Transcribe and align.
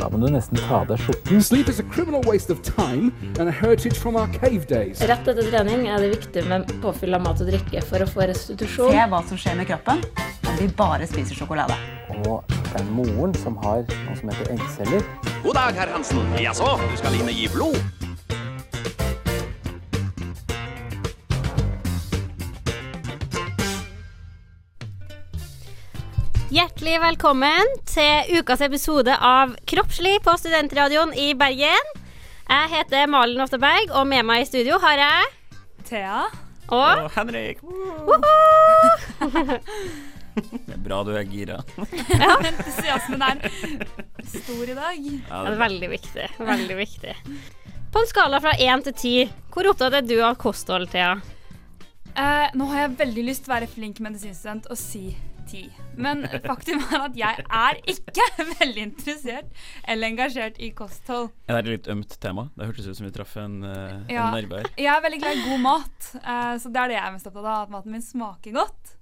Da 0.00 0.08
må 0.08 0.18
du 0.22 0.28
nesten 0.32 0.56
ta 0.56 0.80
av 0.82 0.88
deg 0.88 1.00
skjorten. 1.04 1.42
Sleep 1.44 1.68
is 1.68 1.80
a 1.82 1.86
criminal 1.92 2.22
waste 2.28 2.52
of 2.52 2.62
time 2.64 3.12
and 3.38 3.48
a 3.48 3.52
heritage 3.52 3.98
from 3.98 4.16
our 4.16 4.28
cave 4.38 4.66
days. 4.70 5.02
Rett 5.04 5.28
etter 5.28 5.48
trening 5.50 5.88
er 5.92 6.00
det 6.00 6.14
viktig 6.16 6.46
med 6.48 6.70
påfyll 6.84 7.16
av 7.18 7.24
mat 7.26 7.42
og 7.44 7.50
drikke 7.52 7.82
for 7.84 8.04
å 8.04 8.08
få 8.08 8.26
restitusjon. 8.32 8.92
Se 8.94 9.08
hva 9.12 9.20
som 9.28 9.40
skjer 9.40 9.58
med 9.60 9.68
kroppen 9.68 10.00
om 10.48 10.56
vi 10.58 10.68
bare 10.76 11.08
spiser 11.10 11.36
sjokolade. 11.36 11.76
Og 12.22 12.40
det 12.48 12.80
er 12.80 12.88
moren 12.92 13.36
som 13.42 13.58
har 13.64 13.84
noe 13.84 14.16
som 14.18 14.32
heter 14.32 14.54
eggceller. 14.56 15.04
God 15.42 15.58
dag, 15.60 15.76
herr 15.76 15.92
Hansen. 15.92 16.24
Jaså, 16.40 16.74
du 16.88 16.96
skal 17.00 17.20
inn 17.20 17.28
og 17.28 17.36
gi 17.36 17.50
blod? 17.52 18.01
Hjertelig 26.82 26.98
velkommen 26.98 27.68
til 27.86 28.40
ukas 28.40 28.58
episode 28.66 29.14
av 29.14 29.52
Kroppslig 29.70 30.16
på 30.24 30.32
Studentradioen 30.34 31.12
i 31.14 31.28
Bergen. 31.38 31.92
Jeg 32.48 32.70
heter 32.72 33.06
Malin 33.06 33.44
Ofteberg, 33.44 33.92
og 33.94 34.08
med 34.10 34.26
meg 34.26 34.42
i 34.42 34.48
studio 34.48 34.80
har 34.82 34.98
jeg 34.98 35.28
Thea. 35.86 36.24
Og 36.74 37.06
Henrik. 37.14 37.62
Det 40.34 40.74
er 40.74 40.82
bra 40.82 41.04
du 41.06 41.14
er 41.14 41.22
gira. 41.30 41.62
Entusiasmen 42.50 43.22
er 43.30 43.46
stor 44.34 44.66
i 44.66 44.74
dag. 44.82 44.98
Ja, 44.98 45.38
det 45.38 45.54
er 45.54 45.62
veldig 45.62 45.94
viktig. 45.94 46.30
Veldig 46.50 46.82
viktig. 46.82 47.18
På 47.94 48.02
en 48.02 48.10
skala 48.10 48.42
fra 48.42 48.58
én 48.58 48.82
til 48.90 49.02
ti, 49.06 49.18
hvor 49.54 49.70
opptatt 49.70 50.02
er 50.02 50.10
du 50.10 50.18
av 50.18 50.34
kosthold, 50.34 50.90
Thea? 50.90 51.14
Eh, 52.18 52.48
nå 52.58 52.72
har 52.74 52.88
jeg 52.88 53.02
veldig 53.06 53.30
lyst 53.30 53.46
til 53.46 53.54
å 53.54 53.60
være 53.60 53.70
flink 53.70 54.02
medisinstudent 54.02 54.66
og 54.66 54.82
si 54.82 55.12
ti. 55.48 55.62
Men 55.96 56.24
faktum 56.46 56.80
er 56.86 57.04
at 57.06 57.16
jeg 57.18 57.44
er 57.44 57.80
ikke 57.92 58.26
veldig 58.60 58.84
interessert 58.88 59.50
eller 59.88 60.12
engasjert 60.12 60.58
i 60.62 60.70
kosthold. 60.76 61.30
Er 61.48 61.58
det 61.58 61.62
et 61.62 61.70
litt 61.72 61.90
ømt 61.94 62.16
tema? 62.22 62.48
Det 62.56 62.68
hørtes 62.70 62.88
ut 62.88 62.98
som 63.00 63.08
vi 63.08 63.12
traff 63.14 63.36
en, 63.42 63.60
uh, 63.64 64.00
Ja. 64.12 64.28
en 64.28 64.38
nerve 64.38 64.62
her. 64.62 64.70
Jeg 64.78 64.92
er 64.94 65.04
veldig 65.04 65.20
glad 65.24 65.38
i 65.40 65.44
god 65.50 65.62
mat, 65.66 66.10
uh, 66.22 66.54
så 66.62 66.72
det 66.72 66.82
er 66.84 66.92
det 66.92 66.98
jeg 66.98 67.04
er 67.06 67.14
mest 67.18 67.30
opptatt 67.32 67.44
av. 67.48 67.62
At 67.66 67.74
maten 67.76 67.92
min 67.96 68.04
smaker 68.04 68.56
godt. 68.56 68.94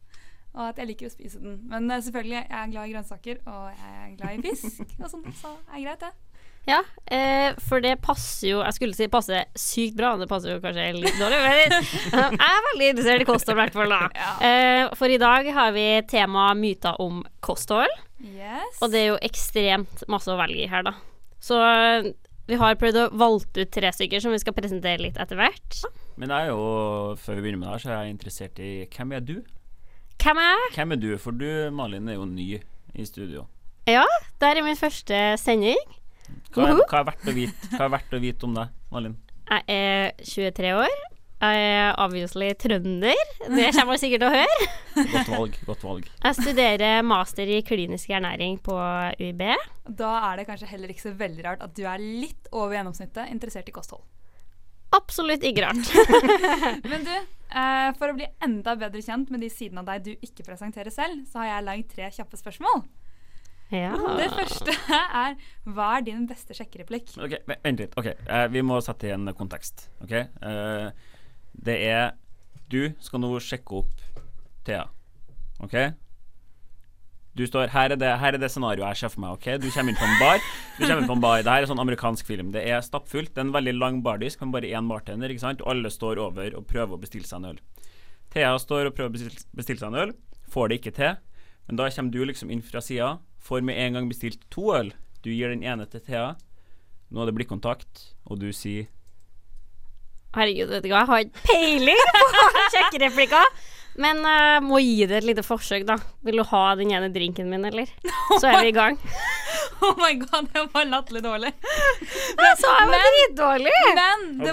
Og 0.50 0.64
at 0.66 0.80
jeg 0.82 0.88
liker 0.90 1.06
å 1.06 1.12
spise 1.12 1.38
den. 1.42 1.60
Men 1.70 1.86
uh, 1.90 2.00
selvfølgelig, 2.02 2.40
jeg 2.40 2.58
er 2.62 2.72
glad 2.72 2.88
i 2.88 2.94
grønnsaker, 2.96 3.42
og 3.46 3.68
jeg 3.70 4.00
er 4.00 4.16
glad 4.18 4.34
i 4.34 4.42
fisk 4.50 4.82
og 4.98 5.10
sånt, 5.12 5.30
så 5.38 5.54
er 5.68 5.76
det 5.78 5.84
greit, 5.86 6.00
det. 6.08 6.10
Ja, 6.10 6.29
eh, 6.68 7.56
for 7.66 7.82
det 7.82 7.96
passer 8.04 8.50
jo 8.50 8.60
Jeg 8.60 8.76
skulle 8.76 8.94
si 8.94 9.08
passer 9.10 9.46
sykt 9.58 9.96
bra, 9.98 10.12
det 10.20 10.28
passer 10.30 10.54
jo 10.54 10.60
kanskje 10.62 10.90
litt 10.98 11.18
dårlig. 11.18 11.40
Men 11.40 11.56
jeg 11.56 12.46
er 12.46 12.64
veldig 12.68 12.90
interessert 12.92 13.24
i 13.24 13.28
kosthold, 13.28 13.56
i 13.58 13.62
hvert 13.64 13.78
fall. 13.78 13.94
da. 13.94 14.00
Ja. 14.20 14.32
Eh, 14.46 14.94
for 14.98 15.10
i 15.10 15.18
dag 15.20 15.48
har 15.56 15.72
vi 15.76 15.86
tema 16.10 16.50
myter 16.58 17.00
om 17.02 17.22
kosthold. 17.44 17.92
Yes. 18.20 18.80
Og 18.84 18.92
det 18.92 19.00
er 19.00 19.08
jo 19.14 19.20
ekstremt 19.24 20.04
masse 20.12 20.30
å 20.30 20.38
velge 20.38 20.66
i 20.66 20.68
her, 20.70 20.84
da. 20.86 20.94
Så 21.40 21.56
eh, 21.64 22.10
vi 22.50 22.58
har 22.60 22.76
prøvd 22.78 22.98
å 22.98 23.08
valgte 23.16 23.64
ut 23.64 23.72
tre 23.72 23.92
stykker 23.94 24.22
som 24.22 24.34
vi 24.34 24.40
skal 24.42 24.56
presentere 24.56 25.00
litt 25.02 25.18
etter 25.22 25.38
hvert. 25.38 25.80
Men 26.20 26.34
jeg 26.34 26.50
er 26.50 26.52
jo, 26.52 27.14
før 27.16 27.38
vi 27.38 27.46
begynner 27.46 27.62
med 27.62 27.68
det 27.68 27.74
her, 27.76 27.82
så 27.84 27.92
er 27.94 28.02
jeg 28.04 28.16
interessert 28.16 28.60
i 28.60 28.72
hvem 28.90 29.16
er 29.16 29.24
du? 29.24 29.36
Hvem 30.20 30.42
er 30.42 30.50
jeg? 30.52 30.72
Hvem 30.76 30.92
er 30.92 31.00
du? 31.00 31.08
For 31.22 31.36
du, 31.40 31.48
Malin, 31.72 32.10
er 32.10 32.18
jo 32.18 32.26
ny 32.28 32.50
i 32.92 33.06
studio. 33.08 33.46
Ja, 33.88 34.04
det 34.42 34.50
er 34.50 34.60
min 34.66 34.76
første 34.76 35.22
sending. 35.40 35.80
Hva 36.54 36.66
er, 36.66 36.82
hva 36.82 37.00
er 37.00 37.06
verdt 37.12 37.30
å 37.30 37.34
vite 37.36 37.70
Hva 37.76 37.84
er 37.86 37.94
verdt 37.94 38.16
å 38.16 38.20
vite 38.22 38.48
om 38.48 38.56
deg, 38.58 38.76
Malin? 38.90 39.16
Jeg 39.50 39.64
er 39.74 40.12
23 40.22 40.74
år. 40.78 40.92
Jeg 41.40 41.60
er 41.64 41.94
obviously 41.96 42.50
trønder. 42.60 43.16
Det 43.40 43.70
kommer 43.72 43.94
man 43.94 44.00
sikkert 44.02 44.20
til 44.20 44.28
å 44.28 44.34
høre. 44.34 44.66
Godt 45.14 45.30
valg. 45.32 45.54
Godt 45.64 45.84
valg. 45.86 46.08
Jeg 46.26 46.36
studerer 46.36 47.00
master 47.06 47.48
i 47.48 47.62
klinisk 47.64 48.12
ernæring 48.12 48.58
på 48.60 48.76
UiB. 49.16 49.46
Da 49.88 50.10
er 50.28 50.40
det 50.40 50.46
kanskje 50.50 50.68
heller 50.68 50.92
ikke 50.92 51.06
så 51.06 51.14
veldig 51.16 51.46
rart 51.46 51.64
at 51.64 51.72
du 51.78 51.86
er 51.88 52.02
litt 52.02 52.50
over 52.52 52.76
gjennomsnittet 52.76 53.32
interessert 53.32 53.72
i 53.72 53.74
kosthold. 53.74 54.04
Absolutt 54.92 55.46
ikke 55.46 55.64
rart. 55.64 55.90
Men 56.92 57.08
du, 57.08 57.14
eh, 57.14 57.88
for 57.96 58.10
å 58.10 58.18
bli 58.18 58.28
enda 58.44 58.76
bedre 58.76 59.00
kjent 59.06 59.32
med 59.32 59.40
de 59.40 59.48
sidene 59.54 59.80
av 59.80 59.94
deg 59.94 60.10
du 60.10 60.26
ikke 60.26 60.44
presenterer 60.44 60.92
selv, 60.92 61.24
så 61.30 61.40
har 61.40 61.54
jeg 61.54 61.68
lagd 61.70 61.92
tre 61.94 62.10
kjappe 62.18 62.36
spørsmål. 62.40 62.84
Ja. 63.70 63.92
Det 64.18 64.26
første 64.34 64.74
er 64.98 65.36
hva 65.70 65.88
er 65.98 66.02
din 66.08 66.24
beste 66.26 66.56
sjekkereplikk? 66.58 67.12
Ok, 67.22 67.36
Vent 67.64 67.78
litt. 67.84 67.92
Ok, 68.00 68.08
eh, 68.16 68.46
Vi 68.50 68.62
må 68.66 68.80
sette 68.82 69.06
i 69.08 69.14
en 69.14 69.30
kontekst. 69.38 69.88
Ok, 70.02 70.12
eh, 70.12 70.90
Det 71.54 71.76
er 71.86 72.12
Du 72.70 72.92
skal 73.02 73.20
nå 73.22 73.30
sjekke 73.42 73.80
opp 73.82 74.02
Thea. 74.64 74.84
Ok? 75.62 75.74
Du 77.36 77.44
står 77.46 77.70
Her 77.70 77.92
er 77.94 77.96
det, 77.96 78.10
her 78.18 78.34
er 78.34 78.38
det 78.42 78.50
scenarioet 78.50 78.90
jeg 78.90 78.96
ser 79.04 79.12
for 79.14 79.20
meg. 79.22 79.30
ok? 79.38 79.46
Du 79.62 79.68
kommer 79.70 79.92
inn 79.94 80.00
på 80.00 80.06
en 80.08 80.18
bar. 80.20 80.38
Du 80.78 80.84
kommer 80.84 81.02
inn 81.04 81.08
på 81.08 81.16
en 81.16 81.22
bar 81.22 81.42
Det 81.42 81.52
her 81.52 81.62
er 81.62 81.70
sånn 81.70 81.82
amerikansk 81.82 82.26
film. 82.26 82.50
Det 82.52 82.64
er 82.66 82.82
stappfullt. 82.82 83.30
Det 83.34 83.38
er 83.38 83.46
en 83.46 83.54
veldig 83.54 83.76
lang 83.78 84.02
bardisk 84.02 84.40
med 84.42 84.52
bare 84.52 84.70
én 84.74 84.88
bartender. 84.90 85.30
ikke 85.30 85.40
sant? 85.46 85.62
Og 85.62 85.70
alle 85.70 85.90
står 85.94 86.18
over 86.18 86.56
og 86.58 86.66
prøver 86.66 86.98
å 86.98 87.00
bestille 87.00 87.24
seg 87.28 87.38
en 87.44 87.52
øl. 87.54 87.60
Thea 88.34 88.50
står 88.58 88.90
og 88.90 88.94
prøver 88.98 89.14
å 89.14 89.46
bestille 89.54 89.78
seg 89.78 89.88
en 89.92 90.00
øl. 90.08 90.12
Får 90.50 90.68
det 90.68 90.80
ikke 90.80 90.94
til. 90.94 91.16
Men 91.68 91.76
da 91.78 91.88
kommer 91.90 92.10
du 92.10 92.24
liksom 92.26 92.50
inn 92.50 92.62
fra 92.62 92.80
sida. 92.82 93.18
Får 93.40 93.64
med 93.66 93.80
en 93.80 93.98
gang 93.98 94.08
bestilt 94.10 94.42
to 94.52 94.70
øl. 94.76 94.92
Du 95.24 95.30
gir 95.32 95.52
den 95.52 95.64
ene 95.66 95.86
til 95.90 96.02
Thea. 96.04 96.34
Nå 97.10 97.22
er 97.22 97.30
det 97.30 97.36
blikkontakt, 97.40 98.10
og 98.30 98.38
du 98.40 98.50
sier 98.54 98.86
Herregud, 100.30 100.68
vet 100.70 100.84
du 100.84 100.92
hva, 100.92 101.00
jeg 101.00 101.08
har 101.10 101.22
ikke 101.24 101.40
peiling 101.48 102.02
på 102.14 102.42
sjekkereplikker. 102.76 103.48
Men 103.98 104.20
uh, 104.22 104.60
må 104.62 104.78
gi 104.78 105.08
det 105.10 105.16
et 105.18 105.26
lite 105.26 105.42
forsøk, 105.42 105.82
da. 105.88 105.96
Vil 106.22 106.38
du 106.38 106.44
ha 106.46 106.62
den 106.78 106.92
ene 106.94 107.10
drinken 107.10 107.50
min, 107.50 107.66
eller? 107.66 107.90
Så 108.38 108.46
er 108.46 108.60
vi 108.62 108.70
i 108.70 108.76
gang. 108.76 108.94
Oh 109.86 109.94
my 109.96 110.12
god, 110.20 110.48
det 110.52 110.62
var 110.74 110.84
latterlig 110.90 111.22
dårlig. 111.24 111.50
Jeg 112.40 112.56
sa 112.60 112.72
jeg 112.80 112.88
var 112.88 112.90
Men- 112.92 113.06
dritdårlig! 113.06 113.78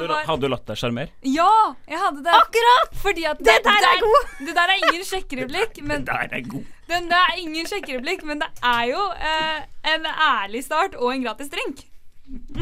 Var 0.07 0.23
hadde 0.29 0.41
du 0.41 0.47
latt 0.53 0.65
deg 0.69 0.79
sjarmere? 0.79 1.11
Ja, 1.27 1.49
jeg 1.87 1.99
hadde 2.01 2.23
det. 2.25 2.35
Akkurat! 2.37 2.95
Fordi 3.01 3.25
at 3.31 3.41
Det 3.43 3.57
der 3.65 3.87
er 3.89 3.99
god. 4.05 4.31
Det 4.47 4.55
der 4.57 4.73
er 4.73 4.85
ingen 4.87 5.03
sjekkereplikk, 5.09 5.81
men 5.89 6.05
Der 6.07 6.27
er 6.31 6.45
god. 6.47 6.65
den 6.87 7.09
der 7.11 7.33
er 7.33 7.41
ingen 7.43 7.67
sjekkereplikk, 7.67 8.23
men 8.29 8.39
det 8.43 8.47
er 8.63 8.83
jo 8.93 9.03
eh, 9.31 9.59
en 9.93 10.07
ærlig 10.29 10.63
start 10.65 10.95
og 10.95 11.11
en 11.13 11.23
gratis 11.27 11.51
drink. 11.53 11.83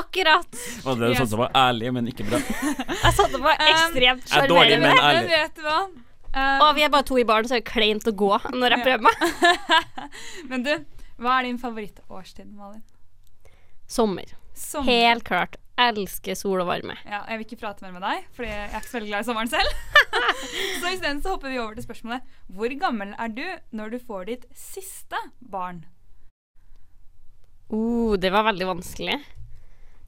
Akkurat. 0.00 0.60
Og 0.84 0.98
det 1.00 1.08
er 1.10 1.16
sånn 1.22 1.30
som 1.32 1.42
var 1.44 1.52
ærlig, 1.56 1.90
men 1.96 2.08
ikke 2.12 2.24
bra. 2.28 2.38
Jeg 2.40 3.14
satte 3.16 3.40
på 3.40 3.54
ekstremt 3.54 4.28
er 4.32 4.48
dårlig, 4.50 4.76
sjarmerende. 4.76 4.92
men 4.92 5.16
Men 5.16 5.32
vet 5.32 5.56
du 5.58 5.64
hva? 5.66 5.78
Um, 6.28 6.62
Og 6.68 6.74
vi 6.76 6.84
er 6.84 6.90
bare 6.92 7.06
to 7.08 7.16
i 7.20 7.24
baren, 7.28 7.48
så 7.48 7.56
er 7.56 7.62
det 7.64 7.70
kleint 7.72 8.04
å 8.08 8.12
gå 8.12 8.30
når 8.52 8.74
jeg 8.76 8.84
prøver 8.84 9.04
meg. 9.08 9.14
men 10.52 10.64
du, 10.66 10.72
hva 11.18 11.38
er 11.38 11.48
din 11.48 11.58
favorittårstid, 11.58 12.50
Malin? 12.54 12.84
Sommer. 13.90 14.36
Sommer. 14.54 14.90
Helt 14.90 15.24
klart. 15.26 15.56
Elsker 15.78 16.34
sol 16.34 16.62
og 16.62 16.68
varme. 16.70 16.96
Ja, 17.06 17.22
jeg 17.30 17.38
vil 17.38 17.46
ikke 17.46 17.60
prate 17.60 17.84
mer 17.84 17.94
med 17.94 18.02
deg, 18.02 18.26
fordi 18.34 18.50
jeg 18.50 18.64
er 18.66 18.80
ikke 18.80 18.90
så 18.90 18.96
veldig 18.98 19.10
glad 19.12 19.24
i 19.24 19.28
sommeren 19.28 19.50
selv. 19.52 19.76
så 20.82 20.92
isteden 20.92 21.22
så 21.22 21.34
hopper 21.34 21.52
vi 21.52 21.60
over 21.62 21.76
til 21.76 21.84
spørsmålet 21.84 22.34
Hvor 22.50 22.74
gammel 22.80 23.14
er 23.14 23.32
du 23.34 23.44
når 23.78 23.94
du 23.94 23.98
får 24.02 24.28
ditt 24.30 24.46
siste 24.58 25.20
barn? 25.38 25.84
Uh, 27.70 28.16
det 28.18 28.32
var 28.34 28.46
veldig 28.48 28.70
vanskelig. 28.70 29.18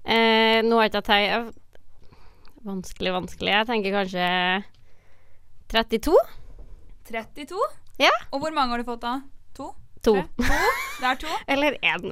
Eh, 0.00 0.60
nå 0.64 0.78
har 0.80 0.88
ikke 0.88 1.02
jeg 1.02 1.10
tenkt 1.10 1.58
Vanskelig, 2.64 3.12
vanskelig. 3.14 3.52
Jeg 3.54 3.68
tenker 3.68 3.94
kanskje 3.94 4.24
32? 5.72 6.16
32? 7.08 7.60
Ja. 8.02 8.12
Og 8.34 8.42
hvor 8.42 8.52
mange 8.56 8.74
har 8.74 8.82
du 8.82 8.88
fått 8.88 9.04
da? 9.04 9.14
To? 10.04 10.14
To. 10.16 10.22
Det 11.00 11.06
er 11.06 11.14
to? 11.20 11.28
Eller 11.52 11.76
én. 11.84 12.04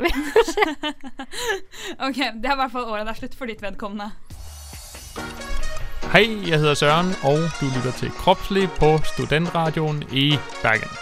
Ok, 2.06 2.16
det 2.16 2.48
er 2.48 2.52
i 2.52 2.60
hvert 2.60 2.72
fall 2.72 2.84
året 2.84 3.06
det 3.06 3.14
er 3.14 3.20
slutt 3.22 3.36
for 3.38 3.48
ditt 3.48 3.62
vedkommende. 3.64 4.10
Hei, 6.12 6.26
jeg 6.44 6.60
heter 6.60 6.76
Søren, 6.76 7.12
og 7.28 7.48
du 7.60 7.66
lytter 7.72 7.92
til 7.96 8.12
Kroppslig 8.20 8.68
på 8.78 8.94
Studentradioen 9.14 10.02
i 10.12 10.30
Bergen. 10.62 10.92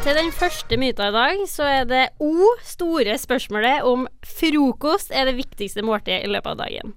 Til 0.00 0.16
den 0.16 0.30
første 0.32 0.76
myta 0.80 1.10
i 1.10 1.16
dag, 1.16 1.42
så 1.48 1.66
er 1.68 1.84
det 1.88 2.04
O 2.24 2.48
store 2.64 3.18
spørsmålet 3.20 3.84
om 3.84 4.06
frokost 4.24 5.12
er 5.12 5.28
det 5.28 5.36
viktigste 5.36 5.84
måltidet 5.84 6.24
i 6.24 6.30
løpet 6.32 6.54
av 6.54 6.62
dagen. 6.62 6.94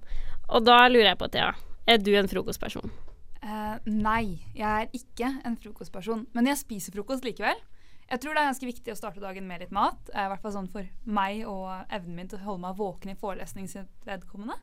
Og 0.48 0.64
da 0.64 0.86
lurer 0.88 1.10
jeg 1.10 1.20
på, 1.20 1.28
Thea, 1.32 1.50
er 1.84 2.00
du 2.00 2.14
en 2.16 2.28
frokostperson? 2.28 2.92
Uh, 3.44 3.76
nei, 3.84 4.40
jeg 4.56 4.64
er 4.64 4.88
ikke 4.96 5.28
en 5.44 5.58
frokostperson. 5.60 6.24
Men 6.32 6.48
jeg 6.48 6.56
spiser 6.60 6.96
frokost 6.96 7.24
likevel. 7.28 7.60
Jeg 8.10 8.20
tror 8.20 8.36
det 8.36 8.42
er 8.42 8.50
ganske 8.50 8.68
viktig 8.68 8.92
å 8.92 8.98
starte 8.98 9.22
dagen 9.22 9.46
med 9.48 9.62
litt 9.64 9.72
mat. 9.74 10.10
I 10.12 10.26
hvert 10.30 10.42
fall 10.44 10.52
sånn 10.56 10.70
for 10.72 10.88
meg 11.08 11.44
og 11.48 11.70
evnen 11.88 12.18
min 12.18 12.28
til 12.30 12.42
å 12.42 12.48
holde 12.50 12.64
meg 12.66 12.76
våken 12.80 13.14
i 13.14 13.18
forelesning 13.18 13.70
sitt 13.70 14.08
vedkommende. 14.08 14.58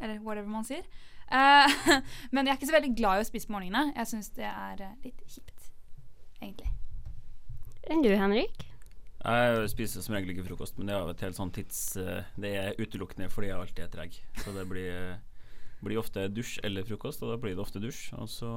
Eller 0.00 0.22
whatever 0.24 0.48
man 0.52 0.64
sier. 0.66 0.86
Uh, 1.26 1.66
men 2.32 2.46
jeg 2.46 2.54
er 2.54 2.58
ikke 2.58 2.70
så 2.70 2.76
veldig 2.76 2.94
glad 2.96 3.18
i 3.20 3.26
å 3.26 3.28
spise 3.28 3.50
på 3.50 3.56
morgenene. 3.56 3.92
Jeg 3.96 4.10
syns 4.12 4.32
det 4.36 4.48
er 4.48 4.82
eh, 4.84 4.96
litt 5.04 5.22
kjipt, 5.28 5.68
egentlig. 6.40 6.72
Enn 7.90 8.02
du, 8.04 8.10
Henrik? 8.16 8.66
Jeg 9.26 9.70
spiser 9.72 10.04
som 10.04 10.14
regel 10.14 10.32
ikke 10.34 10.46
frokost, 10.46 10.76
men 10.78 10.88
det 10.88 10.94
er 10.94 11.02
jo 11.02 11.14
et 11.14 11.24
helt 11.26 11.38
sånn 11.38 11.52
tids... 11.54 11.80
eh, 11.98 12.28
Det 12.38 12.52
er 12.60 12.78
utelukkende 12.78 13.28
fordi 13.32 13.50
jeg 13.50 13.58
alltid 13.58 13.84
er 13.86 13.92
treg. 13.92 14.20
Så 14.42 14.54
det 14.54 14.66
blir, 14.70 15.16
blir 15.82 16.00
ofte 16.00 16.28
dusj 16.30 16.60
eller 16.66 16.86
frokost, 16.86 17.24
og 17.26 17.34
da 17.34 17.40
blir 17.42 17.56
det 17.56 17.64
ofte 17.64 17.82
dusj. 17.82 18.08
Og 18.20 18.30
så 18.30 18.52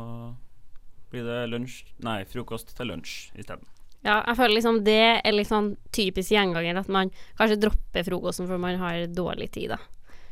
blir 1.09 1.25
det 1.25 1.41
lunsj 1.49 1.81
Nei, 2.05 2.21
frokost 2.29 2.75
til 2.77 2.91
lunsj 2.91 3.31
isteden. 3.39 3.65
Ja, 4.05 4.21
jeg 4.23 4.37
føler 4.39 4.55
liksom 4.55 4.77
det 4.85 4.99
er 5.19 5.35
litt 5.35 5.49
sånn 5.49 5.73
typisk 5.95 6.31
gjenganger, 6.31 6.77
at 6.79 6.91
man 6.91 7.11
kanskje 7.39 7.59
dropper 7.65 8.05
frokosten 8.07 8.47
for 8.47 8.61
man 8.61 8.79
har 8.79 9.07
dårlig 9.11 9.49
tid, 9.57 9.73
da. 9.75 9.79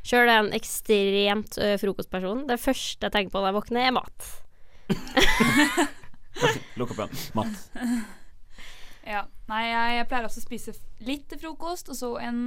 Sjøl 0.08 0.24
er 0.24 0.38
jeg 0.38 0.44
en 0.46 0.54
ekstremt 0.56 1.58
ø, 1.60 1.72
frokostperson. 1.82 2.46
Det 2.48 2.56
første 2.64 3.10
jeg 3.10 3.12
tenker 3.16 3.34
på 3.34 3.42
når 3.42 3.50
jeg 3.50 3.58
våkner, 3.58 3.90
er 3.90 3.96
mat. 3.98 4.30
Lukk 6.80 6.94
opp 6.94 7.02
igjen. 7.04 7.20
Mat. 7.36 7.66
Ja. 9.08 9.22
Nei, 9.48 9.62
jeg, 9.70 9.92
jeg 9.96 10.08
pleier 10.12 10.26
også 10.28 10.42
å 10.42 10.44
spise 10.44 10.74
litt 11.08 11.30
til 11.32 11.40
frokost, 11.40 11.88
og 11.94 11.96
så 11.96 12.10
en 12.20 12.40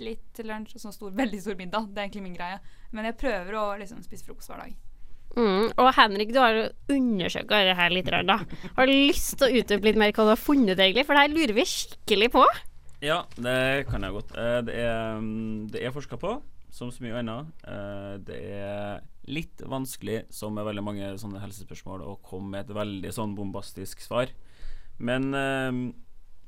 litt 0.00 0.22
til 0.32 0.48
lunsj, 0.48 0.72
og 0.78 0.80
så 0.80 0.88
en 0.88 0.94
stor, 0.96 1.10
veldig 1.18 1.40
stor 1.44 1.58
middag. 1.58 1.90
Det 1.90 2.00
er 2.00 2.06
egentlig 2.06 2.22
min 2.24 2.38
greie. 2.38 2.62
Men 2.96 3.10
jeg 3.10 3.18
prøver 3.20 3.58
å 3.60 3.64
liksom 3.82 4.00
spise 4.00 4.24
frokost 4.24 4.48
hver 4.48 4.62
dag. 4.64 4.72
Mm. 5.36 5.66
Og 5.76 5.90
Henrik, 5.98 6.30
du 6.32 6.38
har 6.40 6.54
jo 6.56 6.68
undersøkt 6.94 7.50
dette 7.52 7.88
litt, 7.92 8.08
da. 8.08 8.38
Har 8.78 8.88
du 8.88 8.92
lyst 8.94 9.36
til 9.36 9.50
å 9.50 9.60
utdype 9.60 9.84
litt 9.90 9.98
mer 10.00 10.14
hva 10.16 10.24
du 10.24 10.32
har 10.32 10.40
funnet, 10.40 10.78
egentlig? 10.80 11.04
For 11.04 11.12
det 11.16 11.26
her 11.26 11.34
lurer 11.34 11.56
vi 11.58 11.66
skikkelig 11.68 12.30
på. 12.32 12.44
Ja, 13.04 13.18
det 13.36 13.86
kan 13.90 14.02
jeg 14.06 14.14
godt. 14.16 14.32
Eh, 14.32 14.62
Det 14.64 14.74
er, 14.80 15.18
mm, 15.20 15.68
det 15.70 15.82
er 15.84 15.92
forska 15.92 16.16
på, 16.16 16.38
som 16.72 16.88
så 16.90 17.04
mye 17.04 17.20
annet. 17.20 17.52
Eh, 17.68 18.16
Det 18.24 18.38
er 18.56 19.00
litt 19.28 19.60
vanskelig, 19.60 20.24
som 20.32 20.54
med 20.54 20.64
veldig 20.64 20.84
mange 20.86 21.12
sånne 21.20 21.42
helsespørsmål, 21.42 22.00
å 22.00 22.16
komme 22.22 22.50
med 22.56 22.70
et 22.70 22.74
veldig 22.76 23.12
sånn 23.12 23.36
bombastisk 23.36 24.00
svar. 24.00 24.32
Men 24.98 25.34
eh, 25.34 25.92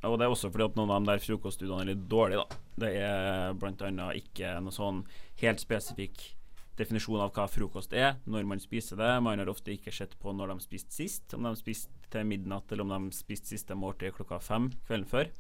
Og 0.09 0.17
det 0.17 0.25
er 0.25 0.31
også 0.31 0.49
fordi 0.51 0.65
at 0.65 0.77
noen 0.77 0.91
av 0.95 1.03
de 1.05 1.11
der 1.11 1.19
frokoststudiene 1.19 1.83
er 1.83 1.91
litt 1.93 2.09
dårlige, 2.09 2.39
da. 2.47 2.57
Det 2.79 2.91
er 3.03 3.53
bl.a. 3.53 4.13
ikke 4.15 4.61
noe 4.63 4.71
sånn 4.73 5.05
helt 5.43 5.59
spesifikk 5.61 6.38
definisjon 6.79 7.21
av 7.23 7.33
hva 7.35 7.47
frokost 7.51 7.95
er, 7.97 8.17
når 8.31 8.47
man 8.49 8.63
spiser 8.63 8.99
det. 9.01 9.11
Man 9.25 9.41
har 9.41 9.51
ofte 9.51 9.75
ikke 9.75 9.95
sett 9.95 10.15
på 10.21 10.33
når 10.35 10.55
de 10.55 10.65
spiste 10.65 10.95
sist, 10.95 11.35
om 11.37 11.47
de 11.47 11.55
spiste 11.59 11.93
til 12.13 12.27
midnatt 12.29 12.71
eller 12.73 12.87
om 12.87 13.09
de 13.11 13.17
spiste 13.17 13.53
siste 13.53 13.77
måltid 13.77 14.15
klokka 14.17 14.41
fem 14.43 14.71
kvelden 14.89 15.09
før. 15.11 15.31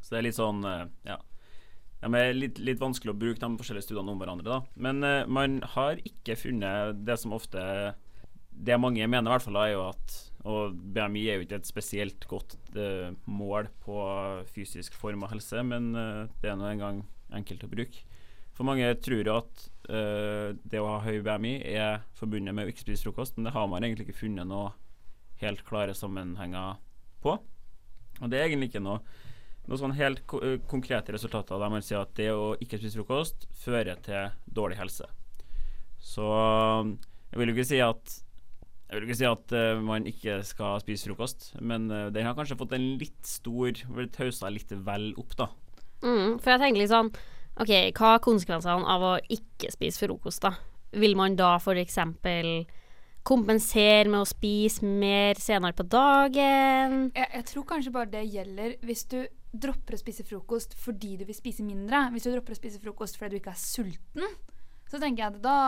Så 0.00 0.12
det 0.14 0.20
er 0.20 0.28
litt 0.28 0.40
sånn 0.40 0.66
eh, 0.68 0.84
Ja. 1.08 1.20
De 2.04 2.20
er 2.20 2.34
litt, 2.36 2.58
litt 2.60 2.80
vanskelig 2.82 3.14
å 3.14 3.16
bruke 3.16 3.40
de 3.40 3.56
forskjellige 3.56 3.86
studiene 3.86 4.12
om 4.12 4.18
hverandre, 4.20 4.44
da. 4.44 4.58
Men 4.76 4.98
uh, 5.00 5.22
man 5.24 5.62
har 5.72 6.02
ikke 6.04 6.36
funnet 6.36 6.98
det 7.06 7.16
som 7.22 7.32
ofte 7.32 7.62
Det 8.52 8.76
mange 8.76 9.06
mener, 9.08 9.24
i 9.24 9.32
hvert 9.32 9.46
fall, 9.46 9.56
er 9.62 9.70
jo 9.72 9.86
at 9.86 10.16
Og 10.44 10.76
BMI 10.76 11.22
er 11.24 11.38
jo 11.38 11.46
ikke 11.46 11.62
et 11.62 11.70
spesielt 11.70 12.26
godt 12.28 12.58
uh, 12.76 13.16
mål 13.24 13.70
på 13.86 13.96
fysisk 14.52 14.98
form 15.00 15.24
og 15.24 15.32
helse, 15.32 15.64
men 15.64 15.94
uh, 15.96 16.28
det 16.42 16.52
er 16.52 16.60
nå 16.60 16.68
engang 16.68 17.00
enkelt 17.32 17.64
å 17.64 17.72
bruke. 17.72 18.04
For 18.54 18.68
mange 18.68 18.92
tror 19.00 19.24
jo 19.24 19.38
at 19.40 19.64
eh, 19.88 20.54
det 20.62 20.80
å 20.80 20.88
ha 20.90 21.02
høy 21.04 21.20
BMI 21.24 21.54
er 21.74 22.04
forbundet 22.18 22.56
med 22.56 22.66
å 22.66 22.72
ikke 22.72 22.84
spise 22.84 23.06
frokost, 23.06 23.36
men 23.36 23.48
det 23.48 23.54
har 23.56 23.68
man 23.70 23.84
egentlig 23.84 24.08
ikke 24.08 24.22
funnet 24.24 24.48
noe 24.48 24.72
helt 25.42 25.64
klare 25.66 25.96
sammenhenger 25.96 26.80
på. 27.24 27.36
Og 28.20 28.30
det 28.30 28.38
er 28.38 28.48
egentlig 28.48 28.72
ikke 28.72 28.84
noe 28.84 29.02
noen 29.64 29.80
sånn 29.80 29.96
helt 29.96 30.20
eh, 30.44 30.58
konkrete 30.68 31.14
resultater 31.14 31.60
der 31.60 31.72
man 31.72 31.84
sier 31.84 32.02
at 32.04 32.12
det 32.18 32.28
å 32.34 32.52
ikke 32.60 32.76
spise 32.80 33.00
frokost 33.00 33.46
fører 33.64 34.00
til 34.04 34.34
dårlig 34.44 34.76
helse. 34.76 35.08
Så 36.04 36.26
jeg 36.28 37.40
vil 37.40 37.50
jo 37.50 37.56
ikke 37.56 37.70
si 37.72 37.80
at 37.80 38.20
jeg 38.84 39.00
vil 39.00 39.08
ikke 39.08 39.16
si 39.18 39.26
at 39.26 39.52
uh, 39.56 39.80
man 39.82 40.04
ikke 40.06 40.36
skal 40.46 40.76
spise 40.82 41.08
frokost, 41.08 41.48
men 41.64 41.88
uh, 41.90 42.10
den 42.14 42.28
har 42.28 42.36
kanskje 42.36 42.58
fått 42.60 42.74
en 42.76 42.84
litt 43.00 43.26
stor 43.26 43.72
Blitt 43.96 44.18
haussa 44.20 44.50
litt 44.52 44.70
vel 44.86 45.08
opp, 45.18 45.32
da. 45.40 45.48
Mm, 46.04 46.36
for 46.36 46.52
jeg 46.52 46.60
tenker 46.60 46.82
litt 46.82 46.92
sånn 46.92 47.10
OK, 47.60 47.70
hva 47.94 48.14
er 48.16 48.22
konsekvensene 48.24 48.86
av 48.90 49.04
å 49.06 49.12
ikke 49.30 49.70
spise 49.74 50.06
frokost, 50.06 50.42
da? 50.42 50.56
Vil 50.98 51.14
man 51.18 51.36
da 51.38 51.56
for 51.62 51.78
eksempel 51.78 52.64
kompensere 53.24 54.10
med 54.10 54.20
å 54.20 54.28
spise 54.28 54.84
mer 54.84 55.38
senere 55.40 55.76
på 55.76 55.86
dagen? 55.88 56.98
Jeg, 57.14 57.28
jeg 57.38 57.46
tror 57.50 57.66
kanskje 57.70 57.94
bare 57.94 58.12
det 58.12 58.24
gjelder 58.26 58.74
hvis 58.84 59.06
du 59.10 59.20
dropper 59.54 59.96
å 59.96 60.00
spise 60.00 60.26
frokost 60.26 60.74
fordi 60.78 61.14
du 61.20 61.24
vil 61.28 61.36
spise 61.36 61.64
mindre. 61.66 62.08
Hvis 62.14 62.26
du 62.26 62.32
dropper 62.34 62.56
å 62.56 62.58
spise 62.58 62.82
frokost 62.82 63.18
fordi 63.20 63.36
du 63.36 63.42
ikke 63.42 63.54
er 63.54 63.62
sulten, 63.62 64.36
så 64.90 65.00
tenker 65.00 65.24
jeg 65.24 65.32
at 65.32 65.40
da 65.44 65.58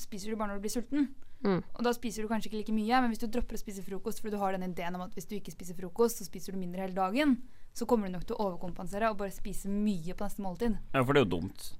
spiser 0.00 0.32
du 0.32 0.38
bare 0.38 0.52
når 0.52 0.60
du 0.60 0.66
blir 0.68 0.76
sulten. 0.76 1.08
Mm. 1.40 1.62
Og 1.64 1.80
da 1.86 1.92
spiser 1.96 2.22
du 2.22 2.28
kanskje 2.28 2.50
ikke 2.50 2.60
like 2.60 2.76
mye, 2.76 3.00
men 3.00 3.12
hvis 3.12 3.22
du 3.22 3.30
dropper 3.32 3.56
å 3.56 3.62
spise 3.62 3.84
frokost 3.84 4.20
fordi 4.20 4.36
du 4.36 4.42
har 4.42 4.52
den 4.54 4.68
ideen 4.68 4.96
om 4.98 5.06
at 5.06 5.16
hvis 5.16 5.28
du 5.28 5.38
ikke 5.38 5.54
spiser 5.54 5.78
frokost, 5.78 6.20
så 6.20 6.28
spiser 6.28 6.52
du 6.52 6.60
mindre 6.60 6.84
hele 6.84 6.96
dagen, 6.96 7.38
så 7.74 7.86
kommer 7.86 8.08
du 8.08 8.16
nok 8.16 8.26
til 8.28 8.36
å 8.36 8.48
overkompensere 8.48 9.10
og 9.10 9.20
bare 9.20 9.34
spise 9.34 9.70
mye 9.70 10.14
på 10.16 10.26
neste 10.26 10.44
måltid. 10.44 10.76
Ja, 10.94 11.02
for 11.04 11.14
det 11.14 11.22
er 11.22 11.26
jo 11.26 11.32
dumt, 11.38 11.72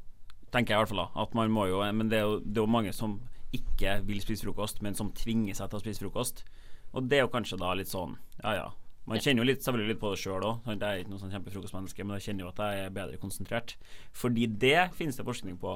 tenker 0.55 0.75
jeg 0.75 0.79
i 0.79 0.83
hvert 0.85 0.93
fall. 0.93 1.05
da 1.05 1.23
At 1.25 1.35
man 1.35 1.51
må 1.51 1.67
jo 1.71 1.81
Men 1.93 2.09
det 2.09 2.19
er 2.19 2.27
jo, 2.29 2.41
det 2.41 2.59
er 2.59 2.67
jo 2.67 2.77
mange 2.79 2.93
som 2.97 3.21
ikke 3.53 4.01
vil 4.07 4.21
spise 4.23 4.47
frokost, 4.47 4.83
men 4.83 4.95
som 4.95 5.11
tvinger 5.13 5.55
seg 5.59 5.71
til 5.71 5.81
å 5.81 5.83
spise 5.83 6.05
frokost. 6.05 6.45
Og 6.93 7.09
det 7.11 7.19
er 7.19 7.27
jo 7.27 7.35
kanskje 7.35 7.59
da 7.59 7.75
litt 7.75 7.91
sånn 7.91 8.17
Ja 8.43 8.55
ja. 8.55 8.71
Man 9.11 9.19
kjenner 9.19 9.43
jo 9.43 9.49
litt, 9.49 9.63
selvfølgelig 9.65 9.95
litt 9.95 10.01
på 10.03 10.11
det 10.13 10.19
sjøl 10.23 10.45
òg. 10.47 10.67
Jeg 10.69 10.79
er 10.87 11.01
ikke 11.01 11.11
noe 11.11 11.19
sånn 11.19 11.33
kjempefrokostmenneske, 11.33 12.05
men 12.05 12.19
jeg 12.19 12.29
kjenner 12.29 12.45
jo 12.45 12.51
at 12.53 12.61
jeg 12.63 12.83
er 12.85 12.93
bedre 12.95 13.19
konsentrert. 13.19 13.73
Fordi 14.15 14.45
det 14.63 14.91
finnes 14.95 15.17
det 15.19 15.25
forskning 15.27 15.57
på, 15.59 15.73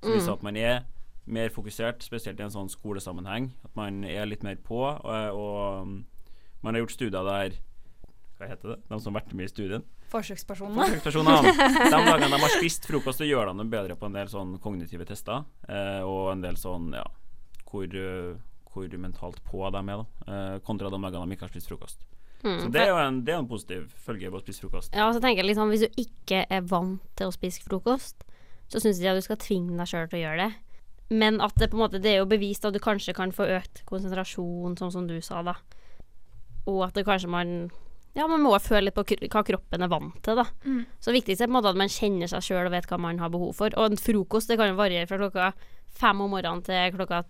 som 0.00 0.14
viser 0.14 0.32
at 0.32 0.46
man 0.46 0.56
er 0.56 0.86
mer 1.28 1.52
fokusert, 1.52 2.06
spesielt 2.06 2.40
i 2.40 2.46
en 2.46 2.54
sånn 2.54 2.70
skolesammenheng. 2.72 3.50
At 3.66 3.74
man 3.76 4.06
er 4.08 4.30
litt 4.30 4.46
mer 4.46 4.56
på. 4.64 4.78
Og, 4.86 5.36
og 5.36 5.82
um, 5.82 5.98
man 6.64 6.78
har 6.78 6.84
gjort 6.84 6.96
studier 6.96 7.28
der 7.28 7.58
Hva 8.38 8.46
heter 8.46 8.70
det? 8.70 8.76
De 8.86 8.98
som 9.02 9.14
har 9.14 9.20
vært 9.20 9.32
med 9.34 9.48
i 9.48 9.50
studien? 9.50 9.84
Forsøkspersonene. 10.12 10.84
Forsøkspersonene. 10.86 11.54
De 11.90 11.90
dagene 11.90 12.28
de 12.30 12.42
har 12.44 12.52
spist 12.54 12.86
frokost, 12.86 13.18
så 13.18 13.26
gjør 13.26 13.50
de 13.50 13.64
det 13.64 13.70
bedre 13.72 13.96
på 13.98 14.06
en 14.06 14.14
del 14.14 14.30
sånn 14.30 14.52
kognitive 14.62 15.06
tester. 15.08 15.42
Eh, 15.66 16.04
og 16.06 16.30
en 16.36 16.44
del 16.44 16.58
sånn 16.60 16.92
ja, 16.94 17.02
hvor, 17.68 17.88
eh, 17.90 18.36
hvor 18.70 18.94
mentalt 19.02 19.42
på 19.48 19.64
de 19.74 19.82
er, 19.82 20.04
da. 20.04 20.30
Eh, 20.30 20.60
kontra 20.68 20.92
de 20.92 21.02
dagene 21.02 21.26
de 21.26 21.34
ikke 21.36 21.48
har 21.48 21.52
spist 21.52 21.72
frokost. 21.72 22.06
Mm, 22.44 22.60
Så 22.62 22.70
det 22.70 22.84
er 22.84 22.92
jo 22.92 23.00
en, 23.02 23.16
det 23.26 23.34
er 23.34 23.40
en 23.42 23.50
positiv 23.50 23.88
følge 24.06 24.30
ved 24.30 24.38
å 24.38 24.44
spise 24.44 24.62
frokost. 24.62 24.94
Ja, 24.94 25.08
og 25.08 25.16
så 25.16 25.22
tenker 25.24 25.42
jeg 25.42 25.56
sånn 25.58 25.72
Hvis 25.74 25.82
du 25.88 25.98
ikke 25.98 26.44
er 26.46 26.62
vant 26.70 27.02
til 27.18 27.26
å 27.26 27.34
spise 27.34 27.64
frokost, 27.66 28.22
så 28.70 28.78
syns 28.78 29.00
jeg 29.02 29.10
at 29.10 29.18
du 29.18 29.26
skal 29.26 29.40
tvinge 29.42 29.74
deg 29.74 29.90
sjøl 29.90 30.06
til 30.06 30.20
å 30.20 30.22
gjøre 30.22 30.46
det. 30.46 30.52
Men 31.18 31.40
at 31.42 31.56
det 31.58 31.70
på 31.72 31.78
en 31.78 31.82
måte 31.86 31.98
Det 32.04 32.12
er 32.12 32.18
jo 32.20 32.28
bevist 32.28 32.66
at 32.68 32.76
du 32.76 32.78
kanskje 32.84 33.16
kan 33.16 33.32
få 33.34 33.48
økt 33.56 33.82
konsentrasjon, 33.88 34.78
sånn 34.78 34.94
som 34.94 35.10
du 35.10 35.16
sa, 35.24 35.42
da. 35.42 35.56
Og 36.68 36.84
at 36.86 36.94
det 36.94 37.06
kanskje 37.08 37.32
man 37.32 37.54
Ja, 38.16 38.26
man 38.26 38.42
må 38.42 38.54
føle 38.62 38.88
litt 38.88 38.96
på 38.96 39.04
hva 39.04 39.42
kroppen 39.46 39.84
er 39.84 39.90
vant 39.92 40.16
til, 40.24 40.38
da. 40.40 40.46
Mm. 40.64 40.86
Så 41.00 41.12
viktigst 41.14 41.42
er 41.42 41.46
på 41.46 41.52
en 41.52 41.58
måte 41.58 41.72
at 41.72 41.78
man 41.78 41.92
kjenner 41.92 42.30
seg 42.30 42.42
sjøl 42.42 42.66
og 42.66 42.72
vet 42.72 42.88
hva 42.90 42.98
man 42.98 43.20
har 43.22 43.30
behov 43.30 43.52
for. 43.54 43.74
Og 43.78 43.92
en 43.92 44.00
frokost 44.00 44.48
det 44.50 44.58
kan 44.58 44.72
jo 44.72 44.78
variere 44.80 45.06
fra 45.10 45.20
klokka 45.20 45.52
fem 45.98 46.24
om 46.24 46.32
morgenen 46.32 46.64
til 46.66 46.96
klokka 46.96 47.22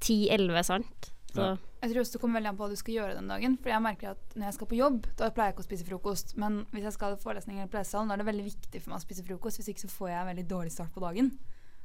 ti-elleve, 0.00 0.62
sant. 0.64 1.10
Så 1.32 1.40
Ja. 1.40 1.56
Jeg 1.80 1.94
tror 1.94 2.02
også 2.02 2.12
det 2.12 2.20
kommer 2.20 2.36
veldig 2.36 2.48
an 2.50 2.56
på 2.58 2.64
hva 2.66 2.68
du 2.68 2.76
skal 2.76 2.94
gjøre 2.94 3.14
den 3.16 3.28
dagen. 3.28 3.56
For 3.56 3.70
jeg 3.72 3.80
merker 3.80 4.10
at 4.10 4.34
når 4.36 4.44
jeg 4.44 4.54
skal 4.54 4.66
på 4.68 4.76
jobb, 4.76 5.06
da 5.16 5.30
pleier 5.30 5.48
jeg 5.48 5.54
ikke 5.54 5.64
å 5.64 5.68
spise 5.70 5.86
frokost. 5.88 6.34
Men 6.36 6.66
hvis 6.74 6.84
jeg 6.84 6.92
skal 6.92 7.14
ha 7.14 7.16
forelesning 7.16 7.56
eller 7.56 7.70
på 7.72 7.78
lesesalen, 7.78 8.08
da 8.08 8.14
er 8.14 8.20
det 8.20 8.26
veldig 8.28 8.44
viktig 8.44 8.82
for 8.82 8.90
meg 8.92 8.98
å 8.98 9.04
spise 9.06 9.24
frokost. 9.24 9.56
Hvis 9.56 9.70
ikke 9.72 9.86
så 9.86 9.88
får 9.88 10.10
jeg 10.10 10.20
en 10.20 10.28
veldig 10.28 10.44
dårlig 10.50 10.72
start 10.74 10.92
på 10.92 11.00
dagen. 11.00 11.30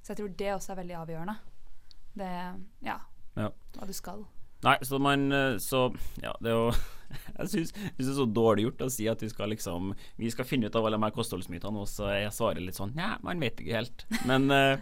Så 0.03 0.11
jeg 0.11 0.17
tror 0.19 0.33
det 0.35 0.51
også 0.51 0.73
er 0.73 0.79
veldig 0.81 0.97
avgjørende. 0.99 1.37
Det 2.19 2.31
Ja. 2.83 2.97
Ja. 3.37 3.49
Hva 3.77 3.87
du 3.87 3.93
skal. 3.93 4.25
Nei, 4.63 4.77
så 4.83 4.99
man 4.99 5.31
eh, 5.31 5.57
Så 5.59 5.95
ja, 6.23 6.33
det 6.41 6.51
er 6.51 6.55
jo 6.59 6.71
Jeg 7.39 7.51
syns 7.51 7.73
det 7.75 8.05
er 8.05 8.17
så 8.17 8.27
dårlig 8.29 8.67
gjort 8.67 8.85
å 8.85 8.91
si 8.93 9.07
at 9.11 9.21
vi 9.23 9.29
skal 9.31 9.51
liksom 9.53 9.93
Vi 10.19 10.31
skal 10.33 10.47
finne 10.47 10.69
ut 10.69 10.77
av 10.77 10.87
alle 10.87 10.99
de 10.99 11.07
her 11.07 11.15
kostholdsmytene, 11.15 11.83
og 11.83 11.89
så 11.89 12.11
jeg 12.13 12.33
svarer 12.35 12.63
litt 12.63 12.77
sånn 12.77 12.95
Nei, 12.97 13.15
man 13.25 13.43
vet 13.43 13.61
ikke 13.61 13.79
helt. 13.79 14.05
Men, 14.29 14.47
eh, 14.53 14.79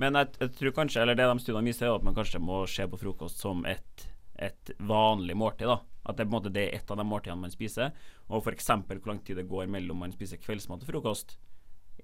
men 0.00 0.18
jeg, 0.20 0.34
jeg 0.42 0.54
tror 0.58 0.76
kanskje 0.80 1.02
Eller 1.02 1.18
det 1.18 1.28
de 1.30 1.42
studiene 1.42 1.70
viser, 1.70 1.88
er 1.88 1.98
at 1.98 2.06
man 2.06 2.16
kanskje 2.16 2.42
må 2.42 2.62
se 2.70 2.86
på 2.90 3.00
frokost 3.00 3.42
som 3.42 3.64
et, 3.68 4.06
et 4.34 4.76
vanlig 4.78 5.36
måltid. 5.38 5.70
da 5.70 5.80
At 6.04 6.18
det, 6.18 6.26
på 6.26 6.30
en 6.30 6.36
måte, 6.38 6.54
det 6.54 6.68
er 6.68 6.78
et 6.78 6.92
av 6.92 7.00
de 7.00 7.08
måltidene 7.08 7.46
man 7.46 7.54
spiser. 7.54 7.92
Og 8.28 8.42
f.eks. 8.42 8.70
hvor 8.86 9.10
lang 9.10 9.22
tid 9.24 9.40
det 9.40 9.48
går 9.50 9.68
mellom 9.70 10.04
man 10.04 10.14
spiser 10.14 10.42
kveldsmat 10.42 10.84
og 10.84 10.92
frokost, 10.92 11.38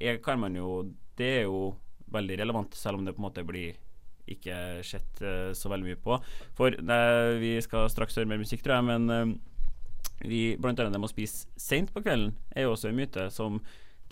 Jeg, 0.01 0.23
kan 0.25 0.41
man 0.41 0.57
jo 0.57 0.93
Det 1.17 1.33
er 1.39 1.43
jo 1.43 1.77
veldig 2.13 2.39
relevant, 2.39 2.75
selv 2.77 2.99
om 2.99 3.05
det 3.05 3.15
på 3.15 3.23
en 3.23 3.29
måte 3.29 3.45
blir 3.45 3.77
ikke 4.29 4.83
sett 4.87 5.23
uh, 5.23 5.53
så 5.57 5.71
veldig 5.73 5.89
mye 5.89 6.01
på. 6.01 6.19
For 6.59 6.75
uh, 6.75 7.39
vi 7.43 7.57
skal 7.65 7.91
straks 7.91 8.19
høre 8.19 8.31
mer 8.31 8.43
musikk, 8.43 8.63
tror 8.65 8.79
jeg, 8.79 8.89
men 8.91 9.11
eh, 9.11 9.33
vi, 10.25 10.57
blant 10.61 10.81
annet 10.81 10.95
det 10.95 11.03
å 11.03 11.11
spise 11.11 11.49
seint 11.59 11.93
på 11.93 12.03
kvelden 12.05 12.35
er 12.55 12.67
jo 12.67 12.75
også 12.77 12.91
en 12.91 12.99
myte 12.99 13.27
som 13.35 13.61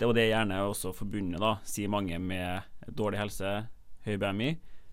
det 0.01 0.07
og 0.09 0.15
det 0.17 0.31
gjerne 0.31 0.57
er 0.57 0.65
også 0.65 0.95
forbundet, 0.97 1.37
da, 1.43 1.59
sier 1.67 1.91
mange, 1.91 2.17
med 2.17 2.65
dårlig 2.97 3.19
helse, 3.21 3.51
høy 4.07 4.15
BMI. 4.17 4.47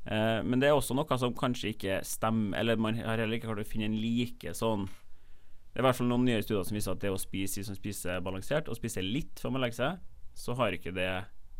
Eh, 0.05 0.41
men 0.45 0.61
det 0.61 0.69
er 0.69 0.77
også 0.77 0.93
noe 0.97 1.17
som 1.21 1.33
kanskje 1.37 1.73
ikke 1.73 2.01
stemmer, 2.05 2.59
eller 2.61 2.77
man 2.77 2.99
har 3.01 3.17
heller 3.17 3.39
ikke 3.39 3.49
klart 3.49 3.65
å 3.65 3.71
finne 3.71 3.89
en 3.89 3.97
like 4.03 4.53
sånn 4.57 4.85
Det 4.89 5.81
er 5.81 5.85
i 5.85 5.87
hvert 5.87 5.97
fall 5.97 6.09
noen 6.11 6.25
nye 6.27 6.43
studier 6.43 6.65
som 6.67 6.77
viser 6.77 6.93
at 6.93 7.01
det 7.01 7.13
å 7.13 7.21
spise 7.21 7.61
de 7.61 7.67
som 7.69 7.77
spiser 7.77 8.21
balansert, 8.25 8.69
og 8.69 8.77
spise 8.77 9.05
litt 9.05 9.41
før 9.41 9.55
man 9.55 9.65
legger 9.65 9.79
seg, 9.79 10.07
så 10.37 10.57
har 10.59 10.77
ikke 10.77 10.93
det 10.97 11.11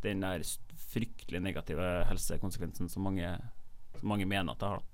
den 0.05 0.21
der 0.25 0.45
fryktelig 0.93 1.41
negative 1.45 1.89
helsekonsekvensen 2.09 2.93
som 2.93 3.09
mange, 3.09 3.33
som 3.97 4.13
mange 4.13 4.29
mener 4.29 4.53
at 4.53 4.61
det 4.61 4.73
har. 4.75 4.87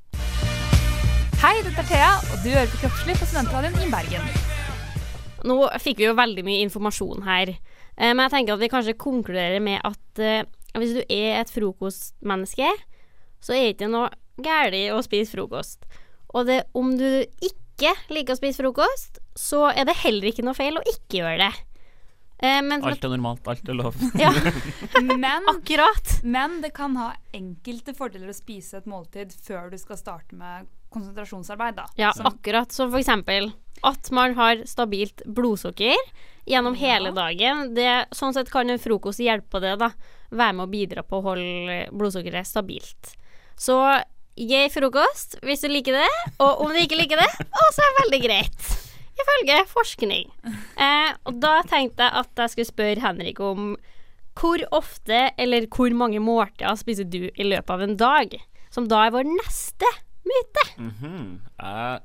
Hei, 1.43 1.57
dette 1.67 1.83
er 1.83 1.89
Thea, 1.91 2.11
og 2.33 2.45
du 2.45 2.53
hører 2.55 2.71
på 2.73 2.85
Kroppslig 2.85 3.19
på 3.19 3.33
Studentradioen 3.33 3.83
i 3.83 3.91
Bergen. 3.93 4.54
Nå 5.45 5.59
fikk 5.83 6.01
vi 6.01 6.09
jo 6.09 6.17
veldig 6.17 6.45
mye 6.47 6.65
informasjon 6.65 7.27
her, 7.27 7.55
eh, 7.55 8.13
men 8.13 8.23
jeg 8.27 8.35
tenker 8.39 8.57
at 8.57 8.63
vi 8.63 8.71
kanskje 8.73 8.97
konkluderer 9.01 9.61
med 9.65 9.83
at 9.85 10.23
eh, 10.23 10.47
hvis 10.79 10.97
du 10.97 11.03
er 11.05 11.43
et 11.43 11.53
frokostmenneske, 11.53 12.71
så 13.45 13.53
er 13.55 13.69
det 13.69 13.75
ikke 13.77 13.91
noe 13.93 14.09
galt 14.43 14.75
å 14.95 15.03
spise 15.05 15.37
frokost. 15.37 15.85
Og 16.35 16.49
det, 16.49 16.65
om 16.75 16.97
du 16.99 17.07
ikke 17.45 17.93
liker 18.11 18.35
å 18.35 18.41
spise 18.41 18.63
frokost, 18.63 19.21
så 19.39 19.69
er 19.71 19.87
det 19.87 20.01
heller 20.01 20.31
ikke 20.31 20.45
noe 20.47 20.57
feil 20.57 20.81
å 20.81 20.87
ikke 20.95 21.21
gjøre 21.21 21.45
det. 21.45 21.53
Eh, 22.45 22.61
men 22.67 22.83
Alt 22.83 23.05
er 23.05 23.13
normalt, 23.13 23.47
alt 23.49 23.69
er 23.69 23.77
lov. 23.79 23.99
Ja, 24.19 24.33
Men, 25.05 25.47
akkurat. 25.53 26.17
men 26.23 26.59
det 26.65 26.73
kan 26.75 26.97
ha 26.99 27.13
enkelte 27.35 27.95
fordeler 27.95 28.33
å 28.33 28.37
spise 28.37 28.81
et 28.81 28.89
måltid 28.91 29.33
før 29.45 29.71
du 29.71 29.79
skal 29.79 30.01
starte 30.01 30.37
med 30.39 30.67
konsentrasjonsarbeid. 30.95 31.79
Da. 31.79 31.87
Ja, 31.99 32.13
så. 32.17 32.27
akkurat. 32.29 32.73
Så 32.75 32.89
for 32.89 32.99
eksempel 33.01 33.53
at 33.83 34.11
man 34.15 34.35
har 34.39 34.63
stabilt 34.69 35.23
blodsukker 35.27 35.99
gjennom 36.47 36.77
hele 36.79 37.11
dagen. 37.17 37.75
Det, 37.75 38.07
sånn 38.15 38.35
sett 38.37 38.51
kan 38.53 38.71
en 38.71 38.81
frokost 38.81 39.23
hjelpe 39.23 39.57
på 39.57 39.63
det, 39.65 39.77
da. 39.81 39.91
Være 40.31 40.57
med 40.57 40.67
å 40.67 40.73
bidra 40.73 41.05
på 41.07 41.21
å 41.21 41.27
holde 41.31 41.79
blodsukkeret 41.93 42.49
stabilt. 42.49 43.15
Så 43.57 43.79
gøy 44.35 44.69
frokost 44.73 45.39
hvis 45.47 45.63
du 45.63 45.71
liker 45.71 45.97
det, 46.01 46.11
og 46.43 46.65
om 46.65 46.75
du 46.75 46.81
ikke 46.83 46.99
liker 46.99 47.21
det, 47.23 47.31
også 47.69 47.85
er 47.87 47.99
veldig 48.03 48.23
greit. 48.25 48.71
Ifølge 49.15 49.61
forskning. 49.71 50.31
Eh, 50.75 51.11
og 51.29 51.37
da 51.43 51.61
tenkte 51.71 52.03
jeg 52.03 52.19
at 52.25 52.41
jeg 52.43 52.51
skulle 52.55 52.73
spørre 52.73 53.05
Henrik 53.05 53.39
om 53.45 53.75
hvor 54.35 54.59
ofte 54.75 55.29
eller 55.39 55.69
hvor 55.71 55.95
mange 55.95 56.19
måltider 56.19 56.75
spiser 56.81 57.07
du 57.07 57.29
i 57.31 57.47
løpet 57.47 57.71
av 57.71 57.85
en 57.85 57.95
dag? 58.01 58.35
Som 58.75 58.89
da 58.91 59.05
er 59.07 59.15
vår 59.15 59.29
neste 59.31 59.91
myte. 60.27 60.65
Mhm. 60.83 61.21
Jeg 61.63 62.01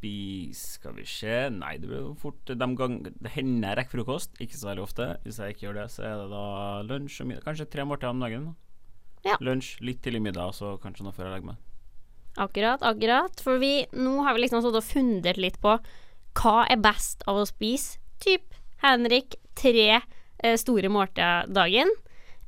spiser 0.00 0.78
Skal 0.80 0.96
vi 0.96 1.04
se 1.08 1.36
Nei, 1.52 1.76
det 1.78 1.90
blir 1.90 2.00
jo 2.00 2.14
fort 2.18 2.48
de 2.48 2.68
gang, 2.76 2.98
Det 3.04 3.32
hender 3.36 3.68
jeg 3.68 3.78
rekker 3.80 4.00
frokost, 4.00 4.34
ikke 4.40 4.56
så 4.56 4.70
veldig 4.70 4.84
ofte. 4.84 5.08
Hvis 5.24 5.38
jeg 5.38 5.54
ikke 5.54 5.66
gjør 5.68 5.80
det, 5.82 5.86
så 5.92 6.04
er 6.08 6.14
det 6.22 6.28
da 6.32 6.44
lunsj 6.88 7.20
og 7.22 7.30
middag. 7.30 7.44
Kanskje 7.46 7.70
tre 7.70 7.84
måltider 7.84 8.14
om 8.14 8.24
dagen. 8.24 8.46
da. 8.50 8.54
Ja. 9.30 9.36
Lunsj, 9.44 9.74
litt 9.84 10.00
tidlig 10.02 10.22
middag, 10.24 10.48
og 10.48 10.56
så 10.56 10.76
kanskje 10.80 11.04
noe 11.04 11.12
før 11.12 11.28
jeg 11.28 11.34
legger 11.36 11.52
meg. 11.52 11.66
Akkurat, 12.40 12.82
akkurat. 12.86 13.42
For 13.44 13.60
vi, 13.60 13.72
nå 13.92 14.22
har 14.24 14.36
vi 14.36 14.44
liksom 14.44 14.62
stått 14.64 14.78
og 14.80 14.86
fundert 14.86 15.40
litt 15.40 15.58
på 15.60 15.76
hva 16.40 16.56
er 16.70 16.80
best 16.80 17.24
av 17.28 17.42
å 17.42 17.48
spise. 17.48 17.98
Typ 18.22 18.54
Henrik, 18.84 19.36
tre 19.58 19.88
eh, 19.98 20.56
store 20.60 20.88
måltider 20.92 21.50
dagen. 21.52 21.90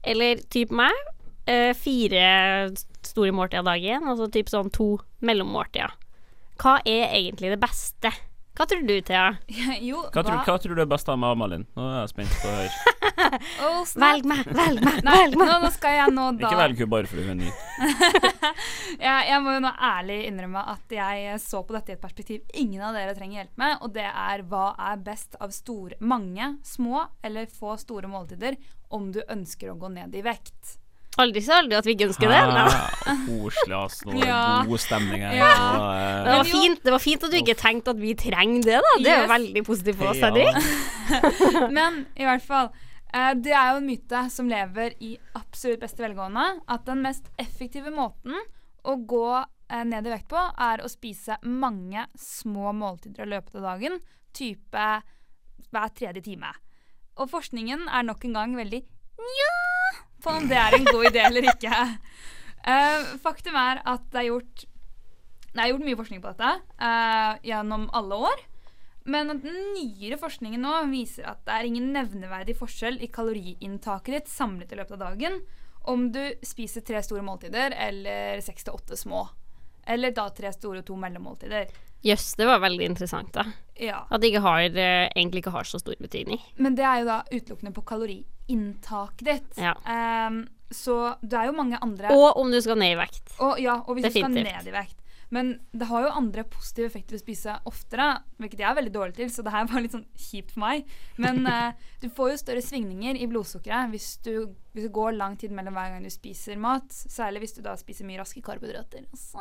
Eller 0.03 0.41
typ 0.53 0.73
meg, 0.75 0.97
eh, 1.51 1.73
fire 1.77 2.73
store 3.05 3.35
måltider 3.37 3.67
dagen. 3.67 4.09
Altså 4.09 4.31
typ 4.33 4.49
sånn 4.53 4.73
to 4.73 4.95
mellommåltider. 5.21 5.99
Hva 6.63 6.77
er 6.87 7.11
egentlig 7.11 7.49
det 7.51 7.59
beste? 7.59 8.13
Hva 8.53 8.67
tror 8.69 8.83
du, 8.85 8.93
Thea? 9.03 9.33
jo, 9.89 10.03
Hva, 10.13 10.23
tror, 10.23 10.43
hva 10.47 10.55
tror 10.63 10.77
du 10.77 10.83
er 10.85 10.89
best 10.91 11.09
av 11.11 11.17
meg, 11.19 11.33
Malin? 11.41 11.65
Nå 11.75 11.87
er 11.89 11.97
jeg 12.03 12.11
spent 12.13 12.35
på 12.39 12.51
å 12.51 12.53
høre. 12.55 12.93
oh. 13.67 13.81
Velg 13.99 14.29
meg, 14.29 14.43
velg 14.47 14.85
meg, 14.85 14.99
Nei, 15.03 15.15
velg 15.25 15.39
meg. 15.41 15.49
nå, 15.49 15.57
nå 15.65 15.71
skal 15.75 15.97
jeg 15.97 16.13
nå 16.15 16.27
da 16.37 16.47
Ikke 16.47 16.61
velg 16.61 16.83
henne 16.83 16.93
bare 16.93 17.11
fordi 17.11 17.25
hun 17.25 17.33
er 17.33 17.39
ny. 17.41 17.55
jeg, 19.09 19.25
jeg 19.33 19.41
må 19.43 19.57
jo 19.57 19.65
nå 19.65 19.73
ærlig 19.89 20.19
innrømme 20.29 20.63
at 20.75 20.95
jeg 20.99 21.41
så 21.43 21.65
på 21.67 21.75
dette 21.79 21.95
i 21.95 21.97
et 21.97 22.05
perspektiv 22.05 22.61
ingen 22.63 22.85
av 22.85 22.95
dere 22.95 23.17
trenger 23.19 23.41
hjelp 23.41 23.59
med, 23.65 23.75
og 23.81 23.97
det 23.97 24.07
er 24.13 24.45
hva 24.53 24.69
er 24.93 25.03
best 25.09 25.35
av 25.43 25.57
store, 25.57 25.99
mange 25.99 26.53
små 26.69 27.09
eller 27.25 27.51
få 27.51 27.75
store 27.81 28.13
måltider 28.13 28.61
om 28.95 29.11
du 29.11 29.23
ønsker 29.25 29.73
å 29.73 29.79
gå 29.81 29.91
ned 29.97 30.15
i 30.15 30.23
vekt. 30.29 30.77
Aldri 31.21 31.43
så 31.45 31.59
aldri 31.61 31.77
at 31.77 31.85
vi 31.85 31.93
ikke 31.93 32.07
ønsker 32.09 32.31
det. 32.33 32.37
Ah, 32.41 33.03
Koselig, 33.27 33.75
altså. 33.77 34.07
Nå 34.09 34.15
er 34.17 34.21
det 34.23 34.29
Ja. 34.31 34.63
god 34.65 34.81
stemning 34.81 35.21
her. 35.21 35.35
Ja. 35.37 35.51
Nå, 35.53 35.83
Det 36.25 36.31
eh, 36.33 36.39
var, 36.39 36.45
fint, 36.49 36.83
det 36.87 36.93
var 36.95 37.03
fint 37.05 37.25
at 37.27 37.31
du 37.31 37.37
ikke 37.37 37.57
tenkte 37.61 37.91
at 37.93 38.01
vi 38.01 38.15
trenger 38.15 38.63
det, 38.65 38.79
da. 38.87 38.93
Det 39.03 39.11
er 39.13 39.19
jo 39.19 39.27
Yes. 39.29 39.33
veldig 39.35 39.65
positivt 39.67 39.99
for 39.99 40.07
oss, 40.09 40.17
ja. 40.17 40.31
Henrik. 40.31 41.71
Men 41.79 42.07
i 42.17 42.25
hvert 42.25 42.43
fall, 42.43 42.73
Uh, 43.13 43.35
det 43.37 43.53
er 43.53 43.75
jo 43.75 43.81
en 43.83 43.85
myte 43.91 44.21
som 44.33 44.47
lever 44.49 44.95
i 45.05 45.19
absolutt 45.37 45.83
beste 45.83 46.01
velgående, 46.01 46.63
at 46.67 46.87
den 46.87 47.03
mest 47.05 47.27
effektive 47.39 47.91
måten 47.93 48.33
å 48.89 48.95
gå 49.05 49.27
uh, 49.45 49.83
ned 49.85 50.07
i 50.09 50.13
vekt 50.15 50.31
på, 50.31 50.41
er 50.41 50.81
å 50.81 50.89
spise 50.89 51.37
mange 51.45 52.07
små 52.17 52.73
måltider 52.73 53.27
i 53.27 53.35
løpet 53.35 53.59
av 53.61 53.67
dagen, 53.67 53.99
type 54.33 54.87
hver 55.69 55.93
tredje 55.93 56.23
time. 56.25 56.55
Og 57.21 57.29
forskningen 57.29 57.85
er 57.93 58.03
nok 58.09 58.25
en 58.25 58.33
gang 58.33 58.57
veldig 58.57 58.81
nja 59.21 59.53
på 60.23 60.37
om 60.39 60.47
det 60.51 60.59
er 60.59 60.79
en 60.79 60.89
god 60.89 61.09
idé 61.11 61.25
eller 61.27 61.49
ikke. 61.53 61.81
Uh, 62.63 63.17
faktum 63.23 63.59
er 63.59 63.83
at 63.83 64.05
det 64.13 64.23
er 64.23 64.31
gjort 64.31 64.69
det 65.53 65.61
er 65.61 65.69
gjort 65.73 65.85
mye 65.85 65.99
forskning 65.99 66.23
på 66.23 66.31
dette 66.33 66.51
uh, 66.81 67.33
gjennom 67.45 67.89
alle 67.93 68.21
år. 68.31 68.45
Men 69.05 69.35
den 69.35 69.59
nyere 69.75 70.17
forskningen 70.21 70.63
nå 70.63 70.77
viser 70.93 71.27
at 71.29 71.43
det 71.47 71.57
er 71.57 71.69
ingen 71.69 71.91
nevneverdig 71.95 72.55
forskjell 72.57 73.01
i 73.03 73.11
kaloriinntaket 73.13 74.15
ditt 74.15 74.31
samlet 74.31 74.73
i 74.73 74.79
løpet 74.79 74.97
av 74.97 75.11
dagen 75.11 75.41
om 75.91 76.07
du 76.15 76.21
spiser 76.47 76.85
tre 76.87 77.03
store 77.03 77.25
måltider 77.27 77.75
eller 77.75 78.41
seks 78.45 78.65
til 78.67 78.77
åtte 78.79 78.97
små. 78.97 79.25
Eller 79.83 80.15
da 80.15 80.29
tre 80.31 80.53
store 80.55 80.85
og 80.85 80.87
to 80.87 80.97
mellommåltider. 81.03 81.73
Jøss, 82.07 82.33
det 82.39 82.47
var 82.47 82.63
veldig 82.63 82.87
interessant, 82.87 83.33
da. 83.35 83.45
Ja. 83.79 84.05
At 84.11 84.23
det 84.23 84.31
ikke 84.31 84.45
har, 84.47 84.63
eh, 84.63 85.09
egentlig 85.11 85.43
ikke 85.43 85.55
har 85.55 85.67
så 85.67 85.79
stor 85.83 85.99
betydning. 85.99 86.39
Men 86.57 86.75
det 86.79 86.87
er 86.87 87.03
jo 87.03 87.07
da 87.11 87.23
utelukkende 87.31 87.75
på 87.75 87.85
kaloriinntaket 88.53 89.25
ditt. 89.25 89.59
Ja. 89.59 89.77
Um, 90.29 90.47
så 90.71 91.17
det 91.21 91.37
er 91.37 91.51
jo 91.51 91.53
mange 91.53 91.79
andre 91.83 92.09
Og 92.17 92.37
om 92.41 92.51
du 92.51 92.61
skal 92.61 92.79
ned 92.79 92.95
i 92.95 92.99
vekt. 92.99 93.35
Og, 93.41 93.61
ja, 93.61 93.83
og 93.87 93.97
hvis 93.97 94.09
du 94.09 94.19
skal 94.19 94.33
ned 94.33 94.69
i 94.69 94.73
vekt. 94.75 94.99
Men 95.33 95.55
det 95.73 95.87
har 95.89 96.03
jo 96.05 96.09
andre 96.13 96.45
positive 96.45 96.91
effekter 96.91 97.15
ved 97.15 97.23
å 97.23 97.25
spise 97.25 97.53
oftere, 97.65 98.07
hvilket 98.37 98.61
jeg 98.61 98.69
er 98.69 98.77
veldig 98.77 98.91
dårlig 98.93 99.15
til, 99.17 99.31
så 99.33 99.41
det 99.45 99.55
her 99.55 99.65
var 99.71 99.81
litt 99.81 99.95
sånn 99.95 100.05
kjipt 100.13 100.53
for 100.53 100.61
meg. 100.61 100.91
Men 101.17 101.47
uh, 101.49 101.71
du 102.03 102.11
får 102.13 102.35
jo 102.35 102.41
større 102.43 102.65
svingninger 102.65 103.17
i 103.17 103.29
blodsukkeret 103.31 103.95
hvis 103.95 104.11
du, 104.27 104.35
hvis 104.77 104.89
du 104.89 104.93
går 104.93 105.17
lang 105.17 105.39
tid 105.41 105.55
mellom 105.57 105.77
hver 105.77 105.95
gang 105.95 106.05
du 106.05 106.13
spiser 106.13 106.61
mat. 106.61 106.85
Særlig 106.93 107.47
hvis 107.47 107.57
du 107.57 107.63
da 107.65 107.79
spiser 107.81 108.09
mye 108.09 108.21
raske 108.21 108.45
karbohydrater. 108.45 109.09
Så, 109.17 109.41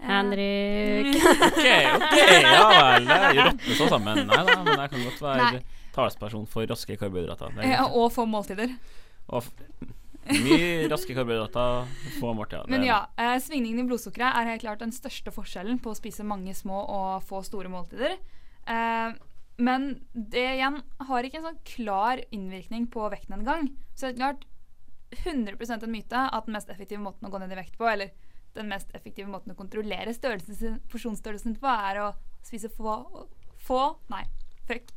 eh, 0.00 0.10
Henrik. 0.10 1.14
OK, 1.52 1.62
ok, 1.62 2.18
ja 2.42 2.66
vel. 2.74 3.06
Det 3.06 3.22
er 3.22 3.42
rottes 3.44 3.86
oss 3.86 3.94
sammen. 3.94 4.24
Nei 4.26 4.42
da, 4.42 4.58
men 4.58 4.74
det 4.74 4.90
kan 4.90 5.06
godt 5.06 5.22
være 5.22 5.50
Nei. 5.54 5.64
Talsperson 5.96 6.46
for 6.50 6.68
raske 6.68 6.98
karbohydrater. 7.00 7.54
Greit. 7.56 7.80
og 7.88 8.10
få 8.14 8.26
måltider. 8.28 8.74
Og 9.34 9.46
mye 10.26 10.88
raske 10.90 11.14
karbohydrater, 11.16 11.86
få 12.20 12.32
måltider. 12.36 12.68
Men 12.72 12.86
ja, 12.86 13.04
eh, 13.18 13.36
svingningen 13.42 13.84
i 13.84 13.88
blodsukkeret 13.88 14.36
er 14.36 14.50
helt 14.52 14.64
klart 14.64 14.82
den 14.82 14.94
største 14.94 15.32
forskjellen 15.34 15.80
på 15.82 15.92
å 15.92 15.98
spise 15.98 16.26
mange 16.26 16.54
små 16.56 16.82
og 16.82 17.24
få 17.26 17.42
store 17.46 17.70
måltider. 17.72 18.18
Eh, 18.66 19.16
men 19.56 19.88
det 20.12 20.44
igjen 20.58 20.82
har 21.08 21.24
ikke 21.24 21.40
en 21.40 21.48
sånn 21.50 21.62
klar 21.64 22.20
innvirkning 22.34 22.90
på 22.92 23.06
vekten 23.12 23.38
engang. 23.38 23.70
Så 23.94 24.10
det 24.10 24.16
er 24.16 24.20
klart 24.20 24.46
100% 25.24 25.86
en 25.86 25.92
myte 25.92 26.22
at 26.28 26.48
den 26.48 26.56
mest 26.56 26.70
effektive 26.72 27.00
måten 27.00 27.28
å 27.28 27.32
gå 27.32 27.40
ned 27.40 27.54
i 27.54 27.60
vekt 27.60 27.78
på, 27.78 27.86
eller 27.88 28.10
den 28.56 28.68
mest 28.68 28.90
effektive 28.96 29.30
måten 29.30 29.52
å 29.52 29.58
kontrollere 29.58 30.12
sin, 30.16 30.80
porsjonsstørrelsen 30.90 31.56
på, 31.60 31.70
er 31.70 32.02
å 32.02 32.10
spise 32.44 32.70
få, 32.72 32.98
få 33.66 33.80
Nei, 34.12 34.24
fuck. 34.68 34.90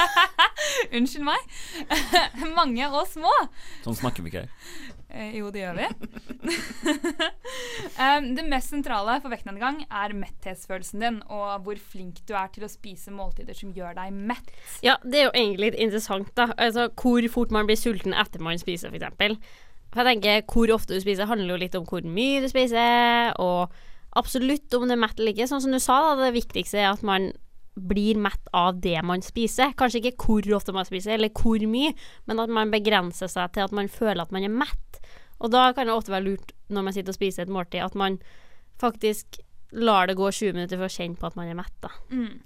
Unnskyld 0.96 1.26
meg. 1.26 1.58
mange 2.58 2.88
og 2.90 3.06
små. 3.10 3.32
Sånn 3.84 3.98
snakker 4.02 4.24
vi 4.24 4.32
ikke 4.32 4.46
her. 4.46 4.98
Eh, 5.10 5.32
jo, 5.40 5.48
det 5.50 5.64
gjør 5.64 5.78
vi. 5.80 5.86
um, 8.04 8.28
det 8.36 8.44
mest 8.46 8.70
sentrale 8.70 9.16
for 9.22 9.32
vektnedgang 9.32 9.82
er 9.88 10.14
metthetsfølelsen 10.14 11.02
din, 11.02 11.18
og 11.26 11.64
hvor 11.66 11.80
flink 11.82 12.20
du 12.28 12.36
er 12.38 12.52
til 12.54 12.66
å 12.66 12.70
spise 12.70 13.14
måltider 13.14 13.56
som 13.58 13.72
gjør 13.74 13.96
deg 13.98 14.14
mett. 14.14 14.54
Ja, 14.86 14.96
det 15.02 15.18
er 15.18 15.28
jo 15.28 15.34
egentlig 15.34 15.72
litt 15.72 15.80
interessant, 15.82 16.30
da. 16.38 16.52
Altså 16.54 16.88
hvor 16.94 17.26
fort 17.32 17.54
man 17.54 17.66
blir 17.66 17.80
sulten 17.80 18.14
etter 18.14 18.42
man 18.44 18.60
spiser, 18.62 18.94
f.eks. 18.94 19.38
For 19.90 20.06
jeg 20.06 20.20
tenker, 20.20 20.44
hvor 20.46 20.70
ofte 20.76 20.94
du 20.94 21.02
spiser, 21.02 21.26
handler 21.26 21.56
jo 21.56 21.62
litt 21.64 21.74
om 21.74 21.86
hvor 21.88 22.04
mye 22.06 22.44
du 22.44 22.46
spiser, 22.50 23.32
og 23.42 23.74
absolutt 24.18 24.74
om 24.78 24.86
du 24.86 24.94
er 24.94 25.00
mett 25.00 25.18
eller 25.18 25.34
ikke. 25.34 25.48
Sånn 25.50 25.64
som 25.64 25.74
du 25.74 25.80
sa, 25.82 25.98
da, 26.12 26.28
det 26.28 26.36
viktigste 26.38 26.78
er 26.78 26.92
at 26.92 27.02
man 27.06 27.32
blir 27.74 28.18
mett 28.18 28.50
av 28.56 28.80
det 28.82 28.98
man 29.06 29.22
spiser. 29.24 29.74
Kanskje 29.78 30.02
ikke 30.02 30.26
hvor 30.26 30.56
ofte 30.58 30.74
man 30.74 30.88
spiser, 30.88 31.14
eller 31.16 31.32
hvor 31.34 31.62
mye, 31.70 31.94
men 32.26 32.42
at 32.42 32.52
man 32.52 32.72
begrenser 32.72 33.30
seg 33.30 33.54
til 33.54 33.66
at 33.66 33.74
man 33.76 33.90
føler 33.90 34.24
at 34.24 34.34
man 34.34 34.46
er 34.46 34.52
mett. 34.52 35.00
Og 35.40 35.52
da 35.54 35.70
kan 35.76 35.88
det 35.88 35.94
ofte 35.94 36.12
være 36.12 36.26
lurt 36.26 36.52
når 36.68 36.86
man 36.86 36.96
sitter 36.96 37.14
og 37.14 37.18
spiser 37.18 37.46
et 37.46 37.52
måltid, 37.52 37.80
at 37.84 37.96
man 37.98 38.18
faktisk 38.80 39.40
lar 39.70 40.10
det 40.10 40.18
gå 40.18 40.30
20 40.30 40.56
minutter 40.56 40.80
for 40.80 40.90
å 40.90 40.92
kjenne 40.92 41.18
på 41.18 41.28
at 41.28 41.36
man 41.38 41.50
er 41.50 41.58
mett, 41.58 41.76
da. 41.82 41.92
Mm. 42.10 42.40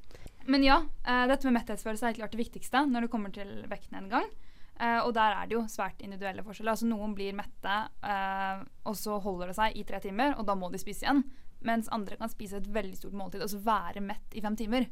Men 0.52 0.64
ja, 0.66 0.82
uh, 0.84 1.24
dette 1.30 1.48
med 1.48 1.56
metthetsfølelse 1.56 2.10
er 2.10 2.18
klart 2.18 2.34
det 2.34 2.42
viktigste 2.42 2.84
når 2.90 3.06
det 3.06 3.12
kommer 3.12 3.32
til 3.32 3.62
vektnedgang. 3.70 4.28
Uh, 4.74 5.00
og 5.06 5.14
der 5.16 5.38
er 5.38 5.48
det 5.48 5.56
jo 5.56 5.62
svært 5.70 6.02
individuelle 6.04 6.44
forskjeller. 6.44 6.74
Altså 6.74 6.88
Noen 6.90 7.14
blir 7.16 7.36
mette, 7.36 7.78
uh, 8.04 8.60
og 8.84 8.98
så 8.98 9.16
holder 9.24 9.50
det 9.50 9.56
seg 9.56 9.78
i 9.78 9.86
tre 9.88 10.02
timer, 10.04 10.36
og 10.36 10.46
da 10.48 10.56
må 10.58 10.68
de 10.72 10.82
spise 10.82 11.06
igjen. 11.06 11.24
Mens 11.64 11.88
andre 11.94 12.18
kan 12.20 12.28
spise 12.28 12.60
et 12.60 12.68
veldig 12.68 12.98
stort 12.98 13.16
måltid 13.16 13.44
og 13.44 13.48
så 13.48 13.62
være 13.64 14.02
mett 14.04 14.36
i 14.36 14.42
fem 14.44 14.56
timer. 14.58 14.84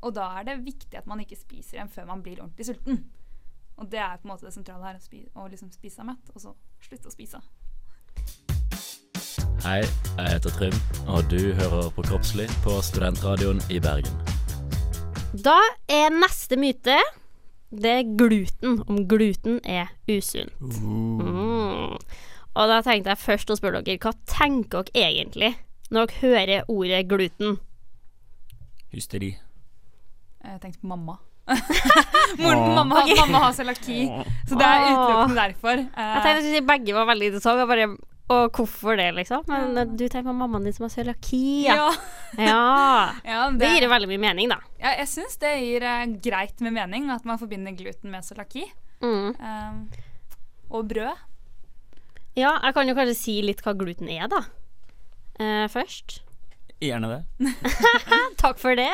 Og 0.00 0.14
da 0.16 0.30
er 0.40 0.46
det 0.48 0.60
viktig 0.64 0.98
at 0.98 1.08
man 1.08 1.20
ikke 1.20 1.38
spiser 1.38 1.78
igjen 1.78 1.92
før 1.92 2.08
man 2.08 2.22
blir 2.24 2.40
ordentlig 2.40 2.70
sulten. 2.70 3.04
Og 3.80 3.88
det 3.92 4.00
er 4.00 4.16
på 4.20 4.28
en 4.28 4.32
måte 4.32 4.48
det 4.48 4.54
sentrale 4.54 4.84
her, 4.84 4.96
å, 4.96 5.04
spi 5.04 5.22
å 5.36 5.46
liksom 5.48 5.70
spise 5.72 6.00
seg 6.00 6.08
mett, 6.08 6.32
og 6.34 6.42
så 6.42 6.54
slutte 6.84 7.08
å 7.08 7.14
spise. 7.14 7.40
Hei, 9.64 9.80
jeg 9.84 10.34
heter 10.34 10.52
Trym, 10.56 10.76
og 11.08 11.24
du 11.32 11.52
hører 11.56 11.88
på 11.96 12.04
Kroppslig 12.08 12.48
på 12.64 12.76
Studentradioen 12.84 13.60
i 13.72 13.80
Bergen. 13.80 14.20
Da 15.36 15.56
er 15.88 16.08
neste 16.12 16.56
myte 16.60 16.96
det 17.70 17.90
er 17.90 18.16
gluten. 18.18 18.80
Om 18.88 19.04
gluten 19.08 19.60
er 19.64 19.92
usunt. 20.10 20.56
Mm. 20.60 21.94
Og 22.50 22.72
da 22.72 22.80
tenkte 22.82 23.12
jeg 23.12 23.22
først 23.22 23.52
å 23.52 23.58
spørre 23.60 23.84
dere, 23.86 24.00
hva 24.02 24.10
tenker 24.26 24.88
dere 24.90 25.12
egentlig 25.12 25.52
når 25.94 26.10
dere 26.10 26.18
hører 26.24 26.72
ordet 26.72 27.04
gluten? 27.08 27.60
Hysteri. 28.90 29.36
Jeg 30.44 30.60
tenkte 30.62 30.80
på 30.80 30.90
mamma. 30.92 31.16
Moren, 32.38 32.58
Åh. 32.58 32.74
mamma, 32.76 33.00
okay. 33.02 33.16
mamma 33.18 33.40
har 33.46 33.52
cøliaki, 33.56 34.04
så 34.46 34.56
det 34.58 34.66
er 34.68 34.84
utelukkende 34.86 35.40
derfor. 35.40 35.80
Jeg 35.82 35.88
Eh, 35.98 36.22
tenkte 36.22 36.60
at 36.60 36.66
begge 36.68 36.94
var 36.94 37.08
veldig 37.10 37.30
interessante, 37.32 37.64
og, 37.64 37.68
bare, 37.72 37.86
og 38.30 38.52
hvorfor 38.54 38.96
det, 39.00 39.08
liksom. 39.16 39.42
Men 39.50 39.80
eh, 39.80 39.88
du 39.90 40.04
tenker 40.06 40.28
på 40.30 40.36
mammaen 40.36 40.68
din 40.68 40.76
som 40.76 40.86
har 40.86 40.92
cøliaki, 40.94 41.42
ja. 41.66 41.74
ja. 42.38 42.52
ja. 43.32 43.40
det, 43.50 43.58
Det 43.64 43.72
gir 43.74 43.88
veldig 43.90 44.10
mye 44.12 44.22
mening, 44.28 44.52
da. 44.54 44.60
Ja, 44.78 44.94
jeg 45.00 45.10
syns 45.10 45.36
det 45.42 45.56
gir 45.64 45.82
uh, 45.88 46.06
greit 46.22 46.62
med 46.62 46.76
mening 46.78 47.10
at 47.10 47.26
man 47.26 47.40
forbinder 47.40 47.74
gluten 47.76 48.14
med 48.14 48.24
cøliaki. 48.28 48.68
Mm. 49.02 49.34
Eh, 49.34 50.06
og 50.70 50.86
brød. 50.92 51.26
Ja, 52.38 52.54
jeg 52.62 52.74
kan 52.76 52.86
jo 52.88 52.94
kanskje 52.94 53.18
si 53.18 53.40
litt 53.42 53.60
hva 53.66 53.74
gluten 53.74 54.08
er, 54.12 54.28
da. 54.30 54.44
Eh, 55.40 55.66
først. 55.72 56.20
Gjerne 56.80 57.08
det. 57.08 57.48
Takk 58.40 58.58
for 58.58 58.76
det. 58.76 58.88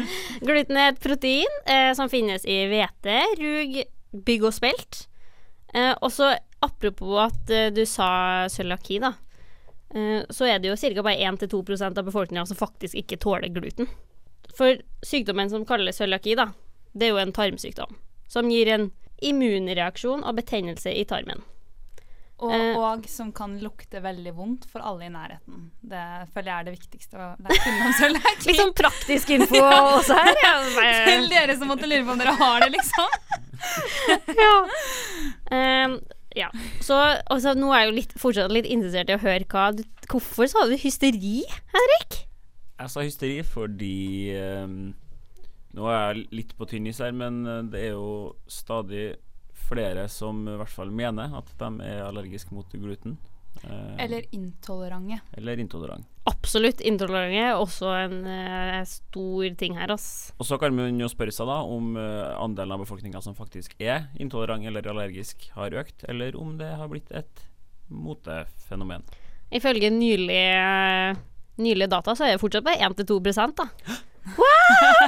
gluten 0.46 0.78
er 0.78 0.92
et 0.92 1.00
protein 1.02 1.58
eh, 1.66 1.90
som 1.98 2.10
finnes 2.10 2.44
i 2.46 2.60
hvete, 2.70 3.16
rug, 3.40 3.80
bygg 4.28 4.46
og 4.46 4.54
spelt. 4.54 5.06
Eh, 5.74 5.90
og 5.98 6.12
så 6.14 6.36
apropos 6.62 7.18
at 7.24 7.50
eh, 7.50 7.72
du 7.74 7.82
sa 7.88 8.46
cøliaki, 8.52 9.00
da. 9.02 9.14
Eh, 9.94 10.22
så 10.30 10.46
er 10.46 10.62
det 10.62 10.70
jo 10.70 10.78
ca. 10.78 11.02
bare 11.02 11.18
1-2% 11.18 11.98
av 11.98 12.06
befolkninga 12.06 12.46
som 12.46 12.60
faktisk 12.60 13.02
ikke 13.02 13.18
tåler 13.18 13.50
gluten. 13.50 13.90
For 14.54 14.78
sykdommen 15.02 15.50
som 15.50 15.66
kalles 15.66 15.98
cøliaki, 15.98 16.36
da, 16.38 16.52
det 16.92 17.08
er 17.08 17.16
jo 17.16 17.22
en 17.24 17.34
tarmsykdom 17.34 17.98
som 18.32 18.48
gir 18.48 18.70
en 18.72 18.90
immunreaksjon 19.22 20.22
og 20.24 20.38
betennelse 20.38 20.92
i 20.94 21.04
tarmen. 21.08 21.42
Og, 22.42 22.52
Eh. 22.52 22.76
og 22.76 23.04
som 23.06 23.30
kan 23.34 23.52
lukte 23.62 24.00
veldig 24.02 24.32
vondt 24.34 24.64
for 24.70 24.82
alle 24.82 25.06
i 25.06 25.12
nærheten. 25.14 25.68
Det 25.78 26.06
føler 26.34 26.50
jeg 26.50 26.56
er 26.58 26.64
det 26.66 26.74
viktigste 26.74 27.20
å 27.20 27.28
om 27.38 27.92
cøliaki. 28.00 28.48
Litt 28.48 28.58
sånn 28.58 28.74
praktisk 28.74 29.30
info 29.36 29.60
også 29.62 30.16
her. 30.18 30.34
Ja. 30.42 30.56
Til 31.08 31.28
dere 31.30 31.56
som 31.58 31.70
måtte 31.70 31.86
lure 31.86 32.02
på 32.08 32.16
om 32.16 32.18
dere 32.18 32.34
har 32.40 32.64
det, 32.64 32.72
liksom. 32.74 33.14
ja. 34.42 34.56
Um, 35.54 35.96
ja. 36.34 36.48
Så 36.82 36.98
altså, 37.30 37.54
nå 37.54 37.70
er 37.70 37.84
jeg 37.84 37.90
jo 37.90 37.96
litt, 38.00 38.14
fortsatt 38.18 38.54
litt 38.54 38.66
interessert 38.66 39.12
i 39.12 39.16
å 39.16 39.22
høre 39.22 39.46
hva 39.52 39.70
du, 39.76 39.84
Hvorfor 40.10 40.48
sa 40.50 40.66
du 40.68 40.74
hysteri, 40.76 41.44
Henrik? 41.72 42.24
Jeg 42.82 42.90
sa 42.90 43.04
hysteri 43.06 43.38
fordi 43.46 44.34
um, 44.34 44.94
Nå 45.78 45.86
er 45.88 46.00
jeg 46.00 46.26
litt 46.40 46.56
på 46.58 46.66
tynn 46.68 46.90
is 46.90 46.98
her, 47.00 47.14
men 47.16 47.46
eh, 47.48 47.62
det 47.72 47.84
er 47.86 47.94
jo 47.94 48.34
stadig 48.50 49.14
flere 49.72 50.06
som 50.12 50.44
i 50.48 50.56
hvert 50.60 50.72
fall 50.72 50.92
mener 50.94 51.34
at 51.38 51.52
de 51.60 51.70
er 51.88 52.04
allergiske 52.06 52.54
mot 52.54 52.68
gluten. 52.76 53.16
Eh, 53.62 54.04
Eller 54.04 54.24
intolerante. 54.30 55.20
eller 55.36 55.58
intolerant. 55.60 56.06
Absolutt. 56.24 56.80
Intolerante 56.80 57.38
er 57.38 57.58
også 57.58 57.90
en 58.04 58.26
eh, 58.26 58.84
stor 58.88 59.54
ting 59.58 59.76
her, 59.78 59.92
ass. 59.92 60.32
Og 60.38 60.46
så 60.48 60.58
kan 60.58 60.74
man 60.74 60.98
jo 61.00 61.08
spørre 61.10 61.34
seg 61.34 61.50
da 61.50 61.60
om 61.62 61.96
eh, 62.00 62.32
andelen 62.42 62.74
av 62.76 62.82
befolkninga 62.84 63.22
som 63.22 63.36
faktisk 63.38 63.76
er 63.80 64.08
intolerant 64.22 64.66
eller 64.66 64.88
allergisk, 64.88 65.50
har 65.56 65.74
økt, 65.82 66.06
eller 66.08 66.38
om 66.38 66.56
det 66.58 66.72
har 66.78 66.90
blitt 66.90 67.12
et 67.12 67.44
motefenomen. 67.92 69.04
Ifølge 69.52 69.90
nylig, 69.92 70.42
eh, 70.56 71.20
nylige 71.60 71.90
data 71.92 72.16
så 72.16 72.26
er 72.26 72.36
det 72.36 72.42
fortsatt 72.42 72.64
bare 72.66 72.88
1-2 72.88 73.20
da. 73.58 73.68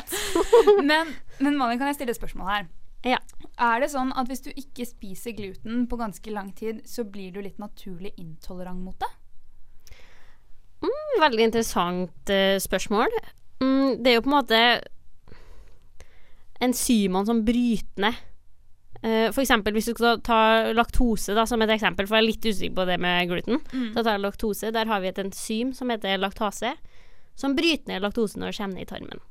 Men, 0.90 1.14
men 1.38 1.56
Malin, 1.56 1.78
kan 1.78 1.86
jeg 1.88 1.96
stille 2.00 2.10
et 2.14 2.18
spørsmål 2.18 2.50
her? 2.50 2.66
Ja. 3.04 3.20
Er 3.60 3.82
det 3.82 3.90
sånn 3.92 4.10
at 4.16 4.30
hvis 4.30 4.42
du 4.46 4.50
ikke 4.50 4.86
spiser 4.88 5.36
gluten 5.36 5.84
på 5.90 5.98
ganske 6.00 6.32
lang 6.32 6.50
tid, 6.56 6.82
så 6.88 7.04
blir 7.06 7.34
du 7.34 7.42
litt 7.44 7.60
naturlig 7.62 8.14
intolerant 8.18 8.80
mot 8.80 8.96
det? 8.98 9.10
Mm, 10.84 11.20
veldig 11.22 11.48
interessant 11.48 12.32
uh, 12.32 12.56
spørsmål. 12.60 13.12
Mm, 13.62 14.02
det 14.02 14.10
er 14.10 14.18
jo 14.18 14.24
på 14.24 14.32
en 14.32 14.38
måte 14.38 14.62
enzymene 16.64 17.28
som 17.28 17.44
bryter 17.46 18.06
ned. 18.08 18.22
Uh, 19.04 19.28
for 19.36 19.42
eksempel 19.44 19.76
hvis 19.76 19.90
du 19.90 19.94
skal 19.94 20.20
ta 20.24 20.40
laktose 20.72 21.36
da, 21.36 21.44
som 21.48 21.62
et 21.62 21.72
eksempel, 21.76 22.08
for 22.08 22.18
jeg 22.18 22.24
er 22.24 22.30
litt 22.30 22.48
usikker 22.48 22.76
på 22.80 22.88
det 22.88 22.98
med 23.04 23.30
gluten. 23.30 23.60
Mm. 23.70 23.92
Da 23.96 24.02
tar 24.02 24.16
jeg 24.16 24.24
laktose, 24.24 24.72
Der 24.74 24.90
har 24.90 25.04
vi 25.04 25.12
et 25.12 25.20
enzym 25.20 25.74
som 25.76 25.92
heter 25.92 26.18
laktase, 26.20 26.74
som 27.36 27.56
bryter 27.56 27.92
ned 27.92 28.04
laktose 28.04 28.40
når 28.40 28.52
det 28.52 28.58
kommer 28.58 28.80
ned 28.80 28.88
i 28.88 28.92
tarmen. 28.92 29.24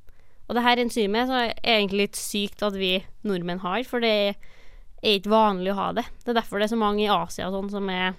Og 0.47 0.57
det 0.57 0.65
her 0.65 0.81
enzymet 0.83 1.29
så 1.29 1.39
er 1.39 1.53
egentlig 1.63 2.09
litt 2.09 2.19
sykt 2.19 2.63
at 2.65 2.75
vi 2.75 2.97
nordmenn 3.27 3.63
har, 3.63 3.83
for 3.87 4.03
det 4.03 4.13
er 4.33 5.17
ikke 5.17 5.31
vanlig 5.31 5.73
å 5.73 5.79
ha 5.79 5.89
det. 5.95 6.05
Det 6.23 6.33
er 6.33 6.39
derfor 6.41 6.59
det 6.59 6.67
er 6.67 6.75
så 6.75 6.79
mange 6.79 7.05
i 7.05 7.11
Asia 7.11 7.49
og 7.49 7.57
sånn 7.57 7.71
som 7.77 7.91
er, 7.93 8.15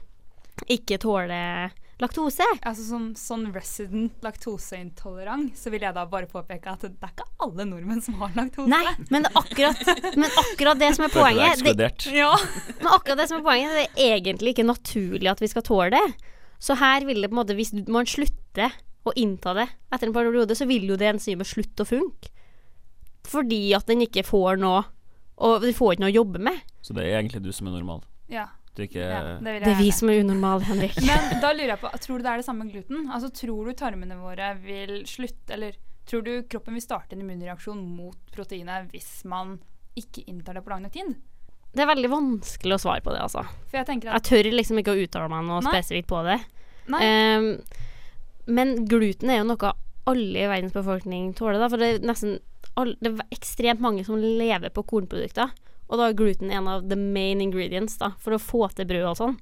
ikke 0.70 1.00
tåler 1.02 1.72
laktose. 2.02 2.46
Altså 2.66 2.84
Som 2.86 3.06
sånn 3.18 3.46
resident 3.54 4.24
laktoseintolerant, 4.24 5.54
så 5.58 5.72
vil 5.72 5.84
jeg 5.86 5.96
da 5.96 6.04
bare 6.10 6.28
påpeke 6.30 6.72
at 6.72 6.86
det 6.86 6.94
er 6.98 7.12
ikke 7.12 7.28
alle 7.44 7.66
nordmenn 7.68 8.02
som 8.04 8.16
har 8.22 8.34
laktose. 8.36 8.70
Nei, 8.72 8.94
men 9.14 9.26
det 9.26 9.32
akkurat, 9.38 9.84
men 10.16 10.38
akkurat 10.44 10.80
det 10.80 10.90
som 10.96 11.06
er 11.06 11.14
poenget 11.14 11.44
det, 11.44 11.52
ekskludert. 11.52 12.08
Ja. 12.14 12.32
Men 12.80 12.90
akkurat 12.96 13.20
det 13.22 13.28
som 13.30 13.40
er 13.40 13.46
poenget, 13.46 13.76
det 13.78 13.86
er 14.06 14.16
egentlig 14.18 14.54
ikke 14.54 14.68
naturlig 14.68 15.30
at 15.32 15.44
vi 15.44 15.52
skal 15.52 15.66
tåle 15.66 15.92
det. 15.94 16.32
Så 16.62 16.76
her 16.80 17.04
vil 17.04 17.20
det 17.20 17.30
på 17.30 17.36
en 17.36 17.42
måte, 17.42 17.56
hvis 17.58 17.74
man 17.92 18.08
slutter 18.08 18.74
å 19.04 19.12
innta 19.20 19.54
det 19.56 19.68
etter 19.92 20.08
en 20.08 20.16
periode, 20.16 20.56
så 20.56 20.66
vil 20.68 20.88
jo 20.88 20.98
det 21.00 21.10
enzymet 21.12 21.48
slutte 21.48 21.84
å 21.84 21.88
funke. 21.88 22.30
Fordi 23.28 23.62
at 23.76 23.88
den 23.88 24.04
ikke 24.04 24.20
får 24.26 24.58
noe 24.60 24.82
Og 25.40 25.62
de 25.62 25.70
får 25.74 25.94
ikke 25.94 26.02
noe 26.04 26.12
å 26.12 26.18
jobbe 26.18 26.40
med. 26.44 26.58
Så 26.84 26.94
det 26.94 27.06
er 27.08 27.16
egentlig 27.18 27.40
du 27.42 27.48
som 27.56 27.66
er 27.66 27.72
normal. 27.74 28.04
Ja. 28.30 28.44
Du 28.74 28.82
er 28.82 28.86
ikke 28.86 29.02
ja 29.02 29.22
det, 29.24 29.32
vil 29.40 29.52
jeg 29.54 29.64
Det 29.64 29.72
er 29.72 29.80
vi 29.80 29.90
som 29.96 30.10
er 30.12 30.20
unormale, 30.22 30.66
Henrik. 30.68 30.96
Men 31.08 31.40
da 31.42 31.50
lurer 31.54 31.72
jeg 31.72 31.80
på, 31.82 31.90
tror 32.04 32.20
du 32.20 32.26
det 32.26 32.30
er 32.30 32.42
det 32.42 32.46
samme 32.46 32.66
med 32.66 32.74
gluten? 32.76 33.08
Altså 33.10 33.30
Tror 33.34 33.70
du 33.70 33.74
tarmene 33.78 34.18
våre 34.20 34.52
vil 34.62 34.94
slutte 35.08 35.56
Eller 35.56 35.78
tror 36.06 36.22
du 36.26 36.32
kroppen 36.50 36.76
vil 36.76 36.84
starte 36.84 37.16
en 37.16 37.24
immunreaksjon 37.24 37.80
mot 37.96 38.34
proteinet 38.34 38.90
hvis 38.92 39.24
man 39.30 39.56
ikke 39.98 40.26
inntar 40.30 40.58
det 40.58 40.64
på 40.66 40.74
lang 40.74 40.82
nok 40.84 40.94
tid? 40.94 41.14
Det 41.74 41.82
er 41.82 41.90
veldig 41.90 42.10
vanskelig 42.12 42.76
å 42.76 42.82
svare 42.82 43.02
på 43.02 43.10
det, 43.14 43.22
altså. 43.24 43.42
For 43.70 43.80
jeg 43.80 44.02
Jeg 44.04 44.26
tør 44.28 44.48
liksom 44.54 44.78
ikke 44.78 44.94
å 44.94 45.00
uttale 45.00 45.30
meg 45.32 45.46
noe 45.48 45.62
Nei. 45.64 45.72
spesifikt 45.74 46.10
på 46.10 46.20
det. 46.26 46.36
Nei. 46.92 47.00
Ehm, 47.02 47.48
men 48.46 48.84
gluten 48.90 49.30
er 49.32 49.42
jo 49.42 49.48
noe 49.48 49.72
alle 50.04 50.42
i 50.44 50.48
verdens 50.50 50.74
befolkning 50.74 51.32
tåler, 51.36 51.60
da. 51.62 51.70
For 51.72 51.80
det 51.80 51.90
er 51.90 52.06
nesten 52.06 52.38
all, 52.78 52.94
Det 53.00 53.12
er 53.12 53.34
ekstremt 53.34 53.80
mange 53.80 54.04
som 54.04 54.20
lever 54.20 54.72
på 54.74 54.84
kornprodukter. 54.84 55.52
Og 55.88 56.00
da 56.00 56.08
er 56.08 56.16
gluten 56.18 56.52
en 56.52 56.68
av 56.68 56.88
the 56.88 56.98
main 56.98 57.42
ingredients 57.44 57.98
da, 58.00 58.14
for 58.20 58.36
å 58.36 58.42
få 58.42 58.66
til 58.76 58.88
brød 58.88 59.10
og 59.10 59.18
sånn. 59.20 59.36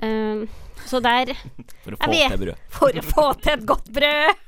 Um, 0.00 0.46
så 0.88 1.00
der 1.04 1.34
For 1.84 1.94
å 1.94 1.98
få 2.00 2.12
vet. 2.12 2.30
til 2.32 2.44
brød. 2.44 2.62
For 2.78 3.00
å 3.00 3.04
få 3.04 3.26
til 3.42 3.56
et 3.56 3.66
godt 3.68 3.90
brød! 3.94 4.46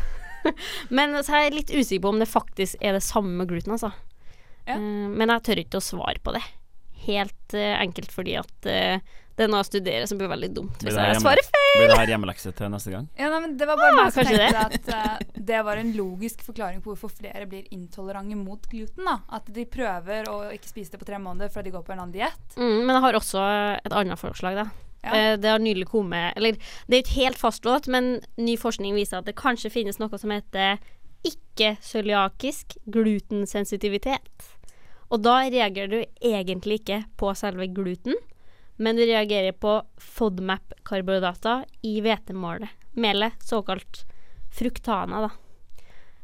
Men 0.96 1.18
så 1.20 1.36
er 1.36 1.48
jeg 1.48 1.56
litt 1.58 1.74
usikker 1.74 2.06
på 2.06 2.14
om 2.14 2.22
det 2.22 2.30
faktisk 2.30 2.80
er 2.80 2.96
det 2.96 3.04
samme 3.04 3.34
med 3.42 3.50
gluten, 3.50 3.74
altså. 3.76 3.92
Ja. 4.64 4.78
Ehm, 4.78 5.18
men 5.18 5.28
jeg 5.34 5.44
tør 5.44 5.60
ikke 5.60 5.80
å 5.80 5.84
svare 5.84 6.22
på 6.24 6.32
det. 6.32 6.40
Helt 7.04 7.56
uh, 7.56 7.74
enkelt 7.80 8.12
fordi 8.14 8.38
at 8.40 8.68
eh, 8.68 9.02
det 9.40 9.46
er 9.46 9.52
noe 9.54 9.64
å 9.64 9.66
studere 9.66 10.04
som 10.04 10.18
blir 10.20 10.28
veldig 10.28 10.48
dumt 10.52 10.82
hvis 10.84 10.96
jeg 11.00 11.20
svarer 11.22 11.46
feil. 11.46 11.70
Blir 11.78 11.88
det 11.88 11.96
her 11.96 12.10
hjemmelekse 12.12 12.50
til 12.58 12.68
neste 12.68 12.92
gang? 12.92 13.06
ja, 13.16 13.30
nei, 13.32 13.38
men 13.46 13.54
Det 13.56 13.68
var 13.70 13.80
bare 13.80 13.94
ah, 13.94 14.00
meg 14.02 14.12
som 14.12 14.28
tenkte 14.28 14.50
tenkte 14.52 14.98
at 14.98 15.22
uh, 15.22 15.40
det 15.50 15.62
var 15.64 15.80
en 15.80 15.94
logisk 15.96 16.44
forklaring 16.44 16.82
på 16.84 16.92
hvorfor 16.92 17.14
flere 17.14 17.46
blir 17.48 17.64
intolerante 17.72 18.36
mot 18.36 18.68
gluten. 18.68 19.08
da 19.08 19.16
At 19.38 19.48
de 19.48 19.64
prøver 19.64 20.28
å 20.28 20.36
ikke 20.52 20.68
spise 20.68 20.92
det 20.92 21.00
på 21.00 21.08
tre 21.08 21.22
måneder 21.22 21.48
fordi 21.54 21.70
de 21.70 21.76
går 21.78 21.86
på 21.88 21.96
en 21.96 22.04
annen 22.04 22.14
diett. 22.18 22.56
Mm, 22.60 22.84
men 22.84 22.94
jeg 22.98 23.04
har 23.06 23.20
også 23.22 23.48
et 23.80 23.96
annet 24.02 24.20
forslag, 24.20 24.60
da. 24.60 24.68
Ja. 25.00 25.16
Eh, 25.16 25.34
det 25.40 25.48
har 25.48 25.62
nylig 25.64 25.86
kommet 25.88 26.36
Eller 26.36 26.58
det 26.60 26.98
er 26.98 27.00
ikke 27.00 27.22
helt 27.22 27.40
fastslått, 27.40 27.88
men 27.88 28.18
ny 28.36 28.58
forskning 28.60 28.92
viser 28.92 29.22
at 29.22 29.30
det 29.30 29.38
kanskje 29.40 29.72
finnes 29.72 29.96
noe 30.02 30.20
som 30.20 30.34
heter 30.34 30.76
ikke-cøliakisk 31.24 32.76
glutensensitivitet. 32.92 34.50
Og 35.10 35.24
da 35.24 35.40
reagerer 35.48 35.90
du 35.90 36.00
egentlig 36.20 36.82
ikke 36.82 37.02
på 37.20 37.32
selve 37.38 37.66
gluten, 37.72 38.16
men 38.80 38.96
du 38.96 39.02
reagerer 39.04 39.52
på 39.52 39.74
FODMAP-karbohydrater 40.00 41.64
i 41.84 41.98
hvetemålet. 42.00 42.68
Melet, 42.96 43.36
såkalt 43.44 44.04
fruktana, 44.56 45.20
da. 45.26 45.30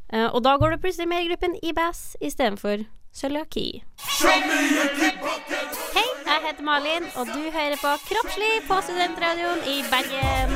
Eh, 0.09 0.25
og 0.25 0.41
da 0.43 0.55
går 0.57 0.73
du 0.73 0.77
plutselig 0.81 1.05
med 1.07 1.21
i 1.23 1.27
gruppen 1.29 1.53
IBS 1.61 2.15
istedenfor 2.23 2.81
cøliaki. 3.13 3.83
Hei, 5.93 6.07
jeg 6.25 6.41
heter 6.47 6.65
Malin, 6.65 7.05
og 7.13 7.29
du 7.29 7.43
hører 7.53 7.77
på 7.81 7.91
Kroppslig 8.07 8.49
på 8.67 8.79
Studentradioen 8.87 9.61
i 9.69 9.75
Bergen. 9.91 10.55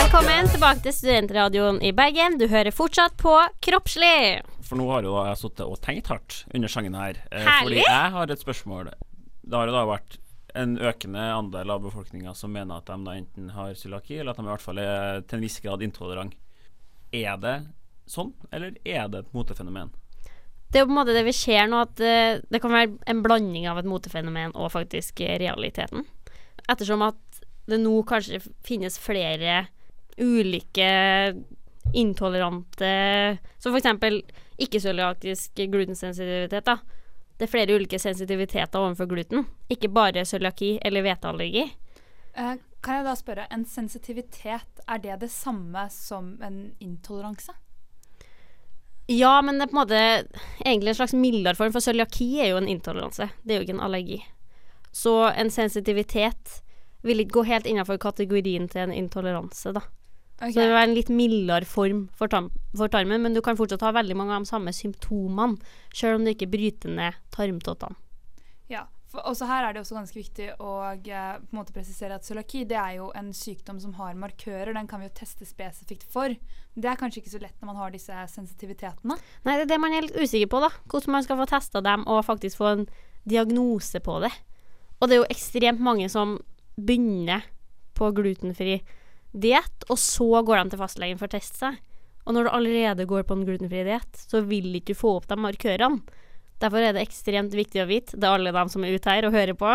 Velkommen 0.00 0.50
tilbake 0.50 0.82
til 0.88 0.96
Studentradioen 0.96 1.78
i 1.86 1.92
Bergen. 1.94 2.40
Du 2.42 2.48
hører 2.50 2.74
fortsatt 2.74 3.14
på 3.22 3.36
Kroppslig. 3.62 4.40
For 4.66 4.80
nå 4.80 4.88
har 4.90 5.06
jo 5.06 5.14
da 5.14 5.28
jeg 5.30 5.42
sittet 5.44 5.62
og 5.68 5.78
tenkt 5.86 6.10
hardt 6.10 6.40
under 6.50 6.74
sangen 6.74 6.98
her. 6.98 7.22
Eh, 7.30 7.46
Herlig. 7.46 7.84
Fordi 7.84 7.86
jeg 7.86 8.16
har 8.18 8.34
et 8.34 8.42
spørsmål. 8.42 8.90
Det 9.46 9.54
har 9.56 9.70
jo 9.70 9.76
da 9.78 9.86
vært 9.94 10.18
en 10.54 10.76
økende 10.78 11.22
andel 11.34 11.70
av 11.70 11.82
befolkninga 11.84 12.34
som 12.34 12.52
mener 12.54 12.80
at 12.80 12.88
de 12.90 12.98
da 13.06 13.16
enten 13.18 13.50
har 13.54 13.74
cøliaki, 13.78 14.18
eller 14.18 14.32
at 14.32 14.40
de 14.40 14.46
i 14.46 14.50
hvert 14.50 14.64
fall 14.64 14.82
er 14.82 15.22
til 15.24 15.38
en 15.38 15.44
viss 15.46 15.60
grad 15.64 15.84
intolerant. 15.84 16.34
Er 17.12 17.38
det 17.42 17.56
sånn, 18.10 18.32
eller 18.54 18.76
er 18.84 19.08
det 19.10 19.24
et 19.24 19.34
motefenomen? 19.36 19.92
Det 20.70 20.78
er 20.78 20.84
jo 20.84 20.90
på 20.90 20.94
en 20.94 21.00
måte 21.00 21.14
det 21.16 21.24
vi 21.26 21.34
ser 21.34 21.66
nå, 21.66 21.82
at 21.82 22.02
eh, 22.04 22.42
det 22.46 22.60
kan 22.62 22.74
være 22.74 22.92
en 23.10 23.22
blanding 23.24 23.66
av 23.70 23.80
et 23.80 23.88
motefenomen 23.90 24.54
og 24.54 24.70
faktisk 24.74 25.22
realiteten. 25.22 26.06
Ettersom 26.70 27.02
at 27.02 27.40
det 27.70 27.80
nå 27.82 27.96
kanskje 28.06 28.42
finnes 28.66 28.98
flere 29.00 29.64
ulike 30.20 30.86
intolerante 31.96 32.90
Som 33.58 33.74
eksempel 33.78 34.20
ikke-cøliakisk 34.60 35.62
glutensensitivitet, 35.72 36.68
da. 36.68 36.76
Det 37.40 37.46
er 37.46 37.52
flere 37.54 37.72
ulike 37.72 37.96
sensitiviteter 37.96 38.76
overfor 38.76 39.06
gluten, 39.08 39.46
ikke 39.72 39.88
bare 39.88 40.26
cøliaki 40.28 40.74
eller 40.84 41.00
hveteallergi. 41.06 41.62
Eh, 42.36 42.58
kan 42.84 42.98
jeg 42.98 43.06
da 43.06 43.14
spørre, 43.16 43.46
en 43.48 43.64
sensitivitet, 43.64 44.82
er 44.84 45.00
det 45.00 45.16
det 45.22 45.30
samme 45.32 45.86
som 45.88 46.34
en 46.44 46.58
intoleranse? 46.84 47.54
Ja, 49.08 49.38
men 49.40 49.56
det 49.56 49.64
er 49.64 49.72
på 49.72 49.78
en 49.78 49.80
måte 49.80 50.02
egentlig 50.66 50.92
en 50.92 50.98
slags 51.00 51.16
mildere 51.16 51.56
form, 51.56 51.72
for 51.72 51.80
cøliaki 51.80 52.28
er 52.44 52.52
jo 52.52 52.60
en 52.60 52.68
intoleranse. 52.68 53.30
Det 53.40 53.54
er 53.54 53.62
jo 53.62 53.66
ikke 53.66 53.78
en 53.78 53.86
allergi. 53.88 54.20
Så 54.92 55.14
en 55.32 55.50
sensitivitet 55.50 56.60
vil 57.08 57.24
ikke 57.24 57.38
gå 57.40 57.46
helt 57.48 57.66
innenfor 57.66 57.96
kategorien 58.04 58.68
til 58.68 58.84
en 58.84 58.92
intoleranse, 58.92 59.72
da. 59.72 59.86
Ok. 60.40 60.54
Så 60.54 60.56
det 60.56 60.68
vil 60.70 60.76
være 60.78 60.88
en 60.88 60.96
litt 60.96 61.10
mildere 61.12 61.66
form 61.68 62.06
for, 62.16 62.30
tarm, 62.32 62.46
for 62.72 62.88
tarmen, 62.92 63.20
men 63.20 63.34
du 63.36 63.42
kan 63.44 63.58
fortsatt 63.58 63.82
ha 63.84 63.92
veldig 63.92 64.16
mange 64.16 64.32
av 64.32 64.46
de 64.46 64.48
samme 64.48 64.72
symptomene, 64.72 65.60
selv 65.92 66.16
om 66.16 66.24
du 66.24 66.32
ikke 66.32 66.48
bryter 66.48 66.94
ned 66.96 67.18
tarmtottene. 67.34 67.98
Ja, 68.72 68.86
Og 69.10 69.34
her 69.42 69.66
er 69.66 69.74
det 69.74 69.80
også 69.82 69.96
ganske 69.98 70.14
viktig 70.14 70.52
å 70.62 70.72
eh, 70.94 71.40
måte 71.50 71.74
presisere 71.74 72.14
at 72.14 72.24
cøliaki 72.24 72.62
er 72.70 72.92
jo 73.00 73.08
en 73.18 73.32
sykdom 73.34 73.80
som 73.82 73.96
har 73.98 74.14
markører. 74.14 74.70
Den 74.72 74.86
kan 74.86 75.02
vi 75.02 75.08
jo 75.08 75.16
teste 75.18 75.44
spesifikt 75.44 76.06
for. 76.06 76.36
Det 76.78 76.88
er 76.88 76.96
kanskje 76.96 77.18
ikke 77.20 77.32
så 77.34 77.40
lett 77.42 77.56
når 77.58 77.72
man 77.72 77.80
har 77.82 77.90
disse 77.90 78.14
sensitivitetene. 78.30 79.18
Nei, 79.44 79.56
det 79.58 79.66
er 79.66 79.72
det 79.72 79.80
man 79.82 79.92
er 79.92 80.06
litt 80.06 80.14
usikker 80.14 80.46
på, 80.54 80.62
da. 80.62 80.70
Hvordan 80.86 81.16
man 81.18 81.26
skal 81.26 81.40
få 81.42 81.48
testa 81.50 81.82
dem 81.82 82.06
og 82.06 82.22
faktisk 82.24 82.62
få 82.62 82.70
en 82.70 82.86
diagnose 83.28 84.00
på 84.00 84.20
det. 84.22 84.30
Og 85.00 85.10
det 85.10 85.16
er 85.16 85.22
jo 85.24 85.28
ekstremt 85.34 85.82
mange 85.82 86.06
som 86.12 86.38
begynner 86.78 87.44
på 87.98 88.12
glutenfri 88.16 88.78
diett, 89.32 89.86
og 89.88 89.98
så 90.00 90.42
går 90.46 90.62
de 90.62 90.72
til 90.72 90.80
fastlegen 90.80 91.20
for 91.20 91.30
å 91.30 91.34
teste 91.36 91.60
seg. 91.60 91.78
Og 92.26 92.36
når 92.36 92.46
du 92.46 92.54
allerede 92.54 93.08
går 93.08 93.24
på 93.26 93.36
en 93.36 93.44
glutenfri 93.46 93.84
diett, 93.86 94.24
så 94.28 94.42
vil 94.46 94.74
ikke 94.78 94.94
du 94.94 95.00
få 95.00 95.16
opp 95.18 95.28
de 95.30 95.38
markørene. 95.40 96.18
Derfor 96.60 96.84
er 96.84 96.92
det 96.92 97.06
ekstremt 97.06 97.54
viktig 97.56 97.80
å 97.80 97.88
vite, 97.88 98.18
det 98.20 98.26
er 98.28 98.36
alle 98.36 98.52
dem 98.52 98.68
som 98.68 98.84
er 98.84 98.92
ute 98.92 99.08
her 99.08 99.24
og 99.24 99.32
hører 99.32 99.56
på, 99.56 99.70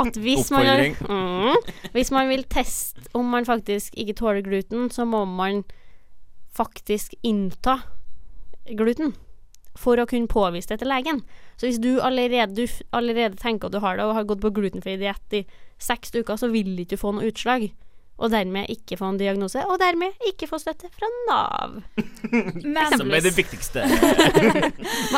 at 0.00 0.16
hvis 0.18 0.50
man, 0.50 0.66
mm, 0.98 1.68
hvis 1.94 2.10
man 2.14 2.30
vil 2.30 2.42
teste 2.50 3.04
om 3.14 3.28
man 3.30 3.46
faktisk 3.46 3.94
ikke 3.94 4.16
tåler 4.18 4.42
gluten, 4.42 4.88
så 4.90 5.06
må 5.06 5.22
man 5.30 5.62
faktisk 6.54 7.14
innta 7.22 7.78
gluten 8.74 9.14
for 9.78 9.98
å 9.98 10.06
kunne 10.10 10.30
påvise 10.30 10.70
det 10.70 10.80
til 10.82 10.90
legen. 10.90 11.22
Så 11.58 11.68
hvis 11.68 11.80
du 11.82 11.98
allerede, 12.02 12.54
du 12.54 12.66
allerede 12.94 13.38
tenker 13.38 13.70
at 13.70 13.74
du 13.74 13.82
har 13.82 13.98
det, 13.98 14.06
og 14.06 14.18
har 14.18 14.26
gått 14.26 14.42
på 14.42 14.52
glutenfri 14.54 14.96
diett 14.98 15.38
i 15.38 15.44
seks 15.82 16.14
uker, 16.14 16.38
så 16.38 16.50
vil 16.50 16.74
ikke 16.78 16.94
du 16.94 17.02
få 17.02 17.14
noe 17.14 17.30
utslag. 17.30 17.70
Og 18.22 18.30
dermed 18.30 18.70
ikke 18.70 18.96
få 18.96 19.08
en 19.10 19.18
diagnose, 19.18 19.64
og 19.66 19.80
dermed 19.82 20.14
ikke 20.28 20.46
få 20.46 20.60
støtte 20.62 20.86
fra 20.94 21.08
Nav. 21.26 21.80
Men, 22.62 22.94
Som 22.94 23.10
er 23.10 23.24
det 23.24 23.34
viktigste. 23.36 23.82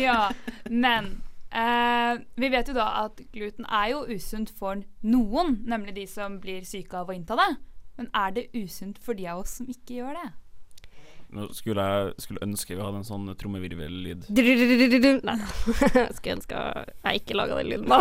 Ja, 0.00 0.28
men 0.68 1.22
eh, 1.48 2.20
vi 2.36 2.50
vet 2.52 2.68
jo 2.68 2.76
da 2.76 2.90
at 3.06 3.22
gluten 3.32 3.64
er 3.64 3.94
jo 3.94 4.04
usunt 4.10 4.52
for 4.58 4.82
noen, 5.00 5.56
nemlig 5.64 5.96
de 5.96 6.06
som 6.10 6.36
blir 6.42 6.66
syke 6.68 7.00
av 7.00 7.08
å 7.08 7.16
innta 7.16 7.38
det. 7.40 7.48
Men 7.96 8.12
er 8.16 8.36
det 8.36 8.46
usunt 8.56 9.00
for 9.00 9.16
de 9.16 9.26
av 9.28 9.40
oss 9.42 9.56
som 9.60 9.72
ikke 9.72 10.02
gjør 10.02 10.20
det? 10.20 10.28
Nå 11.30 11.46
skulle 11.54 11.82
jeg 11.86 12.14
skulle 12.24 12.42
ønske 12.42 12.74
vi 12.74 12.82
hadde 12.82 13.00
en 13.00 13.06
sånn 13.06 13.28
trommevirvellyd. 13.38 14.24
Nei 15.28 15.36
da. 15.38 15.48
Skulle 16.16 16.36
ønske 16.40 16.62
jeg 16.80 17.20
ikke 17.20 17.36
laga 17.38 17.60
den 17.60 17.70
lyden, 17.70 17.86
da. 17.86 18.00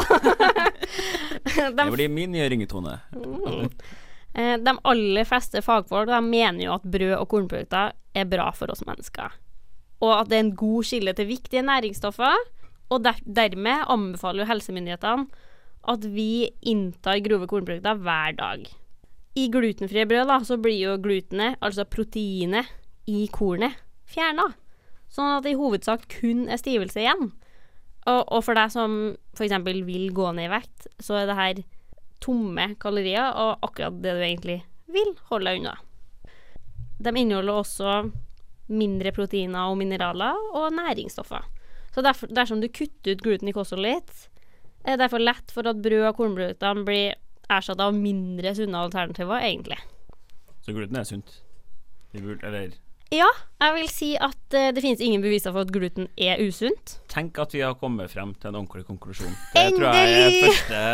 Det 1.77 1.89
blir 1.93 2.09
min 2.09 2.33
nye 2.33 2.47
ringetone. 2.49 2.95
Mm. 3.13 3.69
Eh, 4.35 4.57
De 4.61 4.75
aller 4.83 5.27
fleste 5.27 5.61
fagfolk 5.65 6.11
mener 6.25 6.65
jo 6.65 6.77
at 6.77 6.87
brød 6.87 7.17
og 7.17 7.27
kornprodukter 7.31 7.93
er 8.15 8.29
bra 8.29 8.49
for 8.51 8.71
oss 8.71 8.85
mennesker. 8.85 9.33
Og 9.99 10.13
at 10.15 10.29
det 10.29 10.37
er 10.37 10.45
en 10.47 10.55
god 10.55 10.87
kilde 10.87 11.13
til 11.13 11.27
viktige 11.27 11.65
næringsstoffer. 11.65 12.47
Og 12.89 13.03
der 13.05 13.19
dermed 13.25 13.85
anbefaler 13.89 14.43
jo 14.43 14.49
helsemyndighetene 14.49 15.27
at 15.89 16.05
vi 16.11 16.49
inntar 16.67 17.21
grove 17.23 17.47
kornprodukter 17.47 17.99
hver 18.03 18.35
dag. 18.37 18.65
I 19.37 19.47
glutenfrie 19.51 20.07
brød 20.09 20.27
da, 20.27 20.39
så 20.43 20.57
blir 20.59 20.77
jo 20.77 20.97
glutenet, 21.01 21.57
altså 21.61 21.85
proteinet 21.87 22.67
i 23.07 23.27
kornet, 23.31 23.77
fjerna. 24.09 24.49
Sånn 25.09 25.37
at 25.37 25.45
det 25.45 25.53
i 25.53 25.59
hovedsak 25.59 26.07
kun 26.11 26.47
er 26.49 26.59
stivelse 26.59 27.01
igjen. 27.01 27.31
Og, 28.09 28.21
og 28.25 28.43
for 28.45 28.57
deg 28.57 28.73
som 28.73 28.97
f.eks. 29.37 29.55
vil 29.65 30.09
gå 30.15 30.31
ned 30.35 30.49
i 30.49 30.51
vekt, 30.51 30.89
så 31.01 31.21
er 31.21 31.29
det 31.29 31.37
her 31.39 31.61
tomme 32.23 32.73
kalorier, 32.81 33.31
og 33.33 33.63
akkurat 33.65 34.01
det 34.03 34.15
du 34.17 34.23
egentlig 34.25 34.57
vil 34.89 35.13
holde 35.29 35.51
deg 35.51 35.61
unna. 35.61 35.75
De 36.99 37.13
inneholder 37.15 37.61
også 37.61 37.93
mindre 38.69 39.13
proteiner 39.15 39.71
og 39.71 39.79
mineraler 39.79 40.37
og 40.53 40.73
næringsstoffer. 40.75 41.45
Så 41.93 42.03
derfor, 42.05 42.29
dersom 42.29 42.61
du 42.61 42.67
kutter 42.69 43.15
ut 43.15 43.23
gluten 43.23 43.49
i 43.49 43.55
kostholdet 43.55 43.95
ditt, 43.97 44.27
er 44.85 44.95
det 44.95 45.03
derfor 45.03 45.23
lett 45.23 45.51
for 45.51 45.67
at 45.67 45.81
brød 45.83 46.05
og 46.11 46.17
kornprodukter 46.19 46.83
blir 46.87 47.17
erstatta 47.49 47.87
av 47.89 47.97
mindre 47.97 48.53
sunne 48.55 48.83
alternativer, 48.85 49.41
egentlig. 49.41 49.79
Så 50.61 50.75
gluten 50.75 50.99
er 50.99 51.07
sunt. 51.07 51.39
Eller 52.13 52.75
Ja, 53.09 53.25
jeg 53.57 53.73
vil 53.73 53.87
si 53.89 54.11
at 54.21 54.53
uh, 54.53 54.67
det 54.75 54.83
finnes 54.83 54.99
ingen 55.01 55.23
beviser 55.23 55.53
for 55.55 55.65
at 55.65 55.71
gluten 55.73 56.05
er 56.13 56.37
usunt. 56.45 56.99
Tenk 57.09 57.39
at 57.41 57.55
vi 57.55 57.63
har 57.65 57.73
kommet 57.79 58.11
frem 58.11 58.35
til 58.37 58.51
en 58.51 58.59
ordentlig 58.61 58.85
konklusjon. 58.85 59.33
Det 59.55 59.65
tror 59.73 59.97
jeg 59.97 60.19
er 60.19 60.37
første 60.45 60.83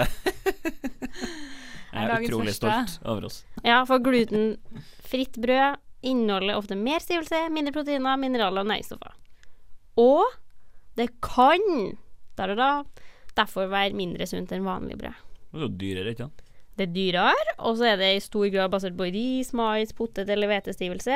Jeg 1.95 2.11
er 2.11 2.23
utrolig 2.27 2.53
første. 2.53 2.61
stolt 2.61 2.95
over 3.07 3.27
oss. 3.29 3.41
Ja, 3.63 3.81
for 3.87 4.03
glutenfritt 4.03 5.37
brød 5.43 5.77
inneholder 6.05 6.59
ofte 6.59 6.75
mer 6.79 7.03
stivelse, 7.03 7.45
mindre 7.55 7.73
proteiner, 7.75 8.19
mineraler 8.19 8.63
og 8.63 8.71
næringsstoffer. 8.71 9.13
Og 9.99 10.23
det 10.99 11.09
kan 11.23 11.63
der 12.35 12.51
og 12.51 12.59
da 12.59 12.71
derfor 13.35 13.69
være 13.71 13.95
mindre 13.95 14.27
sunt 14.27 14.51
enn 14.55 14.67
vanlig 14.67 14.97
brød. 14.99 15.15
Det 15.51 15.59
er 15.59 15.67
jo 15.67 15.71
dyrere, 15.79 16.11
ikke 16.11 16.27
sant? 16.27 16.43
Det 16.75 16.89
er 16.89 16.95
dyrere, 16.95 17.55
og 17.63 17.77
så 17.79 17.93
er 17.93 17.99
det 17.99 18.09
i 18.17 18.23
stor 18.23 18.49
grad 18.51 18.71
basert 18.73 18.97
på 18.99 19.07
ris, 19.07 19.53
mais, 19.55 19.93
potet 19.95 20.27
eller 20.31 20.51
hvetestivelse. 20.51 21.15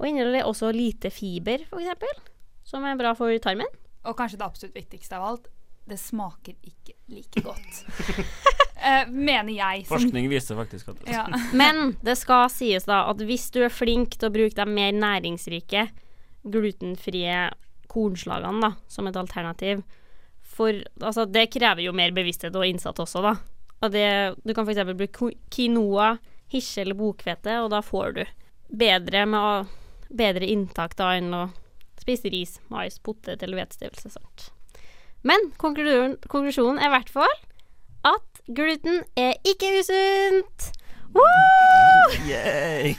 Og 0.00 0.08
inneholder 0.08 0.48
også 0.48 0.72
lite 0.74 1.10
fiber, 1.14 1.66
eksempel, 1.70 2.22
som 2.66 2.84
er 2.84 2.98
bra 2.98 3.14
for 3.18 3.30
tarmen. 3.42 3.70
Og 4.04 4.16
kanskje 4.18 4.40
det 4.40 4.46
absolutt 4.46 4.76
viktigste 4.76 5.16
av 5.16 5.28
alt, 5.28 5.50
det 5.88 6.00
smaker 6.00 6.56
ikke 6.64 6.96
like 7.12 7.44
godt. 7.44 7.84
Eh, 8.84 9.08
mener 9.08 9.52
jeg. 9.54 9.86
Som, 9.86 9.96
Forskning 9.96 10.26
viser 10.28 10.58
faktisk 10.58 10.90
at 10.92 11.06
ja. 11.08 11.22
Men 11.60 11.94
det 12.04 12.18
skal 12.20 12.50
sies 12.52 12.84
da 12.84 13.04
at 13.08 13.22
hvis 13.24 13.46
du 13.54 13.62
er 13.64 13.72
flink 13.72 14.18
til 14.18 14.28
å 14.28 14.34
bruke 14.34 14.58
de 14.58 14.66
mer 14.68 14.92
næringsrike, 14.92 15.86
glutenfrie 16.44 17.46
kornslagene 17.88 18.60
da, 18.60 18.70
som 18.90 19.08
et 19.08 19.16
alternativ 19.16 19.80
For 20.44 20.82
altså, 21.00 21.24
det 21.24 21.46
krever 21.54 21.86
jo 21.86 21.94
mer 21.96 22.12
bevissthet 22.12 22.54
og 22.58 22.66
innsats 22.68 23.00
også, 23.00 23.22
da. 23.24 23.32
Og 23.80 23.94
det, 23.94 24.08
du 24.44 24.52
kan 24.52 24.68
f.eks. 24.68 24.92
bruke 24.92 25.30
quinoa, 25.54 26.10
hirse 26.52 26.84
eller 26.84 26.98
bokhvete, 26.98 27.56
og 27.64 27.72
da 27.72 27.80
får 27.82 28.12
du 28.18 28.22
bedre, 28.68 29.24
med 29.30 29.40
å, 29.40 29.54
bedre 30.10 30.46
inntak 30.50 30.96
da 30.98 31.14
enn 31.18 31.32
å 31.34 31.42
spise 32.00 32.28
ris, 32.32 32.58
mais, 32.72 32.98
potet 33.00 33.42
eller 33.42 33.62
hvetestivelse. 33.62 34.12
Men 35.24 35.50
konklusjonen, 35.56 36.78
er 36.80 36.90
i 36.90 36.94
hvert 36.94 37.12
fall 37.12 37.36
at 38.04 38.42
gluten 38.52 39.02
er 39.16 39.38
ikke 39.48 39.70
usunt. 39.80 40.72
Woo! 41.14 41.24
Yay! 42.28 42.94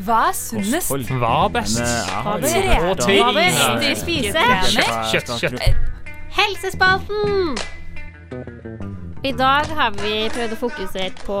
Hva 0.00 0.30
er 0.30 0.36
sunnest? 0.36 0.88
Hva 0.90 1.30
er 1.44 1.50
best? 1.52 1.80
Hva 1.80 2.36
best? 2.40 2.56
Hva 2.56 2.76
Hva 3.20 3.32
best 3.36 3.58
Ja, 3.60 3.74
til 3.76 3.90
ja. 3.90 3.96
spise? 4.00 4.44
Kjøtt, 4.72 4.96
kjøtt, 5.12 5.30
kjøtt. 5.42 5.60
Helsespalten! 6.36 7.56
I 9.24 9.32
dag 9.36 9.68
har 9.76 9.92
vi 10.00 10.14
prøvd 10.32 10.56
å 10.56 10.60
fokusere 10.62 11.10
på 11.26 11.38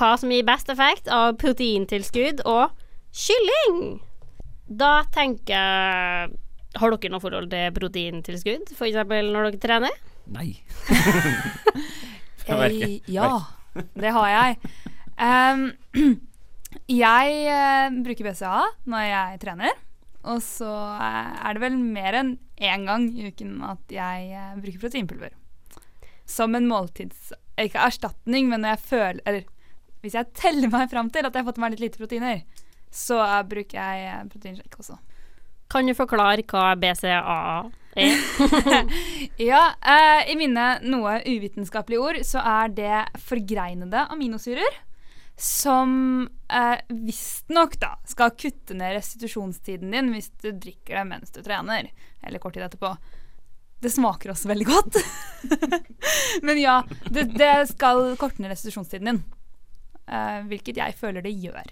hva 0.00 0.14
som 0.16 0.32
gir 0.32 0.46
best 0.48 0.70
effekt 0.72 1.10
av 1.12 1.36
proteintilskudd 1.40 2.40
og 2.48 2.72
kylling. 3.12 3.98
Da 4.70 5.00
tenker 5.12 5.56
jeg 5.56 6.38
Har 6.78 6.94
dere 6.94 7.10
noe 7.10 7.22
forhold 7.22 7.50
til 7.50 7.72
proteintilskudd, 7.74 8.70
f.eks. 8.76 8.98
når 9.02 9.50
dere 9.50 9.62
trener? 9.62 10.00
Nei. 10.30 10.52
Eh, 12.50 12.96
ja, 13.06 13.28
det 13.94 14.10
har 14.10 14.28
jeg. 14.32 14.70
Um, 15.20 15.60
jeg 17.04 17.34
eh, 17.46 17.98
bruker 18.02 18.26
BCA 18.26 18.62
når 18.90 19.04
jeg 19.06 19.40
trener. 19.44 19.76
Og 20.26 20.40
så 20.42 20.70
eh, 20.96 21.28
er 21.46 21.54
det 21.54 21.62
vel 21.62 21.76
mer 21.78 22.16
enn 22.18 22.32
én 22.58 22.88
gang 22.88 23.06
i 23.12 23.28
uken 23.30 23.60
at 23.68 23.94
jeg 23.94 24.34
bruker 24.64 24.82
proteinpulver. 24.82 25.36
Som 26.26 26.58
en 26.58 26.66
måltids... 26.66 27.30
Ikke 27.60 27.84
erstatning, 27.86 28.48
men 28.50 28.64
når 28.64 28.72
jeg 28.72 28.86
føler 28.88 29.22
Eller 29.28 29.46
hvis 30.00 30.16
jeg 30.16 30.32
teller 30.36 30.72
meg 30.72 30.90
fram 30.92 31.10
til 31.12 31.26
at 31.26 31.34
jeg 31.34 31.42
har 31.42 31.48
fått 31.48 31.60
i 31.60 31.64
meg 31.64 31.74
litt 31.74 31.84
lite 31.86 32.00
proteiner, 32.00 32.42
så 32.90 33.20
eh, 33.22 33.42
bruker 33.46 33.78
jeg 33.78 34.04
proteinshake 34.04 34.32
proteinsjekk 34.34 34.80
også. 34.82 34.98
Kan 35.70 35.86
du 35.86 35.94
forklare 35.94 36.44
hva 36.50 36.72
BCAA 36.80 37.38
er? 37.38 37.70
Ja, 39.50 39.62
eh, 39.78 40.30
i 40.32 40.36
mine 40.38 40.66
noe 40.86 41.20
uvitenskapelige 41.26 42.02
ord 42.02 42.20
så 42.26 42.42
er 42.42 42.72
det 42.74 43.22
forgreinede 43.26 44.06
aminosyrer 44.10 44.80
som 45.40 46.28
eh, 46.52 46.82
visstnok 46.88 47.78
da 47.80 47.94
skal 48.08 48.34
kutte 48.36 48.76
ned 48.76 48.98
restitusjonstiden 48.98 49.94
din 49.94 50.12
hvis 50.12 50.28
du 50.42 50.50
drikker 50.52 50.98
det 51.00 51.04
mens 51.08 51.32
du 51.32 51.40
trener, 51.42 51.88
eller 52.20 52.42
kort 52.42 52.58
tid 52.58 52.66
etterpå. 52.66 52.92
Det 53.80 53.88
smaker 53.88 54.34
også 54.34 54.50
veldig 54.50 54.66
godt. 54.68 54.98
Men 56.44 56.60
ja, 56.60 56.82
det, 57.08 57.30
det 57.38 57.54
skal 57.70 58.10
korte 58.20 58.42
ned 58.42 58.52
restitusjonstiden 58.52 59.08
din. 59.08 59.22
Eh, 60.10 60.40
hvilket 60.50 60.80
jeg 60.80 60.96
føler 60.98 61.22
det 61.22 61.36
gjør. 61.38 61.70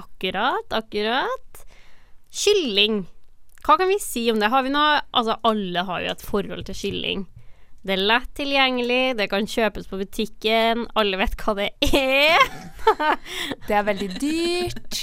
Akkurat, 0.00 0.72
akkurat. 0.72 1.64
Kylling. 2.32 3.04
Hva 3.66 3.76
kan 3.80 3.90
vi 3.90 3.98
si 4.00 4.26
om 4.32 4.40
det? 4.40 4.50
Har 4.52 4.64
vi 4.64 4.72
noe 4.72 5.00
Altså, 5.16 5.36
alle 5.44 5.84
har 5.88 6.04
jo 6.04 6.12
et 6.12 6.24
forhold 6.24 6.66
til 6.68 6.78
kylling. 6.78 7.26
Det 7.86 7.94
er 7.94 8.02
lett 8.02 8.32
tilgjengelig, 8.34 9.14
det 9.18 9.28
kan 9.30 9.46
kjøpes 9.46 9.86
på 9.86 10.00
butikken, 10.00 10.88
alle 10.98 11.20
vet 11.20 11.36
hva 11.38 11.52
det 11.54 11.68
er. 11.86 12.48
det 13.68 13.76
er 13.78 13.86
veldig 13.86 14.08
dyrt. 14.18 14.98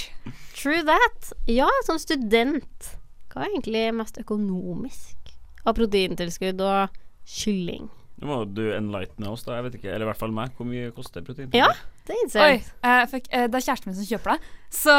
True 0.52 0.82
that. 0.84 1.32
Ja, 1.48 1.70
som 1.88 1.96
student, 2.02 2.90
hva 3.32 3.46
er 3.46 3.54
egentlig 3.54 3.86
mest 3.96 4.20
økonomisk 4.20 5.32
av 5.64 5.78
proteintilskudd 5.78 6.60
og 6.60 7.00
kylling? 7.24 7.88
Nå 8.22 8.28
må 8.30 8.36
du 8.46 8.62
enlighten 8.70 9.26
oss, 9.26 9.42
da. 9.42 9.56
Jeg 9.58 9.66
vet 9.66 9.76
ikke, 9.80 9.90
eller 9.90 10.06
i 10.06 10.10
hvert 10.12 10.20
fall 10.20 10.34
meg. 10.34 10.52
Hvor 10.54 10.68
mye 10.68 10.92
koster 10.94 11.24
protein? 11.26 11.50
Ja, 11.56 11.72
det 12.06 12.18
innser 12.22 12.46
jeg. 12.46 12.60
Oi, 12.62 12.76
uh, 12.86 13.02
fuck, 13.10 13.26
uh, 13.32 13.46
det 13.50 13.58
er 13.58 13.66
kjæresten 13.66 13.90
min 13.90 13.98
som 13.98 14.08
kjøper 14.08 14.34
det, 14.36 14.52
så 14.74 14.96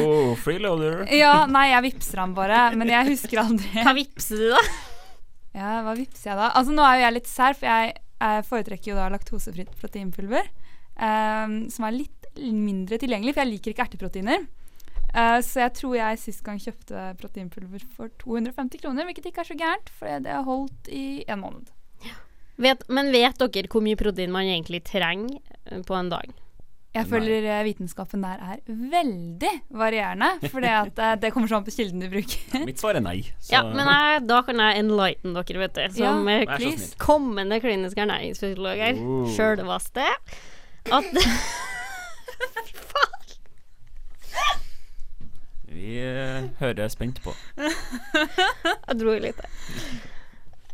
oh, 0.00 0.32
Freeloader. 0.40 1.04
ja, 1.22 1.34
nei, 1.50 1.66
jeg 1.74 1.86
vippser 1.90 2.22
han 2.24 2.32
bare, 2.36 2.62
men 2.80 2.92
jeg 2.92 3.10
husker 3.12 3.42
aldri. 3.44 3.70
Hva 3.76 3.94
vippser 3.98 4.40
du, 4.40 4.48
da? 4.54 4.64
Ja, 5.56 5.74
hva 5.84 5.94
vippser 5.96 6.32
jeg 6.32 6.40
da? 6.40 6.50
Altså 6.58 6.76
Nå 6.76 6.84
er 6.84 6.98
jo 6.98 7.06
jeg 7.06 7.16
litt 7.16 7.30
sær, 7.30 7.56
for 7.60 7.68
jeg, 7.68 7.96
uh, 8.24 8.40
foretrekker 8.48 8.92
jo 8.92 8.98
da 8.98 9.10
laktosefritt 9.12 9.76
proteinpulver. 9.80 10.48
Um, 10.96 11.66
som 11.68 11.84
er 11.84 11.98
litt 11.98 12.28
mindre 12.40 12.96
tilgjengelig, 13.00 13.36
for 13.36 13.44
jeg 13.44 13.52
liker 13.52 13.74
ikke 13.74 13.84
erteproteiner. 13.90 14.48
Uh, 15.12 15.38
så 15.44 15.66
jeg 15.66 15.76
tror 15.76 15.96
jeg 15.96 16.20
sist 16.24 16.44
gang 16.44 16.60
kjøpte 16.60 17.10
proteinpulver 17.20 17.84
for 17.96 18.12
250 18.24 18.80
kroner, 18.80 19.08
hvilket 19.08 19.28
ikke 19.28 19.44
er 19.44 19.52
så 19.52 19.60
gærent, 19.60 19.92
for 19.96 20.24
det 20.24 20.32
har 20.32 20.44
holdt 20.48 20.92
i 20.92 21.06
en 21.28 21.44
måned. 21.44 21.75
Vet, 22.56 22.86
men 22.88 23.12
vet 23.12 23.38
dere 23.42 23.68
hvor 23.68 23.84
mye 23.84 23.98
protein 24.00 24.32
man 24.32 24.48
egentlig 24.48 24.82
trenger 24.88 25.40
eh, 25.68 25.82
på 25.84 25.96
en 25.96 26.10
dag? 26.12 26.32
Jeg 26.96 27.04
føler 27.10 27.44
Nei. 27.44 27.52
Eh, 27.52 27.64
vitenskapen 27.66 28.22
der 28.24 28.40
er 28.40 28.60
veldig 28.66 29.50
varierende. 29.76 30.30
For 30.48 30.64
det 30.64 31.32
kommer 31.34 31.50
sånn 31.50 31.66
på 31.66 31.74
kilden 31.74 32.00
du 32.00 32.08
bruker. 32.12 32.62
Mitt 32.64 32.80
svar 32.80 32.96
er 32.96 33.04
nei. 33.04 33.18
Så. 33.36 33.52
Ja, 33.52 33.60
men 33.68 33.84
jeg, 33.84 34.22
da 34.30 34.40
kan 34.46 34.62
jeg 34.64 34.80
enlighten 34.80 35.36
dere, 35.36 35.58
vet 35.66 35.76
du. 35.76 35.82
Som 35.98 36.30
ja, 36.30 36.38
eh, 36.56 36.86
kommende 37.02 37.60
klinisk 37.60 38.00
ernæringsfysiologer. 38.00 39.02
Oh. 39.02 39.28
Sjølvaste. 39.36 40.06
At 40.86 41.12
Faen! 42.86 43.12
Vi 45.76 45.98
uh, 46.00 46.46
hører 46.62 46.88
spent 46.88 47.20
på. 47.20 47.34
jeg 47.60 48.96
dro 48.96 49.12
litt 49.20 49.36
der. 49.36 49.50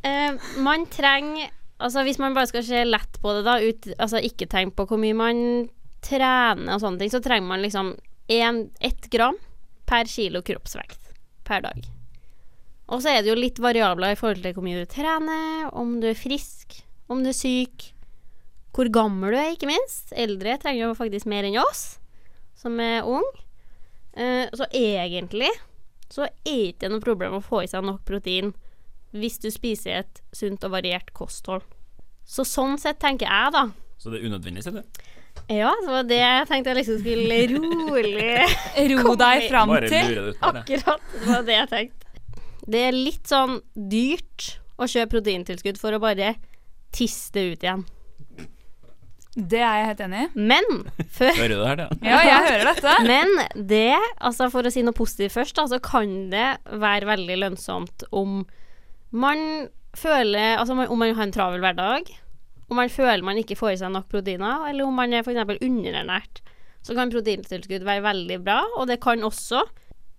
Uh, 0.06 0.38
man 0.62 0.86
trenger 0.92 1.50
Altså 1.82 2.04
Hvis 2.06 2.20
man 2.22 2.34
bare 2.36 2.50
skal 2.50 2.64
se 2.66 2.84
lett 2.86 3.18
på 3.22 3.32
det, 3.36 3.44
da, 3.46 3.56
ut, 3.58 3.88
altså 3.98 4.20
ikke 4.22 4.46
tenk 4.50 4.76
på 4.78 4.86
hvor 4.86 5.00
mye 5.02 5.16
man 5.18 5.40
trener 6.02 6.76
og 6.76 6.82
sånne 6.82 7.02
ting, 7.02 7.10
så 7.12 7.22
trenger 7.22 7.48
man 7.48 7.62
liksom 7.62 7.94
ett 8.32 9.08
gram 9.10 9.36
per 9.86 10.08
kilo 10.08 10.40
kroppsvekt 10.46 11.10
per 11.44 11.64
dag. 11.66 11.82
Og 12.92 13.02
så 13.02 13.12
er 13.12 13.22
det 13.22 13.32
jo 13.32 13.38
litt 13.38 13.58
variabler 13.62 14.14
i 14.14 14.18
forhold 14.18 14.44
til 14.44 14.54
hvor 14.56 14.64
mye 14.64 14.84
du 14.84 14.88
trener, 14.90 15.66
om 15.74 15.98
du 16.00 16.08
er 16.10 16.18
frisk, 16.18 16.78
om 17.12 17.22
du 17.24 17.30
er 17.32 17.36
syk, 17.36 17.90
hvor 18.72 18.88
gammel 18.92 19.34
du 19.34 19.38
er, 19.38 19.52
ikke 19.52 19.68
minst. 19.68 20.14
Eldre 20.16 20.56
trenger 20.62 20.86
jo 20.86 20.96
faktisk 20.96 21.28
mer 21.28 21.44
enn 21.48 21.58
oss, 21.60 21.98
som 22.58 22.78
er 22.80 23.04
ung. 23.08 23.26
Eh, 24.16 24.48
så 24.56 24.68
egentlig 24.70 25.50
så 26.12 26.26
er 26.26 26.32
det 26.44 26.74
ikke 26.74 26.90
noe 26.92 27.04
problem 27.04 27.38
å 27.38 27.44
få 27.44 27.62
i 27.64 27.70
seg 27.70 27.84
nok 27.84 28.02
protein 28.08 28.52
hvis 29.12 29.38
du 29.42 29.48
spiser 29.52 30.02
et 30.02 30.22
sunt 30.34 30.64
og 30.64 30.74
variert 30.74 31.12
kosthold. 31.16 31.64
Så 32.24 32.44
sånn 32.48 32.78
sett 32.80 33.00
tenker 33.02 33.28
jeg, 33.28 33.52
da. 33.54 33.66
Så 34.00 34.12
det 34.12 34.20
er 34.20 34.30
unødvendig, 34.30 34.64
sier 34.64 34.80
du? 34.80 35.02
Ja, 35.52 35.72
det 35.80 35.88
var 35.90 36.04
det 36.06 36.18
jeg 36.20 36.48
tenkte 36.48 36.72
jeg 36.72 36.78
liksom 36.82 36.98
skulle 37.00 37.38
rolig 37.56 38.96
Ro 39.02 39.14
deg 39.18 39.46
fram 39.48 39.72
til. 39.88 40.20
Akkurat. 40.44 41.08
Det 41.16 41.28
var 41.28 41.46
det 41.48 41.56
jeg 41.58 41.70
tenkte. 41.72 42.10
Det 42.62 42.82
er 42.88 42.94
litt 42.94 43.26
sånn 43.26 43.58
dyrt 43.74 44.52
å 44.78 44.86
kjøpe 44.88 45.16
proteintilskudd 45.16 45.80
for 45.80 45.96
å 45.96 46.00
bare 46.02 46.36
tisse 46.94 47.32
det 47.34 47.44
ut 47.50 47.66
igjen. 47.66 47.84
Det 49.32 49.62
er 49.64 49.78
jeg 49.80 49.86
helt 49.88 50.00
enig 50.04 50.22
i. 50.22 50.30
Men 50.52 50.66
før 51.08 51.30
Hører 51.38 51.52
du 51.54 51.60
det 51.62 51.68
her, 51.70 51.78
da? 51.80 51.86
ja, 52.04 52.18
jeg 52.28 52.46
hører 52.46 52.68
dette. 52.68 52.96
Men 53.12 53.66
det, 53.70 54.00
altså 54.20 54.48
for 54.52 54.68
å 54.68 54.72
si 54.72 54.82
noe 54.84 54.96
positivt 54.96 55.32
først, 55.38 55.56
da, 55.56 55.64
så 55.70 55.78
kan 55.82 56.12
det 56.32 56.48
være 56.68 57.08
veldig 57.08 57.38
lønnsomt 57.40 58.04
om 58.12 58.42
man 59.12 59.68
føler 59.92 60.56
Altså 60.56 60.72
om 60.72 60.98
man 60.98 61.14
har 61.14 61.26
en 61.26 61.34
travel 61.34 61.60
hverdag 61.60 62.08
om 62.72 62.80
man 62.80 62.92
føler 62.92 63.24
man 63.26 63.40
ikke 63.40 63.58
får 63.58 63.74
i 63.74 63.80
seg 63.82 63.92
nok 63.92 64.08
proteiner, 64.12 64.66
eller 64.70 64.88
om 64.88 64.96
man 64.96 65.12
er 65.12 65.24
f.eks. 65.24 65.58
underernært, 65.60 66.40
så 66.82 66.96
kan 66.96 67.12
proteintilskudd 67.12 67.84
være 67.86 68.04
veldig 68.06 68.38
bra, 68.42 68.62
og 68.78 68.88
det 68.90 68.98
kan 69.04 69.22
også 69.26 69.62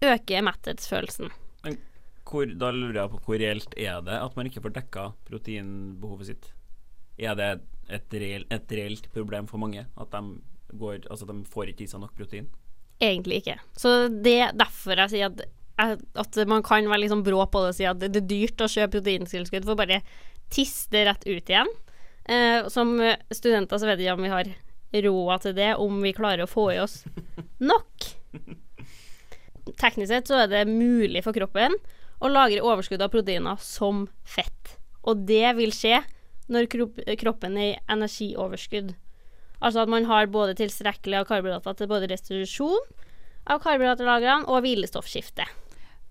øke 0.03 0.41
metthetsfølelsen. 0.45 1.33
Men 1.65 1.79
hvor, 2.29 2.47
da 2.47 2.71
lurer 2.75 3.01
jeg 3.01 3.13
på 3.13 3.21
hvor 3.25 3.41
reelt 3.41 3.77
er 3.77 4.03
det 4.05 4.19
at 4.19 4.37
man 4.37 4.49
ikke 4.49 4.63
får 4.63 4.75
dekka 4.77 5.07
proteinbehovet 5.29 6.29
sitt? 6.29 6.49
Er 7.17 7.37
det 7.37 7.49
et, 7.89 8.13
reelt, 8.13 8.53
et 8.53 8.75
reelt 8.77 9.09
problem 9.13 9.49
for 9.49 9.61
mange 9.61 9.85
at 9.85 10.13
de, 10.13 10.21
går, 10.77 11.03
altså 11.09 11.27
de 11.29 11.39
får 11.49 11.73
ikke 11.73 11.85
i 11.85 11.89
seg 11.91 12.01
nok 12.03 12.15
protein? 12.17 12.47
Egentlig 13.03 13.41
ikke. 13.41 13.57
Så 13.77 14.07
det 14.13 14.37
er 14.45 14.55
derfor 14.57 14.97
jeg 15.03 15.13
sier 15.13 15.33
at, 15.33 15.43
at 15.77 16.37
man 16.49 16.63
kan 16.65 16.85
være 16.89 17.05
liksom 17.05 17.23
brå 17.25 17.45
på 17.49 17.63
det 17.63 17.71
og 17.73 17.77
si 17.77 17.87
at 17.89 18.01
det 18.01 18.11
er 18.19 18.27
dyrt 18.29 18.61
å 18.61 18.69
kjøpe 18.69 18.99
proteintilskudd 18.99 19.65
for 19.65 19.79
bare 19.79 20.03
tisse 20.53 20.91
det 20.93 21.07
rett 21.07 21.25
ut 21.25 21.49
igjen. 21.49 21.71
Eh, 22.29 22.69
som 22.71 22.93
studenter 23.33 23.81
så 23.81 23.89
vet 23.89 24.03
jeg 24.03 24.13
om 24.13 24.23
vi 24.23 24.31
har 24.31 24.51
råd 24.93 25.47
til 25.47 25.55
det, 25.57 25.71
om 25.81 26.01
vi 26.03 26.13
klarer 26.13 26.45
å 26.45 26.51
få 26.51 26.69
i 26.75 26.79
oss 26.83 27.01
nok. 27.63 28.09
Teknisk 29.79 30.11
sett 30.11 30.29
så 30.29 30.43
er 30.43 30.51
det 30.51 30.65
mulig 30.69 31.23
for 31.25 31.35
kroppen 31.35 31.75
å 32.23 32.31
lagre 32.31 32.63
overskudd 32.63 33.01
av 33.03 33.11
proteiner 33.13 33.59
som 33.63 34.05
fett. 34.23 34.75
Og 35.03 35.25
det 35.27 35.55
vil 35.57 35.73
skje 35.75 36.03
når 36.51 36.69
kroppen 37.19 37.57
er 37.57 37.73
i 37.73 37.79
energioverskudd. 37.91 38.93
Altså 39.63 39.83
at 39.83 39.91
man 39.91 40.07
har 40.09 40.31
både 40.31 40.57
tilstrekkelig 40.59 41.21
av 41.21 41.27
karbohydrater 41.29 41.79
til 41.79 41.89
både 41.91 42.09
restitusjon 42.11 42.87
av 43.47 43.61
karbohydraterlagrene 43.63 44.47
og 44.51 44.63
hvilestoffskifte. 44.63 45.47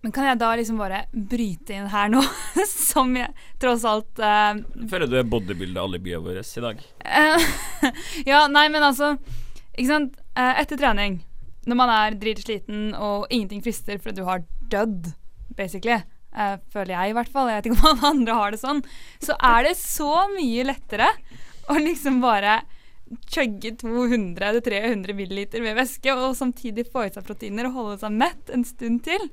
Men 0.02 0.14
kan 0.14 0.26
jeg 0.26 0.38
da 0.40 0.48
liksom 0.58 0.80
bare 0.82 1.04
bryte 1.12 1.76
inn 1.76 1.90
her 1.92 2.08
nå, 2.10 2.22
som 2.66 3.12
jeg 3.14 3.30
tross 3.62 3.84
alt 3.86 4.22
uh, 4.22 4.58
Føler 4.90 5.10
du 5.10 5.18
er 5.20 5.28
bodybuilder-alibiet 5.30 6.24
vårt 6.24 6.56
i 6.58 6.64
dag? 6.64 6.80
Uh, 7.06 7.44
ja, 8.32 8.44
nei, 8.50 8.66
men 8.72 8.82
altså 8.82 9.14
Ikke 9.76 9.90
sant. 9.90 10.18
Uh, 10.34 10.54
etter 10.58 10.80
trening, 10.80 11.20
når 11.68 11.78
man 11.78 11.92
er 11.94 12.18
dritsliten 12.18 12.90
og 12.96 13.28
ingenting 13.30 13.62
frister 13.62 14.00
fordi 14.02 14.22
du 14.22 14.26
har 14.26 14.42
dødd, 14.72 15.12
basically, 15.54 16.00
føler 16.72 16.94
jeg 16.94 17.12
i 17.12 17.14
hvert 17.18 17.28
fall, 17.28 17.50
jeg 17.50 17.60
vet 17.60 17.68
ikke 17.68 17.76
om 17.76 17.88
alle 17.90 18.10
andre 18.14 18.36
har 18.38 18.54
det 18.54 18.60
sånn, 18.62 18.80
så 19.20 19.36
er 19.36 19.68
det 19.68 19.74
så 19.76 20.08
mye 20.32 20.64
lettere 20.64 21.10
å 21.68 21.76
liksom 21.76 22.22
bare 22.24 22.62
chugge 23.28 23.74
200-300 23.82 25.12
milliliter 25.12 25.60
med 25.60 25.76
væske 25.76 26.16
og 26.16 26.32
samtidig 26.38 26.88
få 26.88 27.04
i 27.06 27.12
seg 27.12 27.28
proteiner 27.28 27.68
og 27.68 27.76
holde 27.76 27.98
seg 28.00 28.16
mett 28.24 28.52
en 28.56 28.64
stund 28.64 29.04
til 29.04 29.28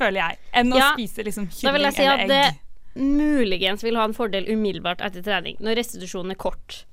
føler 0.00 0.22
jeg, 0.22 0.40
enn 0.56 0.74
ja, 0.74 0.90
å 0.90 0.96
spise 0.96 1.24
liksom 1.26 1.46
kylling 1.52 1.60
si 1.60 1.68
eller 1.68 1.76
egg. 1.76 1.76
Da 1.76 1.76
vil 1.76 1.88
jeg 1.88 1.98
si 1.98 2.10
at 2.10 2.28
det 2.32 2.70
muligens 3.00 3.84
vil 3.86 3.98
ha 4.00 4.06
en 4.08 4.16
fordel 4.16 4.48
umiddelbart 4.50 5.02
etter 5.04 5.24
trening, 5.24 5.58
når 5.62 5.78
restitusjonen 5.78 6.34
er 6.34 6.40
kort. 6.40 6.84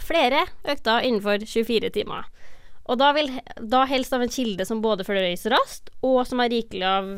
Flere 0.00 0.46
økter 0.68 1.04
innenfor 1.04 1.44
24 1.44 1.92
timer. 1.96 2.28
Og 2.86 3.00
da, 3.00 3.10
vil, 3.16 3.32
da 3.58 3.82
helst 3.90 4.14
av 4.14 4.22
en 4.22 4.32
kilde 4.32 4.66
som 4.68 4.82
både 4.84 5.04
fordøyes 5.06 5.46
raskt, 5.50 5.90
og 6.06 6.20
som 6.28 6.40
er 6.42 6.52
rikelig 6.54 6.86
av, 6.86 7.10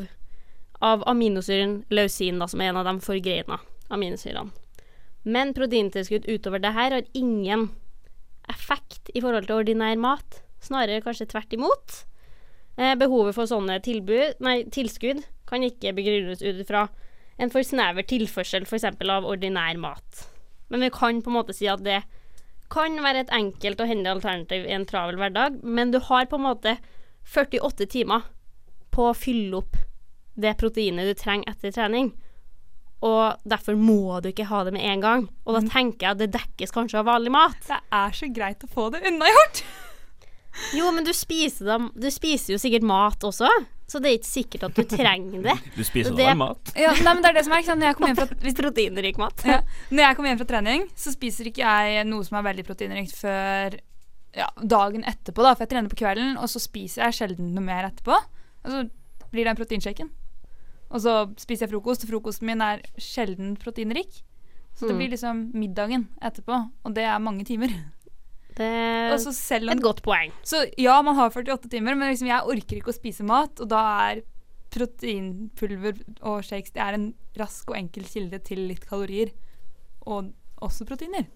av 0.85 1.05
aminosyren 1.11 1.83
lausin, 1.93 2.41
da, 2.41 2.47
som 2.49 2.63
er 2.63 2.71
en 2.71 2.81
av 2.81 2.89
de 2.89 2.95
forgreina 3.05 3.59
aminosyrene. 3.93 4.49
Men 5.29 5.53
proteintilskudd 5.53 6.25
utover 6.31 6.61
det 6.63 6.71
her 6.73 6.95
har 6.95 7.07
ingen 7.13 7.67
effekt 8.49 9.11
i 9.13 9.21
forhold 9.21 9.49
til 9.49 9.59
ordinær 9.61 9.99
mat. 9.99 10.39
Snarere 10.63 11.03
kanskje 11.03 11.27
tvert 11.29 11.53
imot. 11.53 12.03
Eh, 12.79 12.95
behovet 12.95 13.35
for 13.35 13.49
sånne 13.49 13.75
tilbud, 13.83 14.39
nei, 14.45 14.61
tilskudd 14.71 15.25
kan 15.49 15.65
ikke 15.65 15.91
begrunnes 15.97 16.43
ut 16.45 16.61
fra 16.67 16.85
en 17.39 17.51
for 17.51 17.65
snever 17.65 18.05
tilførsel 18.07 18.63
f.eks. 18.67 18.85
av 18.87 19.27
ordinær 19.27 19.75
mat. 19.79 20.23
Men 20.71 20.85
vi 20.85 20.91
kan 20.93 21.19
på 21.23 21.31
en 21.31 21.37
måte 21.39 21.55
si 21.55 21.67
at 21.71 21.83
det 21.83 22.01
kan 22.71 22.95
være 23.03 23.25
et 23.25 23.33
enkelt 23.35 23.81
og 23.81 23.89
hendig 23.89 24.11
alternativ 24.13 24.67
i 24.67 24.75
en 24.75 24.87
travel 24.87 25.17
hverdag, 25.19 25.59
men 25.63 25.91
du 25.91 25.99
har 26.05 26.29
på 26.29 26.39
en 26.39 26.45
måte 26.45 26.77
48 27.27 27.89
timer 27.89 28.27
på 28.93 29.09
å 29.09 29.17
fylle 29.17 29.59
opp 29.59 29.75
det 30.39 30.55
proteinet 30.59 31.09
du 31.09 31.17
trenger 31.19 31.51
etter 31.51 31.73
trening. 31.75 32.13
Og 33.03 33.39
derfor 33.47 33.75
må 33.79 34.19
du 34.23 34.29
ikke 34.31 34.47
ha 34.49 34.63
det 34.67 34.75
med 34.75 34.85
en 34.87 35.03
gang. 35.03 35.27
Og 35.47 35.55
da 35.55 35.63
mm. 35.63 35.69
tenker 35.71 36.05
jeg 36.05 36.15
at 36.15 36.23
det 36.23 36.31
dekkes 36.35 36.75
kanskje 36.75 37.01
av 37.01 37.07
vanlig 37.11 37.31
mat. 37.35 37.59
Det 37.67 37.79
er 37.95 38.15
så 38.15 38.31
greit 38.31 38.63
å 38.63 38.71
få 38.71 38.89
det 38.95 39.03
unnagjort. 39.07 39.63
Jo, 40.75 40.91
men 40.91 41.03
du 41.07 41.11
spiser, 41.13 41.65
dem, 41.65 41.89
du 41.95 42.07
spiser 42.11 42.53
jo 42.55 42.59
sikkert 42.61 42.83
mat 42.87 43.19
også, 43.25 43.49
så 43.89 43.99
det 44.01 44.09
er 44.11 44.17
ikke 44.19 44.29
sikkert 44.29 44.63
at 44.67 44.75
du 44.77 44.83
trenger 44.83 45.41
det. 45.43 45.55
Du 45.75 45.83
spiser 45.83 46.13
Det- 46.15 46.25
da 46.27 46.35
mat. 46.37 46.71
Ja, 46.77 46.91
nei, 46.93 47.13
men 47.13 47.21
det 47.23 47.29
er 47.31 47.33
det 47.39 47.43
som 47.45 47.53
er, 47.53 47.63
ikke 47.63 47.71
sant? 47.71 47.79
Når 47.81 47.87
jeg 47.89 47.95
kommer 47.97 48.11
hjem 48.13 48.19
fra, 48.21 48.35
hvis, 48.43 48.57
Proteinrik 48.59 49.17
mat. 49.17 49.43
ja, 49.45 49.61
når 49.89 50.03
jeg 50.05 50.15
kommer 50.15 50.29
hjem 50.29 50.41
fra 50.43 50.49
trening, 50.53 50.87
så 50.95 51.13
spiser 51.15 51.49
ikke 51.49 51.63
jeg 51.65 52.05
noe 52.05 52.23
som 52.27 52.37
er 52.37 52.53
veldig 52.53 52.65
proteinrikt 52.67 53.15
før 53.17 53.79
ja, 54.35 54.47
dagen 54.61 55.03
etterpå, 55.09 55.41
da. 55.41 55.55
For 55.55 55.65
jeg 55.65 55.69
trener 55.73 55.89
på 55.89 55.97
kvelden, 56.03 56.37
og 56.37 56.45
så 56.51 56.59
spiser 56.61 57.07
jeg 57.07 57.13
sjelden 57.17 57.53
noe 57.55 57.63
mer 57.65 57.89
etterpå. 57.89 58.13
Og 58.65 58.69
så 58.69 58.83
blir 59.31 59.43
det 59.45 59.47
en 59.55 59.57
proteinshaken. 59.57 60.09
Og 60.91 61.01
så 61.01 61.15
spiser 61.37 61.65
jeg 61.65 61.71
frokost, 61.73 62.03
og 62.05 62.09
frokosten 62.13 62.45
min 62.49 62.61
er 62.61 62.81
sjelden 62.97 63.55
proteinrik. 63.57 64.21
Så 64.77 64.87
det 64.87 64.93
Mm. 64.95 64.97
blir 64.97 65.09
liksom 65.11 65.51
middagen 65.53 66.07
etterpå, 66.21 66.71
og 66.85 66.93
det 66.93 67.03
er 67.03 67.17
mange 67.19 67.43
timer. 67.43 67.69
Det 68.59 68.67
er 68.67 69.21
så 69.23 69.31
selv 69.35 69.69
om 69.69 69.77
et 69.77 69.83
godt 69.83 70.01
poeng. 70.03 70.33
Så 70.43 70.65
ja, 70.79 70.97
man 71.05 71.15
har 71.15 71.31
48 71.31 71.71
timer, 71.71 71.95
men 71.95 72.11
liksom 72.11 72.27
jeg 72.27 72.43
orker 72.55 72.81
ikke 72.81 72.91
å 72.91 72.97
spise 72.97 73.25
mat, 73.27 73.61
og 73.63 73.71
da 73.71 73.83
er 74.09 74.23
proteinpulver 74.73 75.97
og 76.27 76.43
shakes 76.45 76.75
det 76.75 76.83
er 76.83 76.97
en 76.97 77.07
rask 77.39 77.71
og 77.71 77.77
enkel 77.79 78.05
kilde 78.05 78.39
til 78.45 78.67
litt 78.69 78.85
kalorier. 78.89 79.31
Og 80.05 80.33
også 80.63 80.85
proteiner. 80.87 81.27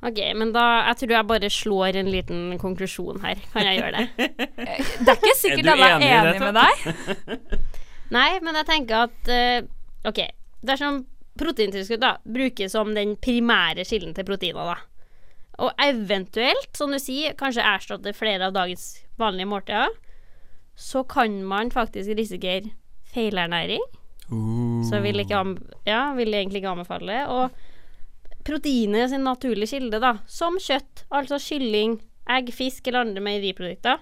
Ok, 0.00 0.16
men 0.36 0.52
da 0.54 0.64
Jeg 0.88 0.96
tror 1.02 1.12
jeg 1.12 1.28
bare 1.28 1.50
slår 1.52 1.98
en 2.00 2.08
liten 2.08 2.58
konklusjon 2.60 3.20
her. 3.20 3.40
Kan 3.52 3.68
jeg 3.68 3.80
gjøre 3.82 3.98
det? 3.98 4.30
Det 5.04 5.12
er 5.12 5.18
ikke 5.18 5.36
sikkert 5.36 5.66
Er 5.66 5.72
alle 5.74 5.88
er 5.88 5.96
enig 5.98 6.10
enig 6.16 6.40
med 6.46 6.56
deg. 6.56 7.48
Nei, 8.16 8.30
men 8.42 8.56
jeg 8.58 8.68
tenker 8.70 9.04
at 9.06 9.28
uh, 9.30 10.08
OK. 10.08 10.22
Dersom 10.66 11.02
proteintilskudd 11.40 12.00
da 12.02 12.14
brukes 12.24 12.72
som 12.72 12.94
den 12.96 13.14
primære 13.20 13.84
kilden 13.88 14.16
til 14.16 14.26
proteiner, 14.28 14.72
da, 14.72 14.78
og 15.60 15.82
eventuelt, 15.84 16.70
som 16.76 16.92
du 16.92 16.98
sier, 17.02 17.36
kanskje 17.38 17.64
erstatte 17.66 18.14
flere 18.16 18.48
av 18.48 18.54
dagens 18.56 19.02
vanlige 19.20 19.50
måltider, 19.50 19.96
så 20.80 21.02
kan 21.04 21.42
man 21.44 21.72
faktisk 21.74 22.14
risikere 22.16 22.72
feilernæring. 23.12 23.82
Så 24.86 24.96
jeg 24.96 25.04
vil, 25.04 25.20
ikke 25.24 25.42
ja, 25.84 26.12
vil 26.16 26.32
egentlig 26.32 26.62
ikke 26.62 26.72
anbefale. 26.72 27.18
Og 27.28 27.50
proteinet 28.46 29.10
sin 29.12 29.26
naturlige 29.26 29.74
kilde, 29.74 30.00
da, 30.00 30.14
som 30.30 30.56
kjøtt, 30.62 31.04
altså 31.12 31.40
kylling, 31.42 31.98
egg, 32.30 32.52
fisk 32.54 32.88
eller 32.88 33.04
andre 33.04 33.24
meieriprodukter, 33.24 34.00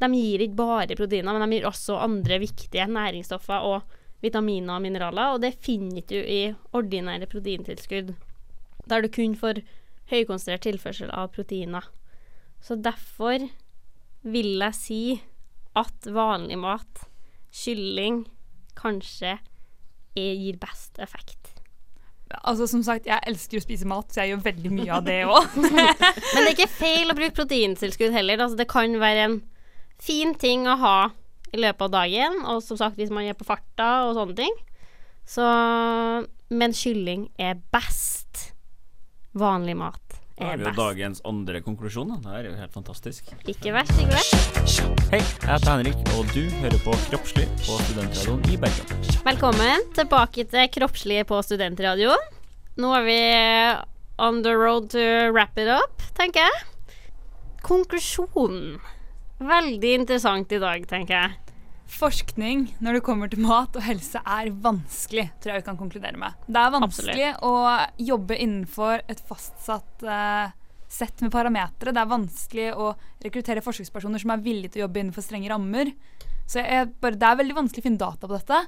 de 0.00 0.08
gir 0.12 0.42
ikke 0.44 0.58
bare 0.58 0.96
proteiner, 0.98 1.36
men 1.36 1.46
de 1.46 1.56
gir 1.56 1.68
også 1.68 2.00
andre 2.04 2.40
viktige 2.42 2.88
næringsstoffer 2.90 3.68
og 3.68 3.96
vitaminer 4.24 4.76
og 4.76 4.84
mineraler, 4.84 5.36
og 5.36 5.42
det 5.44 5.54
finner 5.62 6.04
du 6.08 6.16
i 6.18 6.40
ordinære 6.76 7.28
proteintilskudd, 7.30 8.14
der 8.88 9.04
du 9.04 9.08
kun 9.12 9.36
får 9.38 9.62
høykonsentrert 10.10 10.66
tilførsel 10.66 11.10
av 11.14 11.32
proteiner. 11.34 11.88
Så 12.62 12.78
derfor 12.80 13.48
vil 14.26 14.56
jeg 14.58 14.78
si 14.78 15.02
at 15.76 16.08
vanlig 16.08 16.58
mat, 16.58 17.04
kylling, 17.54 18.24
kanskje 18.76 19.36
gir 20.16 20.56
best 20.60 20.98
effekt. 21.02 21.52
Altså 22.42 22.66
Som 22.66 22.82
sagt, 22.82 23.06
jeg 23.06 23.22
elsker 23.28 23.60
å 23.60 23.64
spise 23.64 23.86
mat, 23.88 24.08
så 24.10 24.24
jeg 24.24 24.34
gjør 24.34 24.46
veldig 24.48 24.72
mye 24.74 24.94
av 24.96 25.04
det 25.06 25.20
òg. 25.30 25.58
Men 25.60 25.76
det 25.76 26.46
er 26.46 26.54
ikke 26.54 26.72
feil 26.72 27.12
å 27.12 27.16
bruke 27.18 27.36
proteintilskudd 27.36 28.16
heller. 28.16 28.42
Altså, 28.42 28.58
det 28.58 28.68
kan 28.70 28.96
være 29.00 29.28
en 29.28 29.36
fin 30.02 30.34
ting 30.36 30.66
å 30.68 30.78
ha 30.80 30.96
i 31.54 31.60
løpet 31.62 31.86
av 31.86 31.92
dagen, 31.94 32.40
og 32.50 32.58
som 32.64 32.78
sagt 32.80 32.98
hvis 32.98 33.12
man 33.14 33.28
er 33.28 33.38
på 33.38 33.46
farta 33.46 34.08
og 34.08 34.16
sånne 34.18 34.36
ting. 34.40 34.56
Så 35.26 35.46
Men 36.50 36.74
kylling 36.76 37.28
er 37.42 37.58
best. 37.74 38.52
Vanlig 39.36 39.74
mat 39.76 40.00
Da 40.38 40.44
er 40.44 40.48
har 40.50 40.56
vi 40.56 40.64
jo 40.64 40.70
best. 40.70 40.78
dagens 40.78 41.20
andre 41.24 41.60
konklusjon. 41.64 42.08
da. 42.08 42.16
Det 42.24 42.32
er 42.38 42.48
jo 42.50 42.56
helt 42.56 42.72
fantastisk. 42.72 43.24
Ikke 43.48 43.72
verst, 43.72 43.92
ikke 44.00 44.12
verst. 44.12 44.80
Hei, 45.10 45.20
jeg 45.20 45.48
heter 45.48 45.70
Henrik, 45.70 45.96
og 46.16 46.26
du 46.34 46.42
hører 46.60 46.78
på 46.84 46.92
Kroppslig 47.10 47.46
på 47.62 47.76
Studentradioen 47.86 48.42
i 48.52 48.56
Bergen. 48.56 49.04
Velkommen 49.24 49.86
tilbake 49.96 50.44
til 50.50 50.68
Kroppslig 50.76 51.22
på 51.28 51.40
Studentradioen. 51.44 52.26
Nå 52.76 52.90
er 52.98 53.04
vi 53.06 53.20
on 54.18 54.42
the 54.42 54.52
road 54.56 54.90
to 54.90 55.04
wrap 55.32 55.56
it 55.58 55.68
up, 55.68 56.02
tenker 56.18 56.40
jeg. 56.44 56.64
Konklusjonen. 57.62 58.78
Veldig 59.40 59.94
interessant 60.00 60.52
i 60.52 60.58
dag, 60.60 60.84
tenker 60.88 61.14
jeg. 61.14 61.32
Forskning 61.86 62.66
når 62.82 62.98
det 62.98 63.02
kommer 63.06 63.30
til 63.30 63.40
mat 63.44 63.76
og 63.78 63.84
helse 63.86 64.20
er 64.20 64.50
vanskelig, 64.62 65.28
tror 65.40 65.54
jeg 65.54 65.62
vi 65.62 65.66
kan 65.68 65.78
konkludere 65.78 66.18
med. 66.20 66.36
Det 66.46 66.62
er 66.62 66.74
vanskelig 66.74 67.28
å 67.46 67.52
jobbe 68.02 68.38
innenfor 68.42 69.04
et 69.06 69.22
fastsatt 69.28 70.06
uh, 70.06 70.50
sett 70.90 71.22
med 71.22 71.32
parametere. 71.34 71.94
Det 71.94 72.02
er 72.02 72.10
vanskelig 72.10 72.66
å 72.74 72.90
rekruttere 73.22 73.64
forsøkspersoner 73.64 74.22
som 74.22 74.34
er 74.34 74.42
villige 74.44 74.74
til 74.74 74.82
å 74.82 74.86
jobbe 74.86 75.02
innenfor 75.02 75.24
strenge 75.24 75.52
rammer. 75.52 75.94
Så 76.46 76.62
bare, 77.00 77.18
det 77.18 77.30
er 77.30 77.40
veldig 77.40 77.56
vanskelig 77.56 77.82
å 77.82 77.88
finne 77.88 78.02
data 78.02 78.28
på 78.28 78.34
dette. 78.34 78.60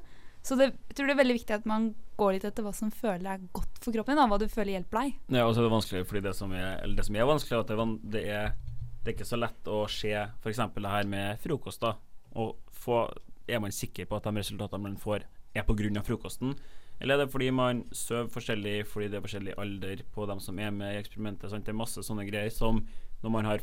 Så 0.42 0.56
det, 0.58 0.70
jeg 0.88 0.96
tror 0.96 1.10
det 1.10 1.14
er 1.16 1.20
veldig 1.20 1.38
viktig 1.40 1.56
at 1.58 1.68
man 1.68 1.90
går 2.18 2.36
litt 2.36 2.46
etter 2.48 2.64
hva 2.64 2.72
som 2.74 2.90
føler 2.94 3.34
er 3.34 3.46
godt 3.54 3.82
for 3.82 3.94
kroppen 3.94 4.14
din, 4.14 4.22
og 4.24 4.32
hva 4.32 4.40
du 4.40 4.48
føler 4.50 4.76
hjelper 4.78 5.02
deg. 5.02 5.16
Ja, 5.34 5.44
og 5.44 5.54
så 5.54 5.62
er 5.62 5.68
det 5.68 5.74
vanskelig 5.74 6.08
fordi 6.08 6.24
det 6.24 6.34
som 6.38 6.54
er, 6.54 6.78
eller 6.82 6.98
det 6.98 7.06
som 7.06 7.18
er 7.18 7.28
vanskelig, 7.28 7.54
er 7.58 7.64
at 7.66 7.72
det 7.72 7.88
det, 8.14 8.22
er, 8.32 8.76
det 9.02 9.10
er 9.10 9.16
ikke 9.18 9.28
så 9.28 9.38
lett 9.38 9.70
å 9.70 9.82
se 9.92 10.14
f.eks. 10.14 10.62
det 10.78 10.94
her 10.94 11.10
med 11.10 11.42
frokost. 11.42 11.82
da 11.84 11.96
Og 12.38 12.56
få, 12.72 13.06
Er 13.48 13.62
man 13.64 13.72
sikker 13.72 14.04
på 14.04 14.18
at 14.18 14.26
de 14.28 14.36
resultatene 14.36 14.82
man 14.84 14.98
får, 15.00 15.24
er 15.56 15.64
pga. 15.64 16.02
frokosten? 16.04 16.54
Eller 17.00 17.14
er 17.14 17.24
det 17.24 17.32
fordi 17.32 17.50
man 17.50 17.84
sover 17.94 18.28
forskjellig, 18.28 18.86
fordi 18.86 19.08
det 19.08 19.18
er 19.18 19.24
forskjellig 19.24 19.54
alder 19.58 20.02
på 20.12 20.26
dem 20.26 20.40
som 20.40 20.58
er 20.58 20.70
med 20.70 20.94
i 20.94 20.98
eksperimentet? 20.98 21.50
Sant? 21.50 21.64
Det 21.64 21.72
er 21.72 21.78
masse 21.78 22.02
sånne 22.02 22.26
greier 22.28 22.50
som 22.50 22.82
når 23.22 23.30
man 23.30 23.46
har 23.48 23.62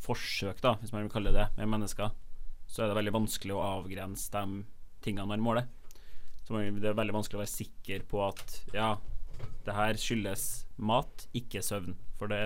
forsøk, 0.00 0.60
da, 0.62 0.74
hvis 0.80 0.92
man 0.92 1.04
vil 1.04 1.12
kalle 1.12 1.32
det, 1.32 1.46
med 1.56 1.70
mennesker, 1.70 2.10
så 2.66 2.82
er 2.82 2.90
det 2.90 2.98
veldig 2.98 3.14
vanskelig 3.14 3.54
å 3.54 3.62
avgrense 3.78 4.32
de 4.34 4.64
tingene 5.04 5.28
man 5.30 5.44
måler. 5.44 5.68
Så 6.44 6.54
man, 6.54 6.80
det 6.82 6.90
er 6.90 6.98
veldig 6.98 7.14
vanskelig 7.14 7.38
å 7.38 7.42
være 7.44 7.52
sikker 7.52 8.04
på 8.10 8.22
at 8.26 8.56
ja, 8.74 8.94
det 9.66 9.76
her 9.76 9.98
skyldes 10.00 10.46
mat, 10.76 11.26
ikke 11.36 11.62
søvn. 11.62 11.94
For 12.18 12.30
det 12.30 12.42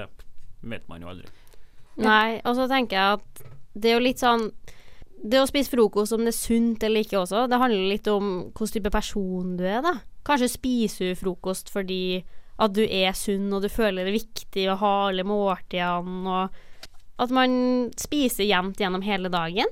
vet 0.64 0.88
man 0.90 1.04
jo 1.04 1.10
aldri. 1.12 1.30
Nei, 2.00 2.40
og 2.42 2.56
så 2.58 2.66
tenker 2.70 2.98
jeg 2.98 3.20
at 3.20 3.44
det 3.74 3.90
er 3.90 3.96
jo 3.96 4.04
litt 4.04 4.22
sånn 4.22 4.48
Det 5.24 5.40
å 5.40 5.48
spise 5.48 5.72
frokost, 5.72 6.12
om 6.12 6.24
det 6.26 6.34
er 6.34 6.36
sunt 6.36 6.82
eller 6.84 7.04
ikke 7.04 7.20
også, 7.22 7.46
det 7.48 7.60
handler 7.60 7.92
litt 7.94 8.08
om 8.12 8.26
hvilken 8.50 8.74
type 8.74 8.92
person 8.92 9.54
du 9.56 9.64
er, 9.64 9.80
da. 9.84 9.94
Kanskje 10.24 10.50
spiser 10.52 11.12
du 11.12 11.20
frokost 11.20 11.70
fordi 11.72 12.24
at 12.60 12.74
du 12.76 12.84
er 12.84 13.14
sunn 13.16 13.50
og 13.52 13.64
du 13.64 13.70
føler 13.72 14.04
det 14.04 14.12
er 14.12 14.20
viktig 14.20 14.66
å 14.70 14.78
ha 14.80 14.92
alle 15.08 15.24
måltidene, 15.26 16.28
og 16.28 17.24
at 17.24 17.34
man 17.34 17.90
spiser 18.00 18.46
jevnt 18.48 18.80
gjennom 18.82 19.04
hele 19.06 19.30
dagen. 19.32 19.70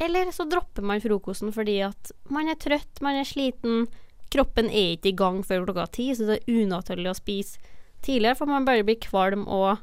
Eller 0.00 0.30
så 0.32 0.46
dropper 0.48 0.84
man 0.86 1.02
frokosten 1.02 1.52
fordi 1.52 1.80
at 1.84 2.12
man 2.32 2.48
er 2.48 2.58
trøtt, 2.60 3.02
man 3.04 3.18
er 3.20 3.28
sliten, 3.28 3.84
kroppen 4.32 4.70
er 4.70 4.96
ikke 4.96 5.12
i 5.12 5.18
gang 5.18 5.42
før 5.44 5.66
klokka 5.68 5.86
ti, 5.96 6.08
så 6.16 6.28
det 6.28 6.40
er 6.40 6.60
unaturlig 6.62 7.12
å 7.12 7.18
spise 7.18 7.60
tidligere, 8.04 8.38
for 8.38 8.48
man 8.48 8.64
bare 8.68 8.86
blir 8.86 9.00
kvalm 9.02 9.44
og 9.44 9.82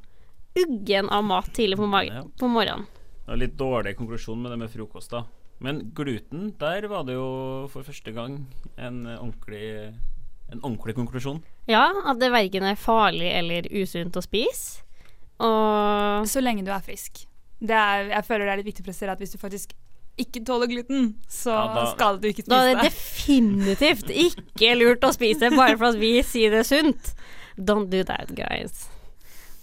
uggen 0.57 1.11
av 1.13 1.25
mat 1.27 1.51
tidlig 1.53 1.77
på, 1.77 1.85
på 1.85 2.49
morgenen. 2.49 2.87
Det 3.27 3.33
var 3.33 3.39
litt 3.41 3.57
dårlig 3.59 3.91
konklusjon 3.99 4.39
med 4.39 4.53
det 4.53 4.57
med 4.61 4.71
frokost, 4.71 5.11
da. 5.11 5.25
Men 5.59 5.81
gluten, 5.97 6.53
der 6.61 6.85
var 6.87 7.03
det 7.03 7.17
jo 7.17 7.67
for 7.73 7.83
første 7.83 8.13
gang 8.15 8.37
en 8.79 9.01
ordentlig, 9.17 9.91
en 10.53 10.61
ordentlig 10.63 10.95
konklusjon. 10.95 11.41
Ja, 11.67 11.89
at 12.07 12.21
det 12.21 12.29
verken 12.31 12.63
er 12.69 12.77
farlig 12.79 13.27
eller 13.35 13.67
usunt 13.73 14.15
å 14.15 14.23
spise. 14.23 14.79
Og 15.43 16.23
Så 16.29 16.39
lenge 16.41 16.63
du 16.65 16.71
er 16.71 16.79
frisk. 16.85 17.25
Det 17.59 17.75
er, 17.75 18.07
jeg 18.13 18.25
føler 18.29 18.45
det 18.47 18.53
er 18.53 18.61
litt 18.61 18.69
viktig 18.71 18.85
å 18.85 18.87
presisere 18.87 19.11
at 19.17 19.19
hvis 19.21 19.33
du 19.35 19.41
faktisk 19.41 19.73
ikke 20.17 20.41
tåler 20.47 20.69
gluten, 20.71 21.11
så 21.29 21.51
Ja, 21.53 21.73
da- 21.75 21.91
skal 21.93 22.17
du 22.21 22.27
ikke 22.29 22.45
spise 22.45 22.49
det. 22.49 22.49
da 22.49 22.61
er 22.63 22.75
det 22.75 22.83
det. 22.83 22.91
definitivt 22.93 24.09
ikke 24.09 24.71
lurt 24.79 25.01
å 25.05 25.11
spise 25.13 25.51
bare 25.53 25.75
for 25.77 25.89
at 25.91 25.99
vi 25.99 26.21
sier 26.23 26.49
det 26.55 26.63
er 26.63 26.69
sunt. 26.69 27.11
Don't 27.57 27.89
do 27.89 28.03
that, 28.03 28.31
guys. 28.37 28.87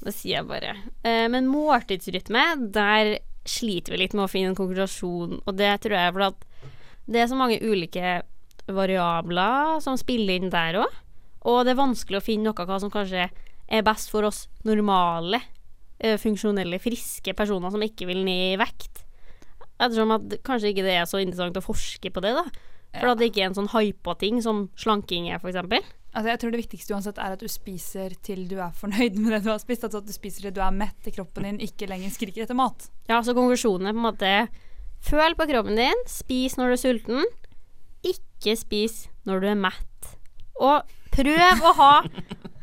Det 0.04 0.12
sier 0.14 0.42
jeg 0.42 0.46
bare. 0.46 0.76
Eh, 1.04 1.26
men 1.28 1.46
måltidsrytme, 1.48 2.70
der 2.74 3.18
sliter 3.48 3.94
vi 3.94 4.02
litt 4.02 4.14
med 4.16 4.26
å 4.26 4.30
finne 4.30 4.52
en 4.52 4.58
konklusjon, 4.58 5.40
og 5.44 5.56
det 5.58 5.72
tror 5.84 5.98
jeg 5.98 6.14
fordi 6.16 6.30
at 6.32 6.46
det 7.04 7.20
er 7.20 7.28
så 7.28 7.36
mange 7.36 7.60
ulike 7.60 8.20
variabler 8.72 9.80
som 9.84 9.98
spiller 10.00 10.38
inn 10.40 10.52
der 10.52 10.80
òg, 10.80 11.00
og 11.44 11.64
det 11.66 11.74
er 11.74 11.82
vanskelig 11.82 12.20
å 12.20 12.24
finne 12.24 12.48
noe 12.48 12.66
hva 12.68 12.78
som 12.80 12.92
kanskje 12.92 13.28
er 13.28 13.84
best 13.84 14.12
for 14.12 14.24
oss 14.28 14.46
normale, 14.64 15.42
eh, 16.00 16.16
funksjonelle, 16.20 16.80
friske 16.80 17.34
personer 17.36 17.72
som 17.72 17.84
ikke 17.84 18.08
vil 18.08 18.24
ned 18.24 18.54
i 18.54 18.60
vekt. 18.60 19.04
Ettersom 19.78 20.14
at 20.16 20.38
kanskje 20.46 20.72
ikke 20.72 20.86
det 20.86 20.96
er 20.96 21.08
så 21.08 21.20
interessant 21.20 21.56
å 21.58 21.64
forske 21.64 22.12
på 22.12 22.22
det, 22.24 22.32
da. 22.36 22.44
For 22.94 23.10
at 23.10 23.18
det 23.18 23.30
ikke 23.30 23.42
er 23.42 23.50
en 23.50 23.58
sånn 23.58 23.72
hypa 23.74 24.14
ting 24.20 24.40
som 24.44 24.68
slanking 24.78 25.28
er, 25.28 25.40
for 25.42 25.50
eksempel. 25.50 25.82
Altså, 26.14 26.30
jeg 26.30 26.40
tror 26.40 26.52
det 26.54 26.60
viktigste 26.60 26.94
uansett 26.94 27.18
er 27.18 27.34
at 27.34 27.42
du 27.42 27.50
spiser 27.50 28.12
til 28.22 28.44
du 28.50 28.54
er 28.62 28.74
fornøyd 28.78 29.16
med 29.18 29.32
det 29.34 29.40
du 29.46 29.50
har 29.50 29.62
spist. 29.62 29.86
Altså 29.86 29.98
at 29.98 30.06
du 30.06 30.14
spiser 30.14 30.46
til 30.46 30.54
du 30.54 30.62
er 30.62 30.74
mett 30.74 31.08
i 31.10 31.14
kroppen 31.14 31.48
din, 31.48 31.62
ikke 31.64 31.88
lenger 31.90 32.14
skriker 32.14 32.46
etter 32.46 32.58
mat. 32.58 32.86
Ja, 33.10 33.18
så 33.26 33.34
konklusjonen 33.36 33.90
er 33.90 33.96
på 33.96 34.02
en 34.02 34.08
måte 34.12 34.36
Føl 35.04 35.34
på 35.36 35.44
kroppen 35.50 35.76
din, 35.76 35.98
spis 36.08 36.54
når 36.56 36.70
du 36.70 36.74
er 36.74 36.80
sulten, 36.80 37.26
ikke 38.08 38.54
spis 38.56 39.02
når 39.28 39.42
du 39.42 39.50
er 39.50 39.58
mett. 39.66 40.14
Og 40.56 40.86
prøv 41.12 41.66
å 41.68 41.72
ha 41.76 41.90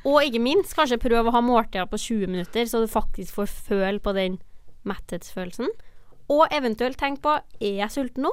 Og 0.09 0.25
ikke 0.25 0.41
minst, 0.41 0.73
kanskje 0.73 0.97
prøv 0.97 1.29
å 1.29 1.33
ha 1.35 1.43
måltider 1.45 1.85
på 1.85 1.99
20 2.01 2.31
minutter, 2.31 2.65
så 2.65 2.81
du 2.81 2.87
faktisk 2.89 3.35
får 3.37 3.51
føle 3.67 4.01
på 4.01 4.15
den 4.17 4.39
metthetsfølelsen, 4.89 5.69
og 6.33 6.47
eventuelt 6.55 6.97
tenk 6.97 7.21
på 7.21 7.35
er 7.37 7.75
jeg 7.83 7.93
sulten 7.93 8.25
nå, 8.25 8.31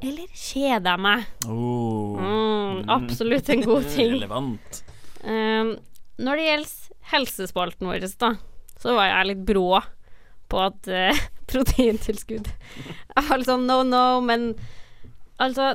eller 0.00 0.28
kjeder 0.32 0.94
jeg 0.94 1.02
meg? 1.04 1.24
Oh. 1.46 2.16
Mm, 2.16 2.82
absolutt 2.90 3.50
en 3.52 3.64
god 3.66 3.88
ting. 3.94 4.14
Relevant. 4.16 4.82
Um, 5.20 5.74
når 6.20 6.40
det 6.40 6.46
gjelder 6.46 6.74
helsespalten 7.12 7.88
vår, 7.90 8.06
da, 8.20 8.34
så 8.80 8.94
var 8.96 9.10
jeg 9.10 9.30
litt 9.30 9.42
brå 9.48 9.80
på 10.50 10.62
at 10.64 10.90
uh, 10.90 11.24
proteintilskudd 11.50 12.48
Altså 13.18 13.56
no, 13.60 13.82
no, 13.86 14.20
men 14.24 14.52
altså 15.42 15.74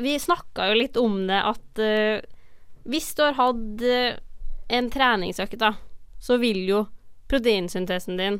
Vi 0.00 0.14
snakka 0.20 0.70
jo 0.70 0.78
litt 0.78 0.98
om 1.00 1.22
det 1.28 1.40
at 1.50 1.82
uh, 1.82 2.20
hvis 2.90 3.10
du 3.16 3.24
har 3.26 3.36
hatt 3.36 3.82
uh, 3.84 4.20
en 4.70 4.88
treningsøkt, 4.92 5.58
da, 5.60 5.74
så 6.22 6.38
vil 6.40 6.62
jo 6.68 6.84
proteinsyntesen 7.30 8.16
din 8.18 8.38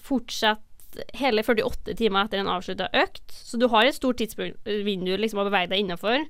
fortsette 0.00 0.71
hele 1.18 1.44
48 1.44 1.96
timer 1.98 2.26
etter 2.26 2.42
en 2.42 2.50
avslutta 2.52 2.88
økt. 2.96 3.24
Så 3.32 3.60
du 3.60 3.68
har 3.72 3.88
et 3.88 3.96
stort 3.96 4.20
tidsvindu 4.20 5.14
liksom, 5.16 5.42
å 5.42 5.48
bevege 5.48 5.72
deg 5.72 5.84
innafor, 5.84 6.26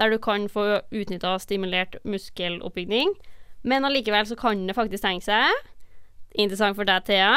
der 0.00 0.12
du 0.12 0.18
kan 0.22 0.46
få 0.50 0.82
utnytta 0.90 1.36
stimulert 1.42 1.98
muskeloppbygging. 2.08 3.14
Men 3.62 3.84
allikevel 3.84 4.28
så 4.28 4.38
kan 4.40 4.66
det 4.68 4.76
faktisk 4.78 5.04
tenke 5.04 5.26
seg, 5.26 5.72
interessant 6.38 6.78
for 6.78 6.88
deg, 6.88 7.04
Thea, 7.08 7.34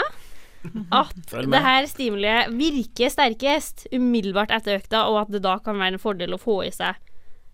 at 0.95 1.34
det 1.53 1.63
her 1.65 1.88
stimuliet 1.91 2.53
virker 2.55 3.11
sterkest 3.11 3.88
umiddelbart 3.91 4.53
etter 4.55 4.80
økta, 4.80 5.07
og 5.11 5.26
at 5.26 5.34
det 5.34 5.43
da 5.43 5.57
kan 5.63 5.80
være 5.82 5.97
en 5.97 6.03
fordel 6.03 6.38
å 6.38 6.41
få 6.41 6.61
i 6.67 6.71
seg 6.71 7.01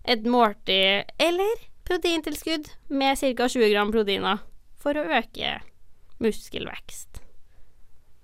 et 0.08 0.24
måltid 0.24 1.10
eller 1.20 1.66
proteintilskudd 1.88 2.70
med 2.88 3.18
ca. 3.18 3.48
20 3.48 3.72
gram 3.72 3.92
proteiner 3.92 4.44
for 4.80 4.96
å 4.96 5.06
øke 5.20 5.58
muskelvekst. 6.22 7.19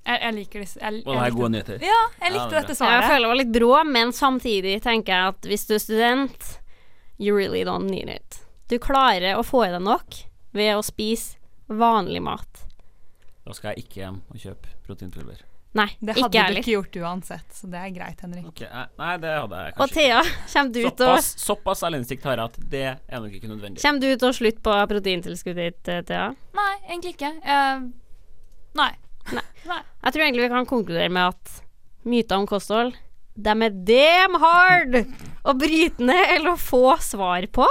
Jeg, 0.06 0.20
jeg 0.22 0.34
liker 0.36 0.62
disse. 0.62 0.78
Jeg, 0.78 1.02
jeg, 1.02 1.18
er 1.18 1.34
gode 1.34 1.48
nyheter. 1.50 1.82
Ja, 1.82 2.02
jeg 2.22 2.34
likte 2.36 2.52
det 2.52 2.60
dette 2.68 2.90
Jeg 2.92 3.06
føler 3.08 3.24
det 3.24 3.30
var 3.32 3.40
litt 3.40 3.54
brå, 3.56 3.72
men 3.90 4.12
samtidig 4.14 4.76
tenker 4.84 5.12
jeg 5.12 5.32
at 5.34 5.48
hvis 5.50 5.66
du 5.66 5.74
er 5.74 5.82
student, 5.82 6.52
you 7.18 7.34
really 7.34 7.64
don't 7.66 7.90
need 7.90 8.12
it. 8.12 8.40
Du 8.70 8.78
klarer 8.82 9.34
å 9.38 9.42
få 9.46 9.64
i 9.66 9.72
deg 9.74 9.82
nok 9.82 10.22
ved 10.56 10.72
å 10.76 10.86
spise 10.86 11.40
vanlig 11.66 12.22
mat. 12.22 12.64
Da 13.46 13.54
skal 13.54 13.74
jeg 13.74 13.86
ikke 13.86 14.00
hjem 14.04 14.22
og 14.30 14.42
kjøpe 14.42 14.74
proteinpulver. 14.86 15.42
Nei, 15.76 15.90
Det 16.00 16.14
ikke 16.16 16.40
hadde 16.40 16.54
du 16.54 16.60
ikke 16.62 16.72
gjort 16.72 16.96
uansett, 17.04 17.48
så 17.52 17.68
det 17.68 17.80
er 17.82 17.90
greit, 17.92 18.20
Henrik. 18.24 18.46
Ok, 18.48 18.62
eh, 18.64 18.84
Nei, 18.96 19.10
det 19.20 19.32
hadde 19.34 19.58
jeg 19.60 19.74
Og 19.74 19.80
kanskje 19.82 19.96
Thea, 19.98 20.20
kommer 20.54 20.72
du 20.72 20.78
ut 20.86 21.02
og 21.04 21.18
Såpass, 21.26 21.82
selvinnsikt 21.82 22.24
har 22.24 22.40
jeg 22.40 22.52
at 22.52 22.70
det 22.72 22.84
er 22.86 23.20
nok 23.20 23.34
ikke 23.36 23.50
nødvendig. 23.50 23.82
Kommer 23.82 24.00
du 24.00 24.08
til 24.08 24.30
å 24.30 24.36
slutte 24.38 24.64
på 24.64 24.76
proteintilskuddet 24.94 25.76
ditt, 25.82 26.06
Thea? 26.08 26.30
Nei, 26.56 26.72
egentlig 26.88 27.12
ikke. 27.18 27.34
Uh, 27.44 27.90
nei. 28.80 28.92
Jeg 29.34 30.12
tror 30.14 30.22
egentlig 30.22 30.44
vi 30.46 30.52
kan 30.52 30.68
konkludere 30.70 31.10
med 31.10 31.32
at 31.34 31.56
myter 32.06 32.38
om 32.38 32.46
kosthold 32.46 32.92
De 33.36 33.50
er 33.66 33.74
damn 33.88 34.36
hard 34.40 34.94
å 35.46 35.54
bryte 35.58 36.04
ned 36.06 36.30
eller 36.36 36.52
å 36.54 36.60
få 36.60 36.94
svar 37.04 37.44
på, 37.52 37.66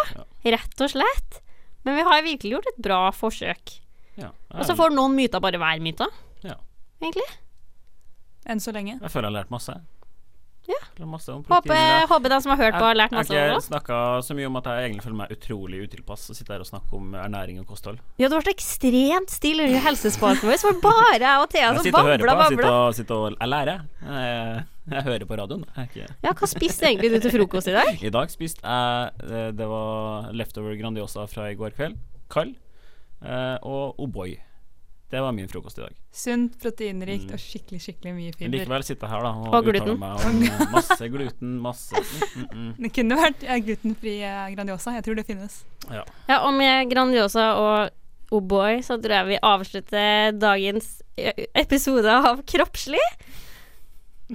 rett 0.45 0.81
og 0.83 0.91
slett. 0.91 1.39
Men 1.87 1.95
vi 1.97 2.03
har 2.05 2.21
virkelig 2.25 2.51
gjort 2.53 2.67
et 2.73 2.77
bra 2.85 2.99
forsøk. 3.15 3.79
Ja, 4.19 4.29
Og 4.53 4.63
så 4.67 4.75
får 4.77 4.93
noen 4.93 5.15
myter 5.17 5.41
bare 5.43 5.57
være 5.59 5.81
myter, 5.83 6.07
Ja. 6.45 6.55
egentlig. 7.01 7.25
Enn 8.45 8.59
så 8.61 8.71
lenge. 8.71 8.99
Jeg 9.01 9.09
føler 9.11 9.27
jeg 9.29 9.33
har 9.33 9.43
lært 9.43 9.51
masse. 9.51 9.73
Ja. 10.67 10.77
Håper, 11.51 12.07
håper 12.09 12.31
de 12.31 12.37
som 12.41 12.51
har 12.53 12.57
hørt 12.57 12.75
på, 12.79 12.83
har 12.87 12.95
lært 12.97 13.11
masse 13.13 13.33
Jeg 13.33 13.49
har 13.49 13.57
ikke 13.59 13.67
snakka 13.67 13.97
så 14.25 14.35
mye 14.37 14.47
om 14.49 14.55
at 14.57 14.69
jeg 14.71 14.85
egentlig 14.87 15.03
føler 15.05 15.17
meg 15.19 15.33
utrolig 15.35 15.81
utilpass 15.85 16.23
og 16.31 16.37
sitter 16.39 16.55
her 16.55 16.63
og 16.63 16.69
snakker 16.69 16.97
om 16.97 17.11
ernæring 17.21 17.59
og 17.61 17.67
kosthold. 17.69 17.99
Ja, 18.17 18.29
det 18.31 18.39
ble 18.41 18.53
ekstremt 18.55 19.29
stille 19.33 19.67
under 19.67 19.83
helsespalten 19.85 20.49
vår, 20.49 20.57
det 20.63 20.81
bare 20.81 21.19
jeg 21.19 21.43
og 21.43 21.49
Thea 21.53 21.73
som 21.75 21.91
babla, 21.93 22.37
på. 22.49 22.71
Jeg 22.87 22.97
sitter 23.01 23.15
og, 23.15 23.35
jeg 23.39 23.51
lærer. 23.51 23.85
Jeg, 24.05 24.65
jeg 24.95 25.03
hører 25.09 25.25
på 25.29 25.37
radioen. 25.41 25.65
Ja, 26.23 26.33
hva 26.33 26.49
spiste 26.49 26.89
egentlig 26.89 27.11
du 27.13 27.19
til 27.27 27.35
frokost 27.37 27.69
i 27.69 27.75
dag? 27.75 28.01
I 28.01 28.13
dag 28.13 28.33
spiste 28.33 28.61
jeg 28.65 29.29
eh, 29.29 29.51
Det 29.57 29.67
var 29.69 30.31
leftover 30.33 30.75
Grandiosa 30.81 31.25
fra 31.29 31.49
i 31.51 31.55
går 31.59 31.75
kveld. 31.77 31.97
Kald. 32.31 32.55
eh, 33.21 33.57
Og 33.61 33.99
O'boy. 34.01 34.37
Det 35.11 35.21
var 35.21 35.31
min 35.37 35.47
frokost 35.47 35.77
i 35.77 35.83
dag. 35.83 35.93
Sunt, 36.11 36.55
proteinrikt 36.59 37.29
og 37.31 37.39
skikkelig, 37.39 37.77
skikkelig 37.83 38.13
mye 38.15 38.31
Men 38.31 38.37
fiber. 38.39 38.53
likevel 38.55 38.83
sitter 38.87 39.05
jeg 39.05 39.13
her 39.13 39.25
da 39.27 39.29
og, 39.37 39.43
Og 39.45 39.67
uttaler 39.69 39.77
gluten. 39.85 39.99
meg 40.01 40.23
om 40.25 40.39
eh, 40.47 40.63
masse 40.75 41.09
gluten, 41.13 41.51
masse 41.61 42.01
mm, 42.01 42.23
mm, 42.41 42.47
mm. 42.63 42.71
Det 42.81 42.91
kunne 42.95 43.19
vært 43.19 43.45
eh, 43.45 43.59
glutenfri 43.67 44.15
eh, 44.25 44.47
Grandiosa. 44.55 44.95
Jeg 44.97 45.05
tror 45.05 45.19
det 45.19 45.25
finnes. 45.27 45.59
Ja. 45.91 46.01
Ja, 46.31 46.39
og 46.47 46.55
med 46.57 46.89
Grandiosa 46.91 47.45
og 47.61 48.33
O'boy 48.33 48.81
så 48.83 48.97
tror 48.97 49.13
jeg 49.19 49.29
vi 49.29 49.37
avslutter 49.45 50.33
dagens 50.41 50.89
episode 51.53 52.09
av 52.09 52.41
Kroppslig. 52.49 53.05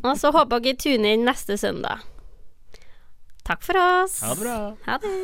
Og 0.05 0.14
så 0.23 0.31
håper 0.31 0.62
dere 0.62 0.79
tuner 0.79 1.16
inn 1.16 1.27
neste 1.27 1.59
søndag. 1.59 2.07
Takk 3.43 3.66
for 3.66 3.75
oss. 3.83 4.21
Ha 4.23 4.37
det 4.37 4.45
bra. 4.45 4.57
Ha 4.87 5.01
det. 5.03 5.16